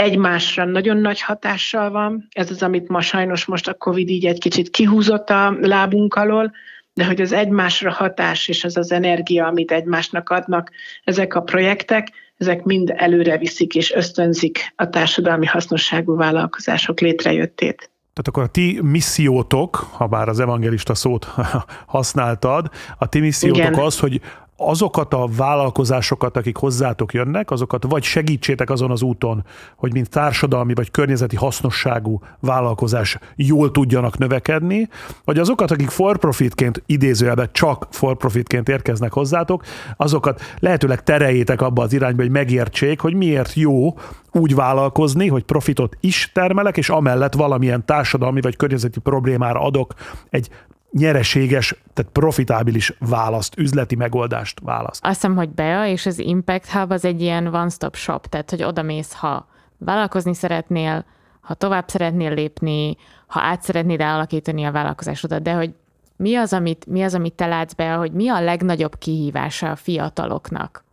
egymásra 0.00 0.64
nagyon 0.64 0.96
nagy 0.96 1.20
hatással 1.20 1.90
van. 1.90 2.28
Ez 2.30 2.50
az, 2.50 2.62
amit 2.62 2.88
ma 2.88 3.00
sajnos 3.00 3.44
most 3.44 3.68
a 3.68 3.74
Covid 3.74 4.08
így 4.08 4.26
egy 4.26 4.38
kicsit 4.38 4.70
kihúzott 4.70 5.30
a 5.30 5.56
lábunk 5.60 6.14
alól, 6.14 6.52
de 6.92 7.04
hogy 7.04 7.20
az 7.20 7.32
egymásra 7.32 7.92
hatás 7.92 8.48
és 8.48 8.64
az 8.64 8.76
az 8.76 8.92
energia, 8.92 9.46
amit 9.46 9.72
egymásnak 9.72 10.28
adnak 10.28 10.70
ezek 11.04 11.34
a 11.34 11.40
projektek, 11.40 12.08
ezek 12.36 12.62
mind 12.62 12.92
előre 12.96 13.38
viszik 13.38 13.74
és 13.74 13.92
ösztönzik 13.92 14.72
a 14.76 14.88
társadalmi 14.88 15.46
hasznosságú 15.46 16.16
vállalkozások 16.16 17.00
létrejöttét. 17.00 17.90
Tehát 18.12 18.28
akkor 18.28 18.42
a 18.42 18.46
ti 18.46 18.80
missziótok, 18.82 19.76
ha 19.76 20.06
bár 20.06 20.28
az 20.28 20.40
evangelista 20.40 20.94
szót 20.94 21.24
használtad, 21.86 22.70
a 22.98 23.08
ti 23.08 23.20
missziótok 23.20 23.58
Igen. 23.58 23.74
az, 23.74 23.98
hogy 23.98 24.20
azokat 24.60 25.14
a 25.14 25.28
vállalkozásokat, 25.36 26.36
akik 26.36 26.56
hozzátok 26.56 27.12
jönnek, 27.12 27.50
azokat 27.50 27.84
vagy 27.88 28.02
segítsétek 28.02 28.70
azon 28.70 28.90
az 28.90 29.02
úton, 29.02 29.44
hogy 29.76 29.92
mint 29.92 30.10
társadalmi 30.10 30.74
vagy 30.74 30.90
környezeti 30.90 31.36
hasznosságú 31.36 32.20
vállalkozás 32.40 33.18
jól 33.36 33.70
tudjanak 33.70 34.18
növekedni, 34.18 34.88
vagy 35.24 35.38
azokat, 35.38 35.70
akik 35.70 35.90
for 35.90 36.18
profitként, 36.18 36.82
idézőjelben 36.86 37.48
csak 37.52 37.86
for 37.90 38.16
profitként 38.16 38.68
érkeznek 38.68 39.12
hozzátok, 39.12 39.64
azokat 39.96 40.40
lehetőleg 40.58 41.02
tereljétek 41.02 41.60
abba 41.60 41.82
az 41.82 41.92
irányba, 41.92 42.22
hogy 42.22 42.30
megértsék, 42.30 43.00
hogy 43.00 43.14
miért 43.14 43.54
jó 43.54 43.98
úgy 44.32 44.54
vállalkozni, 44.54 45.28
hogy 45.28 45.42
profitot 45.44 45.96
is 46.00 46.30
termelek, 46.34 46.76
és 46.76 46.88
amellett 46.88 47.34
valamilyen 47.34 47.84
társadalmi 47.84 48.40
vagy 48.40 48.56
környezeti 48.56 49.00
problémára 49.00 49.60
adok 49.60 49.94
egy 50.30 50.48
nyereséges, 50.90 51.74
tehát 51.94 52.12
profitábilis 52.12 52.94
választ, 52.98 53.58
üzleti 53.58 53.94
megoldást 53.96 54.60
választ. 54.62 55.04
Azt 55.04 55.14
hiszem, 55.14 55.36
hogy 55.36 55.48
Bea 55.48 55.86
és 55.86 56.06
az 56.06 56.18
Impact 56.18 56.70
Hub 56.70 56.90
az 56.90 57.04
egy 57.04 57.20
ilyen 57.20 57.46
one-stop 57.46 57.96
shop, 57.96 58.26
tehát 58.26 58.50
hogy 58.50 58.62
oda 58.62 58.82
mész, 58.82 59.12
ha 59.12 59.48
vállalkozni 59.78 60.34
szeretnél, 60.34 61.04
ha 61.40 61.54
tovább 61.54 61.88
szeretnél 61.88 62.34
lépni, 62.34 62.96
ha 63.26 63.40
át 63.40 63.62
szeretnéd 63.62 64.00
alakítani 64.00 64.64
a 64.64 64.72
vállalkozásodat, 64.72 65.42
de 65.42 65.52
hogy 65.52 65.70
mi 66.16 66.34
az, 66.34 66.52
amit, 66.52 66.86
mi 66.86 67.02
az, 67.02 67.14
amit 67.14 67.32
te 67.32 67.46
látsz 67.46 67.72
be, 67.72 67.92
hogy 67.92 68.12
mi 68.12 68.28
a 68.28 68.40
legnagyobb 68.40 68.98
kihívása 68.98 69.70
a 69.70 69.76
fiataloknak 69.76 70.84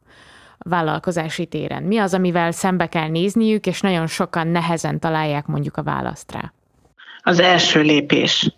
a 0.57 0.69
vállalkozási 0.69 1.45
téren? 1.45 1.83
Mi 1.83 1.97
az, 1.97 2.13
amivel 2.13 2.51
szembe 2.51 2.87
kell 2.87 3.07
nézniük, 3.07 3.65
és 3.65 3.81
nagyon 3.81 4.07
sokan 4.07 4.47
nehezen 4.47 4.99
találják 4.99 5.45
mondjuk 5.45 5.77
a 5.77 5.83
választ 5.83 6.31
rá? 6.31 6.53
Az 7.21 7.39
első 7.39 7.81
lépés. 7.81 8.56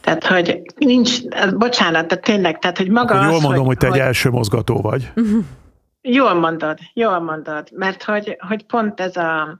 Tehát, 0.00 0.24
hogy 0.24 0.62
nincs, 0.76 1.20
bocsánat, 1.54 2.06
de 2.06 2.16
tényleg, 2.16 2.58
tehát, 2.58 2.78
hogy 2.78 2.88
maga 2.88 3.14
Akkor 3.14 3.26
jól 3.26 3.36
az, 3.36 3.42
mondom, 3.42 3.64
hogy, 3.64 3.76
hogy 3.80 3.90
te 3.90 3.96
egy 3.96 4.06
első 4.06 4.30
mozgató 4.30 4.80
vagy. 4.80 5.12
Jól 6.02 6.34
mondod, 6.34 6.78
jól 6.92 7.20
mondod, 7.20 7.68
mert 7.72 8.02
hogy, 8.02 8.36
hogy 8.48 8.64
pont 8.64 9.00
ez 9.00 9.16
a, 9.16 9.58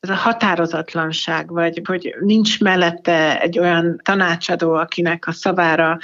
ez 0.00 0.10
a 0.10 0.14
határozatlanság, 0.14 1.52
vagy 1.52 1.80
hogy 1.84 2.14
nincs 2.20 2.60
mellette 2.60 3.40
egy 3.40 3.58
olyan 3.58 4.00
tanácsadó, 4.02 4.72
akinek 4.72 5.26
a 5.26 5.32
szavára 5.32 5.98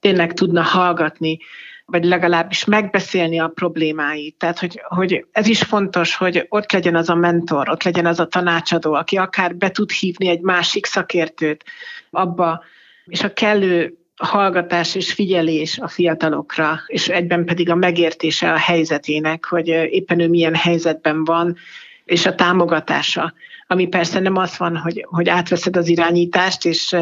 tényleg 0.00 0.32
tudna 0.32 0.62
hallgatni, 0.62 1.38
vagy 1.86 2.04
legalábbis 2.04 2.64
megbeszélni 2.64 3.38
a 3.38 3.48
problémáit. 3.48 4.36
Tehát, 4.38 4.58
hogy, 4.58 4.80
hogy 4.88 5.26
ez 5.32 5.46
is 5.46 5.62
fontos, 5.62 6.16
hogy 6.16 6.46
ott 6.48 6.72
legyen 6.72 6.96
az 6.96 7.08
a 7.08 7.14
mentor, 7.14 7.70
ott 7.70 7.82
legyen 7.82 8.06
az 8.06 8.20
a 8.20 8.26
tanácsadó, 8.26 8.92
aki 8.92 9.16
akár 9.16 9.56
be 9.56 9.70
tud 9.70 9.90
hívni 9.90 10.28
egy 10.28 10.40
másik 10.40 10.86
szakértőt 10.86 11.64
abba, 12.10 12.64
és 13.06 13.22
a 13.22 13.32
kellő 13.32 13.98
hallgatás 14.16 14.94
és 14.94 15.12
figyelés 15.12 15.78
a 15.78 15.88
fiatalokra, 15.88 16.80
és 16.86 17.08
egyben 17.08 17.44
pedig 17.44 17.70
a 17.70 17.74
megértése 17.74 18.52
a 18.52 18.56
helyzetének, 18.56 19.44
hogy 19.44 19.68
éppen 19.68 20.20
ő 20.20 20.28
milyen 20.28 20.54
helyzetben 20.54 21.24
van, 21.24 21.56
és 22.04 22.26
a 22.26 22.34
támogatása, 22.34 23.34
ami 23.66 23.86
persze 23.86 24.20
nem 24.20 24.36
az 24.36 24.58
van, 24.58 24.76
hogy, 24.76 25.06
hogy 25.08 25.28
átveszed 25.28 25.76
az 25.76 25.88
irányítást, 25.88 26.66
és, 26.66 26.96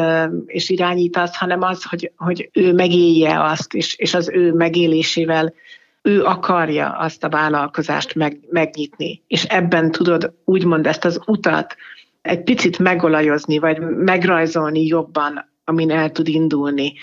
és 0.45 0.69
irányítasz, 0.69 1.37
hanem 1.37 1.61
az, 1.61 1.83
hogy, 1.83 2.11
hogy 2.15 2.49
ő 2.53 2.73
megélje 2.73 3.43
azt, 3.43 3.73
és, 3.73 3.95
és 3.95 4.13
az 4.13 4.29
ő 4.29 4.53
megélésével 4.53 5.53
ő 6.01 6.23
akarja 6.23 6.89
azt 6.89 7.23
a 7.23 7.29
vállalkozást 7.29 8.15
meg, 8.15 8.39
megnyitni. 8.49 9.21
És 9.27 9.43
ebben 9.43 9.91
tudod 9.91 10.33
úgymond 10.45 10.87
ezt 10.87 11.05
az 11.05 11.19
utat 11.25 11.75
egy 12.21 12.43
picit 12.43 12.79
megolajozni, 12.79 13.57
vagy 13.57 13.79
megrajzolni 13.79 14.85
jobban 14.85 15.52
amin 15.63 15.91
el 15.91 16.11
tud 16.11 16.27
indulni. 16.27 16.93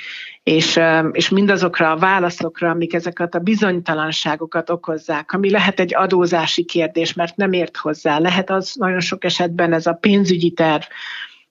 És, 0.42 0.80
és 1.12 1.28
mindazokra 1.28 1.90
a 1.90 1.96
válaszokra, 1.96 2.70
amik 2.70 2.94
ezeket 2.94 3.34
a 3.34 3.38
bizonytalanságokat 3.38 4.70
okozzák, 4.70 5.32
ami 5.32 5.50
lehet 5.50 5.80
egy 5.80 5.94
adózási 5.94 6.64
kérdés, 6.64 7.12
mert 7.12 7.36
nem 7.36 7.52
ért 7.52 7.76
hozzá. 7.76 8.18
Lehet 8.18 8.50
az 8.50 8.74
nagyon 8.74 9.00
sok 9.00 9.24
esetben 9.24 9.72
ez 9.72 9.86
a 9.86 9.92
pénzügyi 9.92 10.50
terv, 10.50 10.82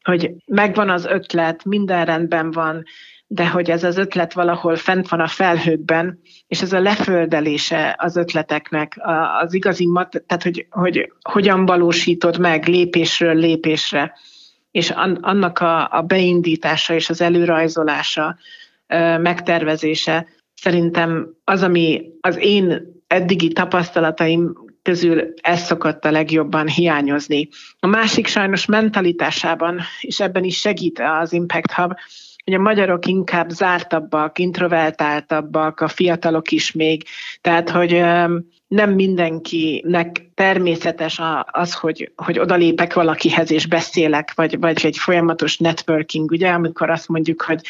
hogy 0.03 0.31
megvan 0.45 0.89
az 0.89 1.05
ötlet, 1.05 1.65
minden 1.65 2.05
rendben 2.05 2.51
van, 2.51 2.83
de 3.31 3.47
hogy 3.47 3.69
ez 3.69 3.83
az 3.83 3.97
ötlet 3.97 4.33
valahol 4.33 4.75
fent 4.75 5.09
van 5.09 5.19
a 5.19 5.27
felhőkben, 5.27 6.19
és 6.47 6.61
ez 6.61 6.73
a 6.73 6.79
leföldelése 6.79 7.95
az 7.97 8.15
ötleteknek, 8.15 8.99
az 9.41 9.53
igazi, 9.53 9.87
mat, 9.87 10.23
tehát 10.27 10.43
hogy, 10.43 10.65
hogy 10.69 11.11
hogyan 11.21 11.65
valósítod 11.65 12.39
meg 12.39 12.67
lépésről 12.67 13.35
lépésre 13.35 14.13
és 14.71 14.89
annak 15.21 15.59
a, 15.59 15.87
a 15.91 16.01
beindítása 16.01 16.93
és 16.93 17.09
az 17.09 17.21
előrajzolása, 17.21 18.37
megtervezése 19.17 20.27
szerintem 20.55 21.29
az, 21.43 21.63
ami 21.63 22.05
az 22.21 22.37
én 22.37 22.97
eddigi 23.07 23.47
tapasztalataim 23.47 24.53
közül 24.81 25.33
ez 25.41 25.61
szokott 25.61 26.05
a 26.05 26.11
legjobban 26.11 26.67
hiányozni. 26.67 27.47
A 27.79 27.87
másik 27.87 28.27
sajnos 28.27 28.65
mentalitásában, 28.65 29.79
és 30.01 30.19
ebben 30.19 30.43
is 30.43 30.59
segít 30.59 31.01
az 31.21 31.33
Impact 31.33 31.71
Hub, 31.71 31.93
hogy 32.43 32.53
a 32.53 32.59
magyarok 32.59 33.05
inkább 33.05 33.49
zártabbak, 33.49 34.39
introvertáltabbak, 34.39 35.79
a 35.79 35.87
fiatalok 35.87 36.51
is 36.51 36.71
még, 36.71 37.03
tehát 37.41 37.69
hogy 37.69 38.03
nem 38.69 38.91
mindenkinek 38.91 40.31
természetes 40.33 41.21
az, 41.45 41.73
hogy, 41.73 42.11
hogy 42.15 42.39
odalépek 42.39 42.93
valakihez 42.93 43.51
és 43.51 43.65
beszélek, 43.65 44.33
vagy, 44.35 44.59
vagy 44.59 44.85
egy 44.85 44.97
folyamatos 44.97 45.57
networking, 45.57 46.31
ugye, 46.31 46.49
amikor 46.49 46.89
azt 46.89 47.07
mondjuk, 47.07 47.41
hogy, 47.41 47.61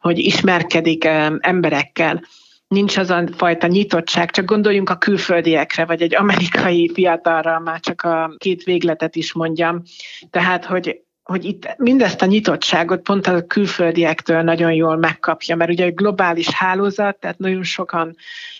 hogy 0.00 0.18
ismerkedik 0.18 1.04
emberekkel 1.38 2.22
nincs 2.68 2.96
az 2.96 3.10
a 3.10 3.24
fajta 3.36 3.66
nyitottság, 3.66 4.30
csak 4.30 4.44
gondoljunk 4.44 4.90
a 4.90 4.98
külföldiekre, 4.98 5.84
vagy 5.84 6.02
egy 6.02 6.14
amerikai 6.14 6.90
fiatalra, 6.94 7.58
már 7.58 7.80
csak 7.80 8.02
a 8.02 8.34
két 8.38 8.62
végletet 8.62 9.16
is 9.16 9.32
mondjam. 9.32 9.82
Tehát, 10.30 10.64
hogy 10.64 11.00
hogy 11.28 11.44
itt 11.44 11.74
mindezt 11.76 12.22
a 12.22 12.26
nyitottságot 12.26 13.00
pont 13.00 13.26
a 13.26 13.46
külföldiektől 13.46 14.42
nagyon 14.42 14.72
jól 14.72 14.96
megkapja, 14.96 15.56
mert 15.56 15.70
ugye 15.70 15.84
egy 15.84 15.94
globális 15.94 16.50
hálózat, 16.50 17.16
tehát 17.16 17.38
nagyon 17.38 17.62
sokan, 17.62 18.16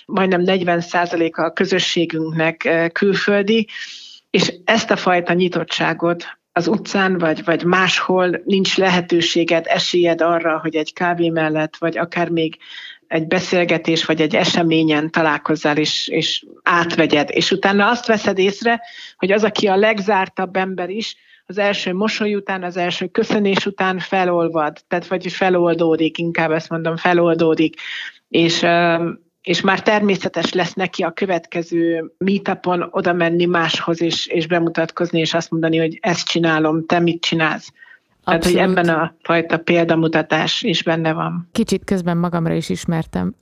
majdnem 0.07 0.43
40% 0.45 1.33
a 1.33 1.53
közösségünknek 1.53 2.89
külföldi, 2.93 3.69
és 4.31 4.55
ezt 4.64 4.91
a 4.91 4.97
fajta 4.97 5.33
nyitottságot 5.33 6.39
az 6.53 6.69
utcán, 6.69 7.19
vagy, 7.19 7.45
vagy 7.45 7.64
máshol 7.64 8.41
nincs 8.45 8.77
lehetőséged, 8.77 9.64
esélyed 9.69 10.21
arra, 10.21 10.59
hogy 10.59 10.77
egy 10.77 10.93
kávé 10.93 11.29
mellett, 11.29 11.77
vagy 11.77 11.99
akár 11.99 12.29
még 12.29 12.59
egy 13.07 13.27
beszélgetés, 13.27 14.05
vagy 14.05 14.21
egy 14.21 14.35
eseményen 14.37 15.11
találkozzál, 15.11 15.77
és, 15.77 16.09
és 16.09 16.45
átvegyed. 16.62 17.29
És 17.33 17.51
utána 17.51 17.89
azt 17.89 18.07
veszed 18.07 18.39
észre, 18.39 18.81
hogy 19.16 19.33
az, 19.33 19.45
aki 19.45 19.66
a 19.66 19.77
legzártabb 19.77 20.57
ember 20.57 20.91
is, 20.91 21.16
az 21.51 21.59
első 21.59 21.94
mosoly 21.94 22.34
után, 22.34 22.62
az 22.62 22.76
első 22.76 23.07
köszönés 23.07 23.66
után 23.66 23.99
felolvad, 23.99 24.78
tehát 24.88 25.07
vagyis 25.07 25.36
feloldódik, 25.36 26.18
inkább 26.18 26.51
ezt 26.51 26.68
mondom, 26.68 26.96
feloldódik, 26.96 27.74
és 28.28 28.66
és 29.42 29.61
már 29.61 29.82
természetes 29.82 30.53
lesz 30.53 30.72
neki 30.72 31.03
a 31.03 31.11
következő 31.11 32.12
meetupon 32.18 32.88
oda 32.90 33.12
menni 33.12 33.44
máshoz 33.44 34.03
és, 34.03 34.26
és 34.26 34.46
bemutatkozni, 34.46 35.20
és 35.20 35.34
azt 35.34 35.51
mondani, 35.51 35.78
hogy 35.78 35.99
ezt 36.01 36.26
csinálom, 36.26 36.86
te 36.86 36.99
mit 36.99 37.20
csinálsz. 37.20 37.72
Abszolút. 38.24 38.57
Tehát, 38.57 38.68
hogy 38.68 38.76
ebben 38.76 38.99
a 38.99 39.14
fajta 39.22 39.59
példamutatás 39.59 40.62
is 40.62 40.82
benne 40.82 41.12
van. 41.12 41.49
Kicsit 41.53 41.84
közben 41.84 42.16
magamra 42.16 42.55
is 42.55 42.68
ismertem. 42.68 43.34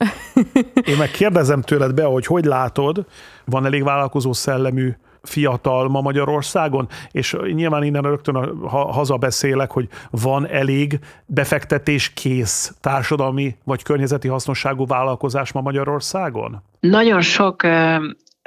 Én 0.89 0.97
meg 0.97 1.11
kérdezem 1.11 1.61
tőled 1.61 1.93
be, 1.93 2.03
hogy 2.03 2.25
hogy 2.25 2.45
látod, 2.45 3.05
van 3.45 3.65
elég 3.65 3.83
vállalkozó 3.83 4.33
szellemű 4.33 4.91
fiatal 5.27 5.87
ma 5.89 6.01
Magyarországon, 6.01 6.87
és 7.11 7.35
nyilván 7.53 7.83
innen 7.83 8.01
rögtön 8.01 8.59
ha, 8.67 8.91
hazabeszélek, 8.91 9.71
hogy 9.71 9.87
van 10.09 10.47
elég 10.47 10.99
befektetés 11.25 12.13
kész 12.13 12.73
társadalmi 12.81 13.55
vagy 13.63 13.83
környezeti 13.83 14.27
hasznosságú 14.27 14.85
vállalkozás 14.85 15.51
ma 15.51 15.61
Magyarországon? 15.61 16.63
Nagyon 16.79 17.21
sok 17.21 17.63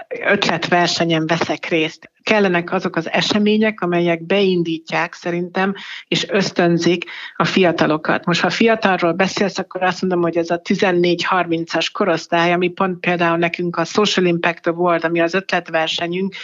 ötletversenyen 0.09 1.27
veszek 1.27 1.67
részt. 1.67 2.11
Kellenek 2.23 2.73
azok 2.73 2.97
az 2.97 3.11
események, 3.11 3.81
amelyek 3.81 4.23
beindítják 4.23 5.15
szerintem, 5.15 5.75
és 6.09 6.29
ösztönzik 6.29 7.05
a 7.37 7.45
fiatalokat. 7.45 8.25
Most 8.25 8.41
ha 8.41 8.51
fiatalról 8.51 9.13
beszélsz, 9.13 9.59
akkor 9.59 9.83
azt 9.83 10.01
mondom, 10.01 10.21
hogy 10.21 10.37
ez 10.37 10.51
a 10.51 10.61
14-30-as 10.61 11.87
korosztály, 11.93 12.53
ami 12.53 12.69
pont 12.69 13.01
például 13.01 13.37
nekünk 13.37 13.77
a 13.77 13.85
Social 13.85 14.27
Impact 14.27 14.67
Award, 14.67 15.05
ami 15.05 15.21
az 15.21 15.35
ötletversenyünk, 15.35 16.35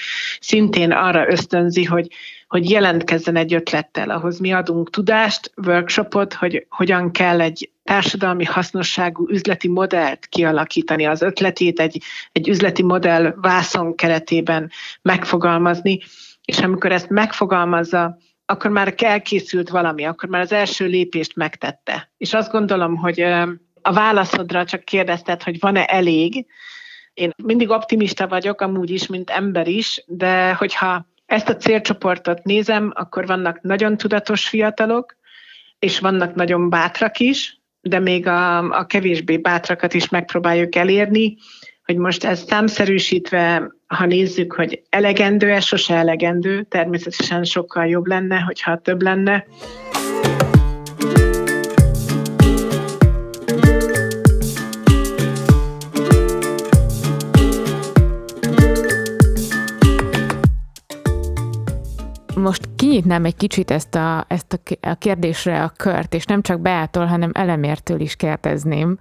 szintén 0.41 0.93
arra 0.93 1.31
ösztönzi, 1.31 1.85
hogy 1.85 2.09
hogy 2.49 2.71
jelentkezzen 2.71 3.37
egy 3.37 3.55
ötlettel, 3.55 4.11
ahhoz 4.11 4.39
mi 4.39 4.53
adunk 4.53 4.91
tudást, 4.91 5.53
workshopot, 5.67 6.35
hogy 6.35 6.67
hogyan 6.69 7.11
kell 7.11 7.41
egy 7.41 7.71
társadalmi 7.85 8.45
hasznosságú 8.45 9.29
üzleti 9.29 9.69
modellt 9.69 10.27
kialakítani, 10.27 11.05
az 11.05 11.23
ötletét 11.23 11.81
egy, 11.81 12.03
egy 12.33 12.49
üzleti 12.49 12.83
modell 12.83 13.35
vászon 13.37 13.95
keretében 13.95 14.71
megfogalmazni, 15.03 15.99
és 16.45 16.59
amikor 16.59 16.93
ezt 16.93 17.09
megfogalmazza, 17.09 18.19
akkor 18.47 18.71
már 18.71 18.95
elkészült 18.97 19.69
valami, 19.69 20.05
akkor 20.05 20.29
már 20.29 20.41
az 20.41 20.53
első 20.53 20.87
lépést 20.87 21.37
megtette. 21.37 22.11
És 22.17 22.35
azt 22.35 22.51
gondolom, 22.51 22.97
hogy 22.97 23.21
a 23.83 23.93
válaszodra 23.93 24.65
csak 24.65 24.85
kérdezted, 24.85 25.43
hogy 25.43 25.59
van-e 25.61 25.85
elég. 25.85 26.47
Én 27.15 27.31
mindig 27.43 27.71
optimista 27.71 28.29
vagyok, 28.29 28.61
amúgy 28.61 28.91
is, 28.91 29.07
mint 29.07 29.31
ember 29.31 29.69
is, 29.69 30.05
de 30.07 30.55
hogyha 30.55 31.07
ezt 31.27 31.49
a 31.49 31.57
célcsoportot 31.57 32.45
nézem, 32.45 32.93
akkor 32.95 33.27
vannak 33.27 33.61
nagyon 33.61 33.97
tudatos 33.97 34.49
fiatalok, 34.49 35.17
és 35.79 35.99
vannak 35.99 36.35
nagyon 36.35 36.71
bátrak 36.71 37.19
is, 37.19 37.61
de 37.81 37.99
még 37.99 38.27
a, 38.27 38.59
a 38.79 38.87
kevésbé 38.87 39.37
bátrakat 39.37 39.95
is 39.95 40.09
megpróbáljuk 40.09 40.75
elérni, 40.75 41.37
hogy 41.85 41.97
most 41.97 42.25
ezt 42.25 42.49
számszerűsítve, 42.49 43.71
ha 43.87 44.07
nézzük, 44.07 44.53
hogy 44.53 44.83
elegendő-e, 44.89 45.61
sose 45.61 45.95
elegendő, 45.95 46.63
természetesen 46.63 47.45
sokkal 47.45 47.87
jobb 47.87 48.07
lenne, 48.07 48.39
hogyha 48.39 48.79
több 48.79 49.03
lenne. 49.03 49.47
Most 62.37 62.69
kinyitnám 62.77 63.25
egy 63.25 63.37
kicsit 63.37 63.71
ezt 63.71 63.95
a, 63.95 64.25
ezt 64.29 64.61
a 64.81 64.95
kérdésre 64.95 65.63
a 65.63 65.73
kört, 65.77 66.15
és 66.15 66.25
nem 66.25 66.43
csak 66.43 66.61
Beától, 66.61 67.05
hanem 67.05 67.31
Elemértől 67.35 68.01
is 68.01 68.17
kérdezném. 68.17 68.99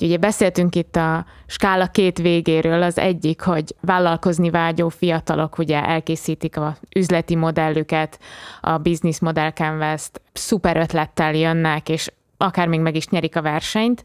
Ugye 0.00 0.16
beszéltünk 0.16 0.74
itt 0.74 0.96
a 0.96 1.24
skála 1.46 1.86
két 1.86 2.18
végéről, 2.18 2.82
az 2.82 2.98
egyik, 2.98 3.40
hogy 3.40 3.74
vállalkozni 3.80 4.50
vágyó 4.50 4.88
fiatalok 4.88 5.58
ugye 5.58 5.84
elkészítik 5.84 6.56
a 6.56 6.76
üzleti 6.96 7.36
modellüket, 7.36 8.18
a 8.60 8.78
business 8.78 9.20
model 9.20 9.50
canvas-t, 9.50 10.20
szuper 10.32 10.76
ötlettel 10.76 11.34
jönnek, 11.34 11.88
és 11.88 12.12
akár 12.36 12.68
még 12.68 12.80
meg 12.80 12.96
is 12.96 13.08
nyerik 13.08 13.36
a 13.36 13.42
versenyt. 13.42 14.04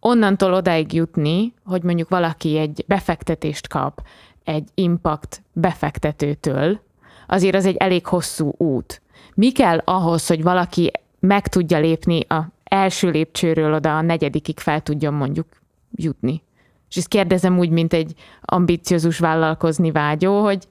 Onnantól 0.00 0.54
odáig 0.54 0.92
jutni, 0.92 1.54
hogy 1.64 1.82
mondjuk 1.82 2.08
valaki 2.08 2.58
egy 2.58 2.84
befektetést 2.86 3.68
kap 3.68 4.02
egy 4.44 4.68
impact 4.74 5.42
befektetőtől, 5.52 6.80
azért 7.26 7.54
az 7.54 7.66
egy 7.66 7.76
elég 7.76 8.06
hosszú 8.06 8.52
út. 8.56 9.02
Mi 9.34 9.52
kell 9.52 9.78
ahhoz, 9.84 10.26
hogy 10.26 10.42
valaki 10.42 10.90
meg 11.20 11.48
tudja 11.48 11.78
lépni 11.78 12.20
a 12.28 12.48
első 12.64 13.10
lépcsőről 13.10 13.74
oda 13.74 13.96
a 13.96 14.00
negyedikig 14.00 14.58
fel 14.58 14.80
tudjon 14.80 15.14
mondjuk 15.14 15.46
jutni? 15.94 16.42
És 16.88 16.96
ezt 16.96 17.08
kérdezem 17.08 17.58
úgy, 17.58 17.70
mint 17.70 17.92
egy 17.92 18.14
ambiciózus 18.40 19.18
vállalkozni 19.18 19.90
vágyó, 19.90 20.42
hogy 20.42 20.68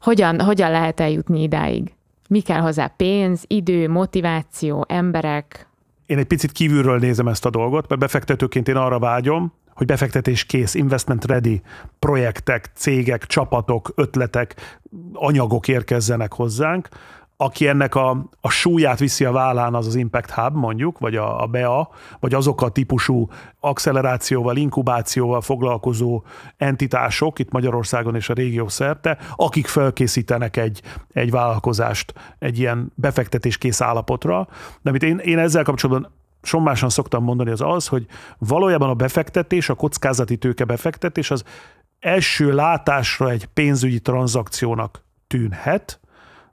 hogyan, 0.00 0.40
hogyan 0.40 0.70
lehet 0.70 1.00
eljutni 1.00 1.42
idáig? 1.42 1.94
Mi 2.28 2.40
kell 2.40 2.60
hozzá? 2.60 2.86
Pénz, 2.86 3.44
idő, 3.46 3.88
motiváció, 3.88 4.84
emberek? 4.88 5.68
Én 6.06 6.18
egy 6.18 6.26
picit 6.26 6.52
kívülről 6.52 6.98
nézem 6.98 7.28
ezt 7.28 7.46
a 7.46 7.50
dolgot, 7.50 7.88
mert 7.88 8.00
befektetőként 8.00 8.68
én 8.68 8.76
arra 8.76 8.98
vágyom, 8.98 9.52
hogy 9.74 9.86
befektetés 9.86 10.44
kész, 10.44 10.74
investment 10.74 11.24
ready, 11.24 11.62
projektek, 11.98 12.70
cégek, 12.74 13.26
csapatok, 13.26 13.92
ötletek, 13.94 14.78
anyagok 15.12 15.68
érkezzenek 15.68 16.32
hozzánk, 16.32 16.88
aki 17.42 17.68
ennek 17.68 17.94
a, 17.94 18.28
a 18.40 18.50
súlyát 18.50 18.98
viszi 18.98 19.24
a 19.24 19.32
vállán, 19.32 19.74
az 19.74 19.86
az 19.86 19.94
Impact 19.94 20.30
Hub 20.30 20.54
mondjuk, 20.54 20.98
vagy 20.98 21.16
a, 21.16 21.42
a 21.42 21.46
BEA, 21.46 21.88
vagy 22.18 22.34
azok 22.34 22.62
a 22.62 22.68
típusú 22.68 23.28
accelerációval, 23.60 24.56
inkubációval 24.56 25.40
foglalkozó 25.40 26.22
entitások 26.56 27.38
itt 27.38 27.50
Magyarországon 27.50 28.14
és 28.14 28.28
a 28.28 28.32
régió 28.32 28.68
szerte, 28.68 29.18
akik 29.36 29.66
felkészítenek 29.66 30.56
egy, 30.56 30.82
egy 31.12 31.30
vállalkozást 31.30 32.12
egy 32.38 32.58
ilyen 32.58 32.92
befektetéskész 32.94 33.80
állapotra. 33.80 34.48
De 34.82 34.90
amit 34.90 35.02
én, 35.02 35.18
én 35.18 35.38
ezzel 35.38 35.62
kapcsolatban 35.62 36.12
sommásan 36.42 36.88
szoktam 36.88 37.24
mondani, 37.24 37.50
az 37.50 37.60
az, 37.60 37.86
hogy 37.86 38.06
valójában 38.38 38.88
a 38.88 38.94
befektetés, 38.94 39.68
a 39.68 39.74
kockázati 39.74 40.36
tőke 40.36 40.64
befektetés 40.64 41.30
az 41.30 41.44
első 42.00 42.52
látásra 42.52 43.30
egy 43.30 43.46
pénzügyi 43.46 44.00
tranzakciónak 44.00 45.04
tűnhet, 45.26 46.00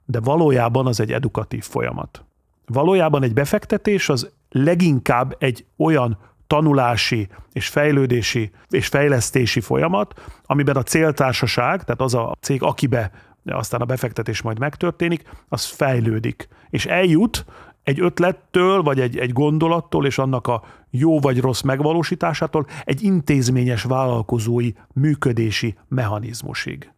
de 0.04 0.20
valójában 0.20 0.86
az 0.86 1.00
egy 1.00 1.12
edukatív 1.12 1.64
folyamat. 1.64 2.24
Valójában 2.66 3.22
egy 3.22 3.32
befektetés 3.32 4.08
az 4.08 4.30
leginkább 4.50 5.36
egy 5.38 5.64
olyan 5.76 6.18
tanulási 6.46 7.28
és 7.52 7.68
fejlődési 7.68 8.50
és 8.68 8.86
fejlesztési 8.86 9.60
folyamat, 9.60 10.20
amiben 10.44 10.76
a 10.76 10.82
céltársaság, 10.82 11.84
tehát 11.84 12.00
az 12.00 12.14
a 12.14 12.36
cég, 12.40 12.62
akibe 12.62 13.10
aztán 13.44 13.80
a 13.80 13.84
befektetés 13.84 14.42
majd 14.42 14.58
megtörténik, 14.58 15.22
az 15.48 15.64
fejlődik. 15.64 16.48
És 16.70 16.86
eljut 16.86 17.44
egy 17.88 18.00
ötlettől, 18.00 18.82
vagy 18.82 19.00
egy, 19.00 19.18
egy 19.18 19.32
gondolattól, 19.32 20.06
és 20.06 20.18
annak 20.18 20.46
a 20.46 20.62
jó 20.90 21.20
vagy 21.20 21.40
rossz 21.40 21.60
megvalósításától 21.60 22.66
egy 22.84 23.02
intézményes 23.02 23.82
vállalkozói 23.82 24.70
működési 24.94 25.74
mechanizmusig. 25.88 26.90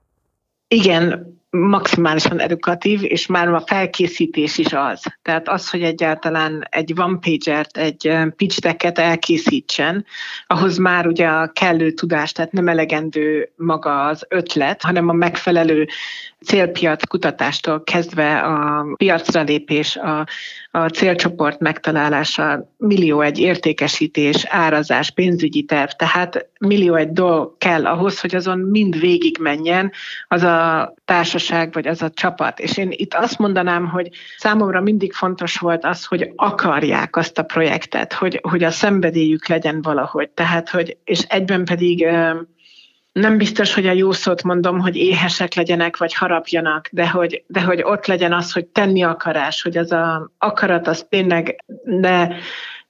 Igen, 0.68 1.38
maximálisan 1.50 2.40
edukatív, 2.40 3.02
és 3.02 3.26
már 3.26 3.48
a 3.48 3.62
felkészítés 3.66 4.58
is 4.58 4.72
az. 4.72 5.02
Tehát 5.22 5.48
az, 5.48 5.70
hogy 5.70 5.82
egyáltalán 5.82 6.66
egy 6.70 6.92
one 6.96 7.18
pagert, 7.18 7.76
egy 7.76 8.12
pitch 8.36 8.60
decket 8.60 8.98
elkészítsen, 8.98 10.04
ahhoz 10.46 10.76
már 10.76 11.06
ugye 11.06 11.26
a 11.26 11.50
kellő 11.52 11.90
tudás, 11.90 12.32
tehát 12.32 12.52
nem 12.52 12.68
elegendő 12.68 13.52
maga 13.56 14.04
az 14.04 14.26
ötlet, 14.28 14.82
hanem 14.82 15.08
a 15.08 15.12
megfelelő 15.12 15.88
célpiac 16.44 17.06
kutatástól 17.06 17.82
kezdve 17.82 18.38
a 18.38 18.86
piacra 18.96 19.42
lépés, 19.42 19.96
a, 19.96 20.26
a 20.72 20.88
célcsoport 20.88 21.60
megtalálása, 21.60 22.72
millió 22.76 23.20
egy 23.20 23.38
értékesítés, 23.38 24.44
árazás, 24.48 25.10
pénzügyi 25.10 25.62
terv, 25.62 25.90
tehát 25.90 26.48
millió 26.58 26.94
egy 26.94 27.12
dolog 27.12 27.56
kell 27.58 27.86
ahhoz, 27.86 28.20
hogy 28.20 28.34
azon 28.34 28.58
mind 28.58 29.00
végig 29.00 29.38
menjen 29.40 29.92
az 30.28 30.42
a 30.42 30.94
társaság 31.04 31.72
vagy 31.72 31.86
az 31.86 32.02
a 32.02 32.10
csapat. 32.10 32.58
És 32.60 32.76
én 32.76 32.88
itt 32.90 33.14
azt 33.14 33.38
mondanám, 33.38 33.88
hogy 33.88 34.08
számomra 34.36 34.80
mindig 34.80 35.12
fontos 35.12 35.56
volt 35.56 35.84
az, 35.84 36.04
hogy 36.04 36.32
akarják 36.36 37.16
azt 37.16 37.38
a 37.38 37.42
projektet, 37.42 38.12
hogy, 38.12 38.40
hogy 38.42 38.62
a 38.62 38.70
szenvedélyük 38.70 39.48
legyen 39.48 39.82
valahogy. 39.82 40.30
Tehát, 40.30 40.68
hogy, 40.68 40.96
és 41.04 41.20
egyben 41.20 41.64
pedig 41.64 42.06
nem 43.12 43.38
biztos, 43.38 43.74
hogy 43.74 43.86
a 43.86 43.92
jó 43.92 44.12
szót 44.12 44.42
mondom, 44.42 44.78
hogy 44.78 44.96
éhesek 44.96 45.54
legyenek, 45.54 45.96
vagy 45.96 46.14
harapjanak, 46.14 46.88
de 46.92 47.08
hogy, 47.08 47.44
de 47.46 47.62
hogy 47.62 47.82
ott 47.82 48.06
legyen 48.06 48.32
az, 48.32 48.52
hogy 48.52 48.66
tenni 48.66 49.02
akarás, 49.02 49.62
hogy 49.62 49.76
az 49.76 49.92
a 49.92 50.30
akarat 50.38 50.86
az 50.86 51.06
tényleg 51.08 51.64
ne, 51.84 52.28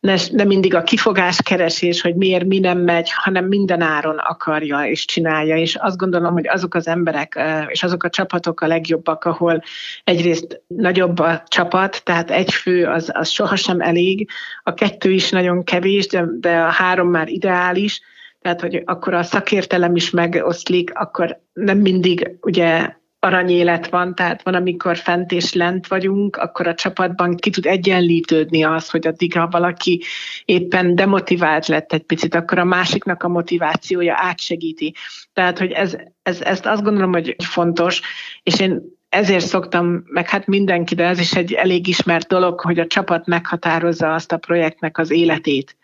ne, 0.01 0.15
ne 0.31 0.45
mindig 0.45 0.75
a 0.75 0.83
kifogás 0.83 1.43
keresés, 1.43 2.01
hogy 2.01 2.15
miért 2.15 2.45
mi 2.45 2.59
nem 2.59 2.79
megy, 2.79 3.11
hanem 3.13 3.45
minden 3.45 3.81
áron 3.81 4.19
akarja 4.19 4.87
és 4.87 5.05
csinálja. 5.05 5.57
És 5.57 5.75
azt 5.75 5.97
gondolom, 5.97 6.33
hogy 6.33 6.49
azok 6.49 6.75
az 6.75 6.87
emberek 6.87 7.41
és 7.69 7.83
azok 7.83 8.03
a 8.03 8.11
csapatok 8.11 8.61
a 8.61 8.67
legjobbak, 8.67 9.25
ahol 9.25 9.63
egyrészt 10.05 10.63
nagyobb 10.67 11.19
a 11.19 11.43
csapat, 11.47 12.05
tehát 12.05 12.31
egy 12.31 12.53
fő 12.53 12.87
az, 12.87 13.11
az 13.15 13.29
sohasem 13.29 13.81
elég, 13.81 14.29
a 14.63 14.75
kettő 14.75 15.11
is 15.11 15.31
nagyon 15.31 15.65
kevés, 15.65 16.07
de, 16.07 16.25
de 16.41 16.59
a 16.59 16.71
három 16.71 17.09
már 17.09 17.29
ideális, 17.29 18.01
tehát 18.41 18.61
hogy 18.61 18.83
akkor 18.85 19.15
a 19.15 19.23
szakértelem 19.23 19.97
is 19.97 20.11
megoszlik, 20.11 20.95
akkor 20.95 21.41
nem 21.53 21.79
mindig 21.79 22.39
ugye 22.41 22.99
aranyélet 23.23 23.89
van, 23.89 24.15
tehát 24.15 24.43
van, 24.43 24.55
amikor 24.55 24.97
fent 24.97 25.33
és 25.33 25.53
lent 25.53 25.87
vagyunk, 25.87 26.37
akkor 26.37 26.67
a 26.67 26.75
csapatban 26.75 27.37
ki 27.37 27.51
tud 27.51 27.67
egyenlítődni 27.67 28.65
az, 28.65 28.91
hogy 28.91 29.07
addig, 29.07 29.35
ha 29.35 29.49
valaki 29.49 30.03
éppen 30.45 30.95
demotivált 30.95 31.67
lett 31.67 31.93
egy 31.93 32.03
picit, 32.03 32.35
akkor 32.35 32.59
a 32.59 32.65
másiknak 32.65 33.23
a 33.23 33.29
motivációja 33.29 34.15
átsegíti. 34.17 34.95
Tehát, 35.33 35.59
hogy 35.59 35.71
ez, 35.71 35.97
ez, 36.23 36.41
ezt 36.41 36.67
azt 36.67 36.83
gondolom, 36.83 37.13
hogy 37.13 37.37
fontos, 37.45 38.01
és 38.43 38.61
én 38.61 38.83
ezért 39.09 39.47
szoktam, 39.47 40.03
meg 40.07 40.29
hát 40.29 40.47
mindenki, 40.47 40.95
de 40.95 41.05
ez 41.05 41.19
is 41.19 41.35
egy 41.37 41.53
elég 41.53 41.87
ismert 41.87 42.29
dolog, 42.29 42.61
hogy 42.61 42.79
a 42.79 42.87
csapat 42.87 43.27
meghatározza 43.27 44.15
azt 44.15 44.33
a 44.33 44.37
projektnek 44.37 44.99
az 44.99 45.11
életét 45.11 45.77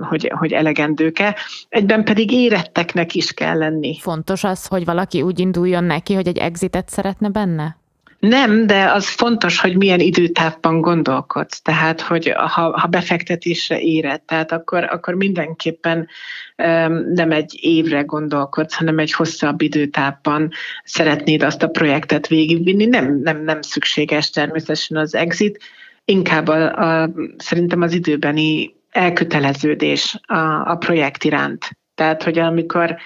hogy, 0.00 0.32
hogy 0.38 0.52
elegendőke. 0.52 1.36
Egyben 1.68 2.04
pedig 2.04 2.32
éretteknek 2.32 3.14
is 3.14 3.32
kell 3.32 3.58
lenni. 3.58 3.98
Fontos 3.98 4.44
az, 4.44 4.66
hogy 4.66 4.84
valaki 4.84 5.22
úgy 5.22 5.38
induljon 5.38 5.84
neki, 5.84 6.14
hogy 6.14 6.26
egy 6.26 6.38
exitet 6.38 6.88
szeretne 6.88 7.28
benne? 7.28 7.76
Nem, 8.18 8.66
de 8.66 8.90
az 8.92 9.08
fontos, 9.08 9.60
hogy 9.60 9.76
milyen 9.76 10.00
időtávban 10.00 10.80
gondolkodsz. 10.80 11.60
Tehát, 11.60 12.00
hogy 12.00 12.32
ha, 12.36 12.78
ha 12.78 12.86
befektetésre 12.86 13.80
éred, 13.80 14.22
tehát 14.22 14.52
akkor, 14.52 14.84
akkor 14.84 15.14
mindenképpen 15.14 16.08
um, 16.56 17.12
nem 17.12 17.30
egy 17.30 17.58
évre 17.60 18.00
gondolkodsz, 18.00 18.74
hanem 18.74 18.98
egy 18.98 19.12
hosszabb 19.12 19.60
időtávban 19.60 20.50
szeretnéd 20.84 21.42
azt 21.42 21.62
a 21.62 21.68
projektet 21.68 22.26
végigvinni. 22.26 22.84
Nem, 22.84 23.20
nem, 23.22 23.44
nem 23.44 23.62
szükséges 23.62 24.30
természetesen 24.30 24.96
az 24.96 25.14
exit, 25.14 25.58
inkább 26.04 26.48
a, 26.48 27.02
a, 27.02 27.10
szerintem 27.36 27.80
az 27.80 27.92
időbeni 27.92 28.75
elköteleződés 28.96 30.20
a, 30.26 30.70
a 30.70 30.76
projekt 30.76 31.24
iránt. 31.24 31.78
Tehát, 31.94 32.22
hogy 32.22 32.38
amikor 32.38 32.96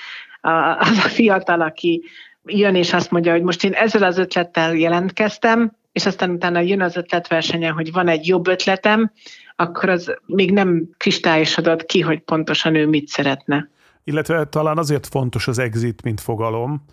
a, 0.41 0.51
az 0.79 0.99
a 1.05 1.09
fiatal, 1.09 1.61
aki 1.61 2.03
jön 2.45 2.75
és 2.75 2.93
azt 2.93 3.11
mondja, 3.11 3.33
hogy 3.33 3.43
most 3.43 3.65
én 3.65 3.73
ezzel 3.73 4.03
az 4.03 4.19
ötlettel 4.19 4.75
jelentkeztem, 4.75 5.73
és 5.93 6.07
aztán 6.07 6.31
utána 6.31 6.61
jön 6.61 6.83
az 6.83 6.97
ötletversenye, 6.97 7.71
hogy 7.71 7.93
van 7.93 8.09
egy 8.09 8.27
jobb 8.27 8.47
ötletem, 8.47 9.13
akkor 9.57 9.89
az 9.89 10.15
még 10.27 10.53
nem 10.53 10.89
kristályosodott 10.97 11.85
ki, 11.85 12.01
hogy 12.01 12.21
pontosan 12.21 12.75
ő 12.75 12.87
mit 12.87 13.09
szeretne. 13.09 13.69
Illetve 14.05 14.45
talán 14.45 14.79
azért 14.79 15.07
fontos 15.07 15.49
az 15.49 15.59
exit, 15.59 16.03
mint 16.03 16.21
fogalom, 16.21 16.85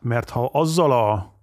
mert 0.00 0.30
ha 0.30 0.50
azzal 0.52 0.92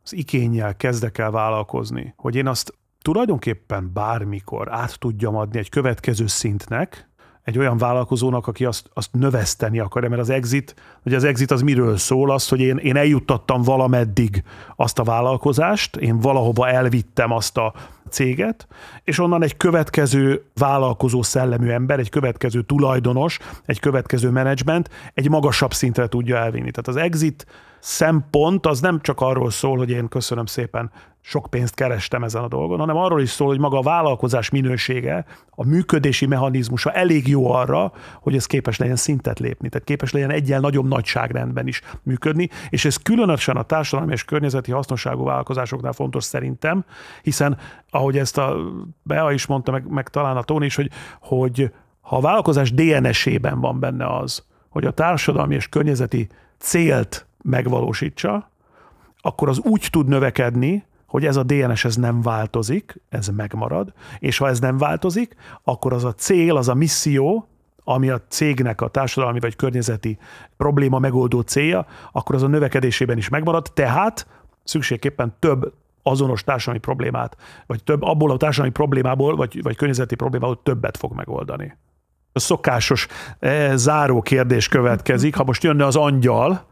az 0.03 0.13
ikénnyel 0.13 0.75
kezdek 0.75 1.17
el 1.17 1.31
vállalkozni, 1.31 2.13
hogy 2.17 2.35
én 2.35 2.47
azt 2.47 2.73
tulajdonképpen 3.03 3.91
bármikor 3.93 4.71
át 4.71 4.99
tudjam 4.99 5.35
adni 5.35 5.59
egy 5.59 5.69
következő 5.69 6.27
szintnek, 6.27 7.11
egy 7.43 7.57
olyan 7.57 7.77
vállalkozónak, 7.77 8.47
aki 8.47 8.65
azt, 8.65 8.89
azt 8.93 9.09
növeszteni 9.11 9.79
akarja, 9.79 10.09
mert 10.09 10.21
az 10.21 10.29
exit, 10.29 10.75
ugye 11.05 11.15
az 11.15 11.23
exit 11.23 11.51
az 11.51 11.61
miről 11.61 11.97
szól, 11.97 12.31
az, 12.31 12.47
hogy 12.47 12.59
én, 12.59 12.77
én 12.77 12.95
eljuttattam 12.95 13.61
valameddig 13.61 14.43
azt 14.75 14.99
a 14.99 15.03
vállalkozást, 15.03 15.95
én 15.95 16.19
valahova 16.19 16.69
elvittem 16.69 17.31
azt 17.31 17.57
a 17.57 17.73
céget, 18.09 18.67
és 19.03 19.19
onnan 19.19 19.43
egy 19.43 19.57
következő 19.57 20.43
vállalkozó 20.53 21.21
szellemű 21.21 21.69
ember, 21.69 21.99
egy 21.99 22.09
következő 22.09 22.61
tulajdonos, 22.61 23.39
egy 23.65 23.79
következő 23.79 24.29
menedzsment 24.29 24.89
egy 25.13 25.29
magasabb 25.29 25.73
szintre 25.73 26.07
tudja 26.07 26.37
elvinni. 26.37 26.71
Tehát 26.71 26.87
az 26.87 26.95
exit 26.95 27.45
szempont 27.79 28.65
az 28.65 28.79
nem 28.79 29.01
csak 29.01 29.21
arról 29.21 29.51
szól, 29.51 29.77
hogy 29.77 29.89
én 29.89 30.07
köszönöm 30.07 30.45
szépen, 30.45 30.91
sok 31.25 31.47
pénzt 31.49 31.73
kerestem 31.73 32.23
ezen 32.23 32.43
a 32.43 32.47
dolgon, 32.47 32.79
hanem 32.79 32.95
arról 32.95 33.21
is 33.21 33.29
szól, 33.29 33.47
hogy 33.47 33.59
maga 33.59 33.77
a 33.77 33.81
vállalkozás 33.81 34.49
minősége, 34.49 35.25
a 35.49 35.65
működési 35.65 36.25
mechanizmusa 36.25 36.91
elég 36.91 37.27
jó 37.27 37.51
arra, 37.51 37.91
hogy 38.21 38.35
ez 38.35 38.45
képes 38.45 38.77
legyen 38.77 38.95
szintet 38.95 39.39
lépni, 39.39 39.69
tehát 39.69 39.87
képes 39.87 40.11
legyen 40.11 40.29
egyel 40.29 40.59
nagyobb 40.59 40.87
nagyságrendben 40.87 41.67
is 41.67 41.81
működni, 42.01 42.49
és 42.69 42.85
ez 42.85 42.95
különösen 42.95 43.55
a 43.55 43.63
társadalmi 43.63 44.11
és 44.11 44.25
környezeti 44.25 44.71
hasznosságú 44.71 45.23
vállalkozásoknál 45.23 45.93
fontos 45.93 46.23
szerintem, 46.23 46.85
hiszen 47.21 47.57
ahogy 47.89 48.17
ezt 48.17 48.37
a 48.37 48.55
Bea 49.03 49.31
is 49.31 49.45
mondta, 49.45 49.71
meg, 49.71 49.87
meg 49.87 50.09
talán 50.09 50.37
a 50.37 50.43
Tóni 50.43 50.65
is, 50.65 50.75
hogy, 50.75 50.89
hogy 51.19 51.71
ha 52.01 52.17
a 52.17 52.21
vállalkozás 52.21 52.73
DNS-ében 52.73 53.59
van 53.59 53.79
benne 53.79 54.15
az, 54.15 54.43
hogy 54.69 54.85
a 54.85 54.91
társadalmi 54.91 55.55
és 55.55 55.69
környezeti 55.69 56.27
célt 56.57 57.25
megvalósítsa, 57.41 58.49
akkor 59.21 59.49
az 59.49 59.59
úgy 59.59 59.87
tud 59.91 60.07
növekedni, 60.07 60.85
hogy 61.13 61.25
ez 61.25 61.35
a 61.35 61.43
DNS 61.43 61.85
ez 61.85 61.95
nem 61.95 62.21
változik, 62.21 63.01
ez 63.09 63.27
megmarad, 63.27 63.93
és 64.19 64.37
ha 64.37 64.47
ez 64.47 64.59
nem 64.59 64.77
változik, 64.77 65.35
akkor 65.63 65.93
az 65.93 66.03
a 66.03 66.13
cél, 66.13 66.57
az 66.57 66.67
a 66.67 66.73
misszió, 66.73 67.47
ami 67.83 68.09
a 68.09 68.21
cégnek 68.27 68.81
a 68.81 68.87
társadalmi 68.87 69.39
vagy 69.39 69.55
környezeti 69.55 70.17
probléma 70.57 70.99
megoldó 70.99 71.41
célja, 71.41 71.85
akkor 72.11 72.35
az 72.35 72.43
a 72.43 72.47
növekedésében 72.47 73.17
is 73.17 73.29
megmarad, 73.29 73.71
tehát 73.73 74.27
szükségképpen 74.63 75.35
több 75.39 75.73
azonos 76.03 76.43
társadalmi 76.43 76.79
problémát, 76.79 77.37
vagy 77.67 77.83
több 77.83 78.01
abból 78.01 78.31
a 78.31 78.37
társadalmi 78.37 78.73
problémából, 78.73 79.35
vagy, 79.35 79.61
vagy 79.61 79.75
környezeti 79.75 80.15
problémából 80.15 80.61
többet 80.63 80.97
fog 80.97 81.13
megoldani. 81.13 81.77
A 82.31 82.39
szokásos 82.39 83.07
e, 83.39 83.75
záró 83.75 84.21
kérdés 84.21 84.67
következik. 84.67 85.35
Ha 85.35 85.43
most 85.43 85.63
jönne 85.63 85.85
az 85.85 85.95
angyal, 85.95 86.65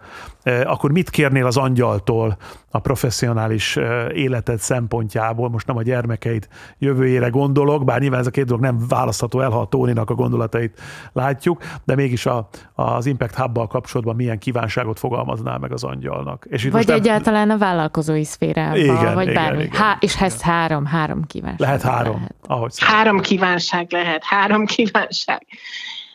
e, 0.44 0.70
akkor 0.70 0.92
mit 0.92 1.10
kérnél 1.10 1.46
az 1.46 1.58
angyaltól 1.58 2.38
a 2.72 2.80
professzionális 2.80 3.80
életed 4.13 4.59
szempontjából? 4.59 5.49
Most 5.49 5.67
nem 5.67 5.78
a 5.78 5.82
gyermekeid 5.82 6.47
jövőjére 6.78 7.28
gondolok, 7.28 7.86
bár 7.86 7.99
nyilván 7.99 8.19
ez 8.19 8.28
a 8.28 8.32
két 8.32 8.45
dolog 8.45 8.61
nem 8.61 8.86
választható 8.88 9.39
el, 9.39 9.49
ha 9.49 9.59
a 9.59 9.67
Tóninak 9.67 10.09
a 10.09 10.13
gondolatait 10.13 10.80
látjuk, 11.13 11.63
de 11.84 11.95
mégis 11.95 12.26
a, 12.26 12.49
az 12.74 13.05
Impact 13.05 13.36
hub 13.36 13.67
kapcsolatban 13.67 14.15
milyen 14.15 14.39
kívánságot 14.39 14.99
fogalmaznál 14.99 15.57
meg 15.57 15.72
az 15.72 15.84
angyalnak? 15.84 16.45
És 16.49 16.67
vagy 16.72 16.89
egyáltalán 16.89 17.47
nem... 17.47 17.55
a 17.55 17.59
vállalkozói 17.59 18.24
szférában, 18.24 18.78
igen, 18.78 19.13
vagy 19.13 19.28
igen, 19.28 19.43
bármi. 19.43 19.63
Igen, 19.63 19.82
Há, 19.82 19.97
és 19.99 20.22
ez 20.22 20.41
három, 20.41 20.86
három 20.86 21.24
kívánság. 21.24 21.59
Lehet 21.59 21.82
három. 21.82 22.15
Lehet. 22.15 22.36
Ahogy 22.47 22.74
három 22.78 23.19
kívánság 23.19 23.91
lehet, 23.91 24.24
három 24.24 24.65
kívánság. 24.65 25.45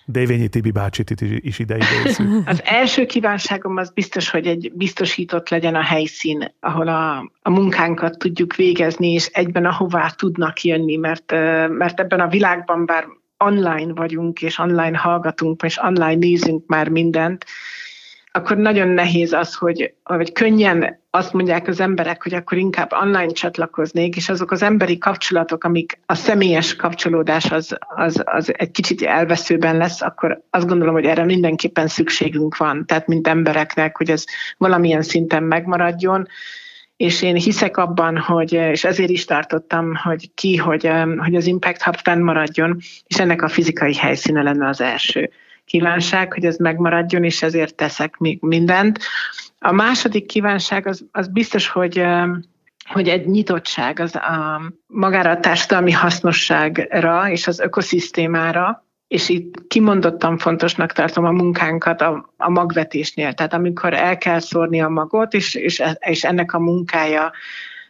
Dévényi 0.08 0.48
Tibi 0.48 0.70
bácsit 0.70 1.10
is 1.20 1.58
ide. 1.58 1.76
Az 2.46 2.60
első 2.64 3.06
kívánságom 3.06 3.76
az 3.76 3.90
biztos, 3.90 4.30
hogy 4.30 4.46
egy 4.46 4.72
biztosított 4.74 5.48
legyen 5.48 5.74
a 5.74 5.82
helyszín, 5.82 6.52
ahol 6.60 6.88
a, 6.88 7.32
a 7.42 7.50
munkánkat 7.50 8.18
tudjuk 8.18 8.54
végezni, 8.54 9.12
és 9.12 9.26
egyben 9.26 9.64
ahová 9.64 10.10
tudnak 10.16 10.62
jönni, 10.62 10.96
mert, 10.96 11.32
mert 11.68 12.00
ebben 12.00 12.20
a 12.20 12.28
világban 12.28 12.86
bár 12.86 13.06
online 13.38 13.92
vagyunk, 13.92 14.42
és 14.42 14.58
online 14.58 14.96
hallgatunk, 14.98 15.62
és 15.62 15.78
online 15.82 16.14
nézünk 16.14 16.66
már 16.66 16.88
mindent, 16.88 17.44
akkor 18.36 18.56
nagyon 18.56 18.88
nehéz 18.88 19.32
az, 19.32 19.54
hogy 19.54 19.94
vagy 20.02 20.32
könnyen 20.32 21.00
azt 21.10 21.32
mondják 21.32 21.68
az 21.68 21.80
emberek, 21.80 22.22
hogy 22.22 22.34
akkor 22.34 22.58
inkább 22.58 22.92
online 23.02 23.32
csatlakoznék, 23.32 24.16
és 24.16 24.28
azok 24.28 24.50
az 24.50 24.62
emberi 24.62 24.98
kapcsolatok, 24.98 25.64
amik 25.64 25.98
a 26.06 26.14
személyes 26.14 26.76
kapcsolódás 26.76 27.50
az, 27.50 27.76
az, 27.78 28.22
az 28.24 28.52
egy 28.56 28.70
kicsit 28.70 29.02
elveszőben 29.02 29.76
lesz, 29.76 30.02
akkor 30.02 30.42
azt 30.50 30.66
gondolom, 30.66 30.94
hogy 30.94 31.04
erre 31.04 31.24
mindenképpen 31.24 31.86
szükségünk 31.86 32.56
van, 32.56 32.86
tehát 32.86 33.06
mint 33.06 33.28
embereknek, 33.28 33.96
hogy 33.96 34.10
ez 34.10 34.24
valamilyen 34.58 35.02
szinten 35.02 35.42
megmaradjon, 35.42 36.26
és 36.96 37.22
én 37.22 37.34
hiszek 37.36 37.76
abban, 37.76 38.18
hogy, 38.18 38.52
és 38.52 38.84
ezért 38.84 39.10
is 39.10 39.24
tartottam, 39.24 39.94
hogy 39.94 40.34
ki, 40.34 40.56
hogy, 40.56 40.90
hogy 41.16 41.34
az 41.34 41.46
Impact 41.46 41.82
Hub 41.82 41.96
fennmaradjon, 41.96 42.76
és 43.06 43.18
ennek 43.18 43.42
a 43.42 43.48
fizikai 43.48 43.94
helyszíne 43.94 44.42
lenne 44.42 44.68
az 44.68 44.80
első 44.80 45.30
kívánság, 45.66 46.32
hogy 46.32 46.44
ez 46.44 46.56
megmaradjon, 46.56 47.24
és 47.24 47.42
ezért 47.42 47.74
teszek 47.74 48.16
még 48.16 48.38
mindent. 48.40 48.98
A 49.58 49.72
második 49.72 50.26
kívánság 50.26 50.86
az, 50.86 51.04
az 51.12 51.28
biztos, 51.28 51.68
hogy 51.68 52.04
hogy 52.86 53.08
egy 53.08 53.26
nyitottság 53.26 54.00
az 54.00 54.14
a, 54.14 54.60
magára 54.86 55.30
a 55.30 55.40
társadalmi 55.40 55.92
hasznosságra 55.92 57.30
és 57.30 57.46
az 57.46 57.60
ökoszisztémára, 57.60 58.84
és 59.08 59.28
itt 59.28 59.66
kimondottan 59.68 60.38
fontosnak 60.38 60.92
tartom 60.92 61.24
a 61.24 61.30
munkánkat 61.30 62.00
a, 62.00 62.32
a 62.36 62.50
magvetésnél. 62.50 63.32
Tehát 63.32 63.54
amikor 63.54 63.94
el 63.94 64.18
kell 64.18 64.38
szórni 64.38 64.80
a 64.80 64.88
magot, 64.88 65.34
és, 65.34 65.54
és, 65.54 65.82
és 65.98 66.24
ennek 66.24 66.52
a 66.52 66.58
munkája 66.58 67.32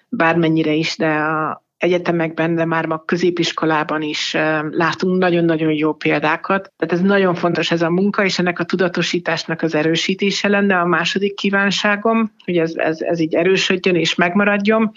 bármennyire 0.08 0.72
is, 0.72 0.96
de 0.96 1.08
a, 1.08 1.64
egyetemekben, 1.78 2.54
de 2.54 2.64
már 2.64 2.84
a 2.88 3.02
középiskolában 3.06 4.02
is 4.02 4.32
látunk 4.70 5.18
nagyon-nagyon 5.18 5.72
jó 5.72 5.92
példákat. 5.92 6.72
Tehát 6.76 6.94
ez 6.94 7.00
nagyon 7.00 7.34
fontos 7.34 7.70
ez 7.70 7.82
a 7.82 7.90
munka, 7.90 8.24
és 8.24 8.38
ennek 8.38 8.58
a 8.58 8.64
tudatosításnak 8.64 9.62
az 9.62 9.74
erősítése 9.74 10.48
lenne 10.48 10.78
a 10.78 10.86
második 10.86 11.34
kívánságom, 11.34 12.32
hogy 12.44 12.58
ez, 12.58 12.72
ez, 12.74 13.00
ez 13.00 13.20
így 13.20 13.34
erősödjön 13.34 13.94
és 13.94 14.14
megmaradjon. 14.14 14.92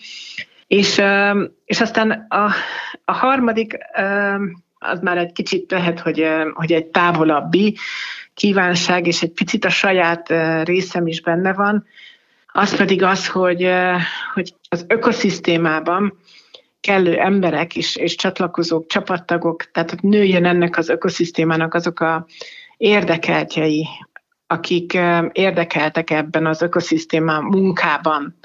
És, 0.68 1.02
és 1.66 1.82
aztán 1.82 2.12
a, 2.30 2.52
a 3.06 3.14
harmadik, 3.14 3.78
az 4.80 5.00
már 5.00 5.18
egy 5.18 5.32
kicsit 5.32 5.72
lehet, 5.72 6.00
hogy, 6.00 6.28
hogy 6.54 6.72
egy 6.72 6.86
távolabbi 6.86 7.78
kívánság, 8.34 9.08
és 9.08 9.22
egy 9.22 9.32
picit 9.32 9.66
a 9.66 9.70
saját 9.70 10.34
részem 10.64 11.08
is 11.08 11.22
benne 11.22 11.54
van, 11.54 11.86
az 12.52 12.76
pedig 12.76 13.04
az, 13.04 13.28
hogy, 13.28 13.70
hogy 14.34 14.54
az 14.70 14.86
ökoszisztémában 14.88 16.18
kellő 16.82 17.18
emberek 17.18 17.76
és, 17.76 17.96
és 17.96 18.16
csatlakozók, 18.16 18.88
csapattagok, 18.88 19.72
tehát 19.72 19.90
hogy 19.90 20.02
nőjön 20.02 20.46
ennek 20.46 20.78
az 20.78 20.90
ökoszisztémának 20.90 21.74
azok 21.74 22.00
a 22.00 22.26
érdekeltjei, 22.78 23.88
akik 24.48 24.98
érdekeltek 25.32 26.10
ebben 26.10 26.46
az 26.46 26.62
ökoszisztémá 26.62 27.40
munkában, 27.40 28.38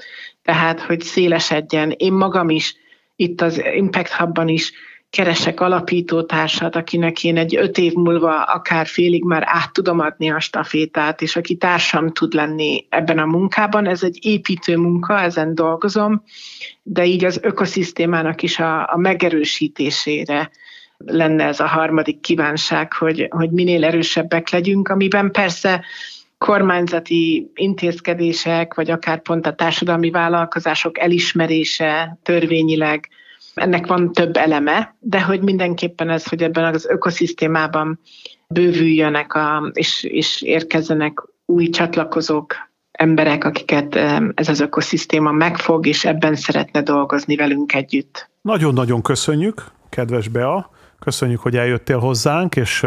tehát 0.43 0.81
hogy 0.81 1.01
szélesedjen. 1.01 1.91
Én 1.97 2.13
magam 2.13 2.49
is 2.49 2.75
itt 3.15 3.41
az 3.41 3.61
Impact 3.75 4.11
Hubban 4.11 4.47
is 4.47 4.71
keresek 5.15 5.59
alapítótársat, 5.59 6.75
akinek 6.75 7.23
én 7.23 7.37
egy 7.37 7.55
öt 7.55 7.77
év 7.77 7.93
múlva 7.93 8.43
akár 8.43 8.87
félig 8.87 9.23
már 9.23 9.43
át 9.45 9.73
tudom 9.73 9.99
adni 9.99 10.31
a 10.31 10.39
stafétát, 10.39 11.21
és 11.21 11.35
aki 11.35 11.55
társam 11.55 12.11
tud 12.11 12.33
lenni 12.33 12.85
ebben 12.89 13.19
a 13.19 13.25
munkában. 13.25 13.87
Ez 13.87 14.03
egy 14.03 14.17
építő 14.21 14.77
munka, 14.77 15.19
ezen 15.19 15.55
dolgozom, 15.55 16.23
de 16.83 17.05
így 17.05 17.25
az 17.25 17.39
ökoszisztémának 17.41 18.41
is 18.41 18.59
a, 18.59 18.93
a 18.93 18.97
megerősítésére 18.97 20.49
lenne 20.97 21.43
ez 21.43 21.59
a 21.59 21.67
harmadik 21.67 22.19
kívánság, 22.19 22.93
hogy, 22.93 23.27
hogy 23.29 23.51
minél 23.51 23.83
erősebbek 23.83 24.49
legyünk, 24.49 24.87
amiben 24.87 25.31
persze 25.31 25.85
kormányzati 26.37 27.51
intézkedések, 27.53 28.73
vagy 28.73 28.91
akár 28.91 29.21
pont 29.21 29.45
a 29.45 29.55
társadalmi 29.55 30.09
vállalkozások 30.09 30.99
elismerése 30.99 32.17
törvényileg, 32.23 33.09
ennek 33.55 33.87
van 33.87 34.11
több 34.11 34.37
eleme, 34.37 34.95
de 34.99 35.21
hogy 35.21 35.41
mindenképpen 35.41 36.09
ez, 36.09 36.27
hogy 36.27 36.43
ebben 36.43 36.73
az 36.73 36.85
ökoszisztémában 36.85 37.99
bővüljönek 38.47 39.33
a, 39.33 39.71
és, 39.73 40.03
és 40.03 40.41
érkezzenek 40.41 41.23
új 41.45 41.69
csatlakozók, 41.69 42.55
emberek, 42.91 43.43
akiket 43.43 43.95
ez 44.35 44.49
az 44.49 44.59
ökoszisztéma 44.59 45.31
megfog, 45.31 45.87
és 45.87 46.05
ebben 46.05 46.35
szeretne 46.35 46.81
dolgozni 46.81 47.35
velünk 47.35 47.73
együtt. 47.73 48.29
Nagyon-nagyon 48.41 49.01
köszönjük, 49.01 49.65
kedves 49.89 50.27
Bea. 50.27 50.69
Köszönjük, 50.99 51.39
hogy 51.39 51.55
eljöttél 51.55 51.97
hozzánk, 51.97 52.55
és 52.55 52.85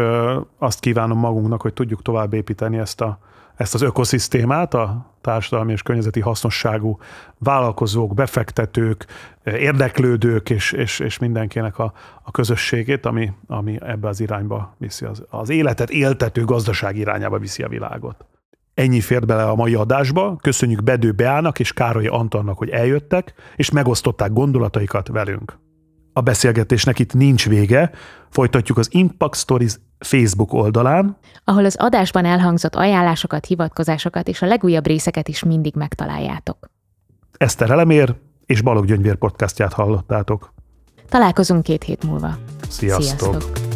azt 0.57 0.79
kívánom 0.79 1.17
magunknak, 1.17 1.61
hogy 1.61 1.73
tudjuk 1.73 2.01
tovább 2.01 2.33
építeni 2.33 2.77
ezt, 2.77 3.01
a, 3.01 3.19
ezt 3.59 3.73
az 3.73 3.81
ökoszisztémát, 3.81 4.73
a 4.73 5.05
társadalmi 5.21 5.71
és 5.71 5.81
környezeti 5.81 6.19
hasznosságú 6.19 6.99
vállalkozók, 7.37 8.13
befektetők, 8.13 9.05
érdeklődők 9.43 10.49
és, 10.49 10.71
és, 10.71 10.99
és 10.99 11.17
mindenkinek 11.17 11.79
a, 11.79 11.93
a 12.23 12.31
közösségét, 12.31 13.05
ami, 13.05 13.31
ami 13.47 13.77
ebbe 13.81 14.07
az 14.07 14.19
irányba 14.19 14.75
viszi, 14.77 15.05
az, 15.05 15.23
az 15.29 15.49
életet 15.49 15.89
éltető 15.89 16.45
gazdaság 16.45 16.97
irányába 16.97 17.37
viszi 17.37 17.63
a 17.63 17.67
világot. 17.67 18.25
Ennyi 18.73 19.01
fért 19.01 19.25
bele 19.25 19.43
a 19.43 19.55
mai 19.55 19.73
adásba. 19.73 20.35
Köszönjük 20.41 20.83
Bedő 20.83 21.11
Beának 21.11 21.59
és 21.59 21.73
Károly 21.73 22.07
Antonnak, 22.07 22.57
hogy 22.57 22.69
eljöttek, 22.69 23.33
és 23.55 23.71
megosztották 23.71 24.33
gondolataikat 24.33 25.07
velünk. 25.07 25.57
A 26.13 26.21
beszélgetésnek 26.21 26.99
itt 26.99 27.13
nincs 27.13 27.47
vége, 27.47 27.91
folytatjuk 28.29 28.77
az 28.77 28.87
Impact 28.91 29.35
Stories 29.35 29.75
Facebook 29.99 30.53
oldalán, 30.53 31.17
ahol 31.43 31.65
az 31.65 31.75
adásban 31.79 32.25
elhangzott 32.25 32.75
ajánlásokat, 32.75 33.45
hivatkozásokat 33.45 34.27
és 34.27 34.41
a 34.41 34.45
legújabb 34.45 34.85
részeket 34.85 35.27
is 35.27 35.43
mindig 35.43 35.75
megtaláljátok. 35.75 36.69
Eszter 37.37 37.69
Elemér 37.69 38.15
és 38.45 38.61
Balog 38.61 38.85
Gyöngyvér 38.85 39.15
podcastját 39.15 39.73
hallottátok. 39.73 40.53
Találkozunk 41.09 41.63
két 41.63 41.83
hét 41.83 42.05
múlva. 42.05 42.37
Sziasztok! 42.69 43.03
Sziasztok. 43.03 43.68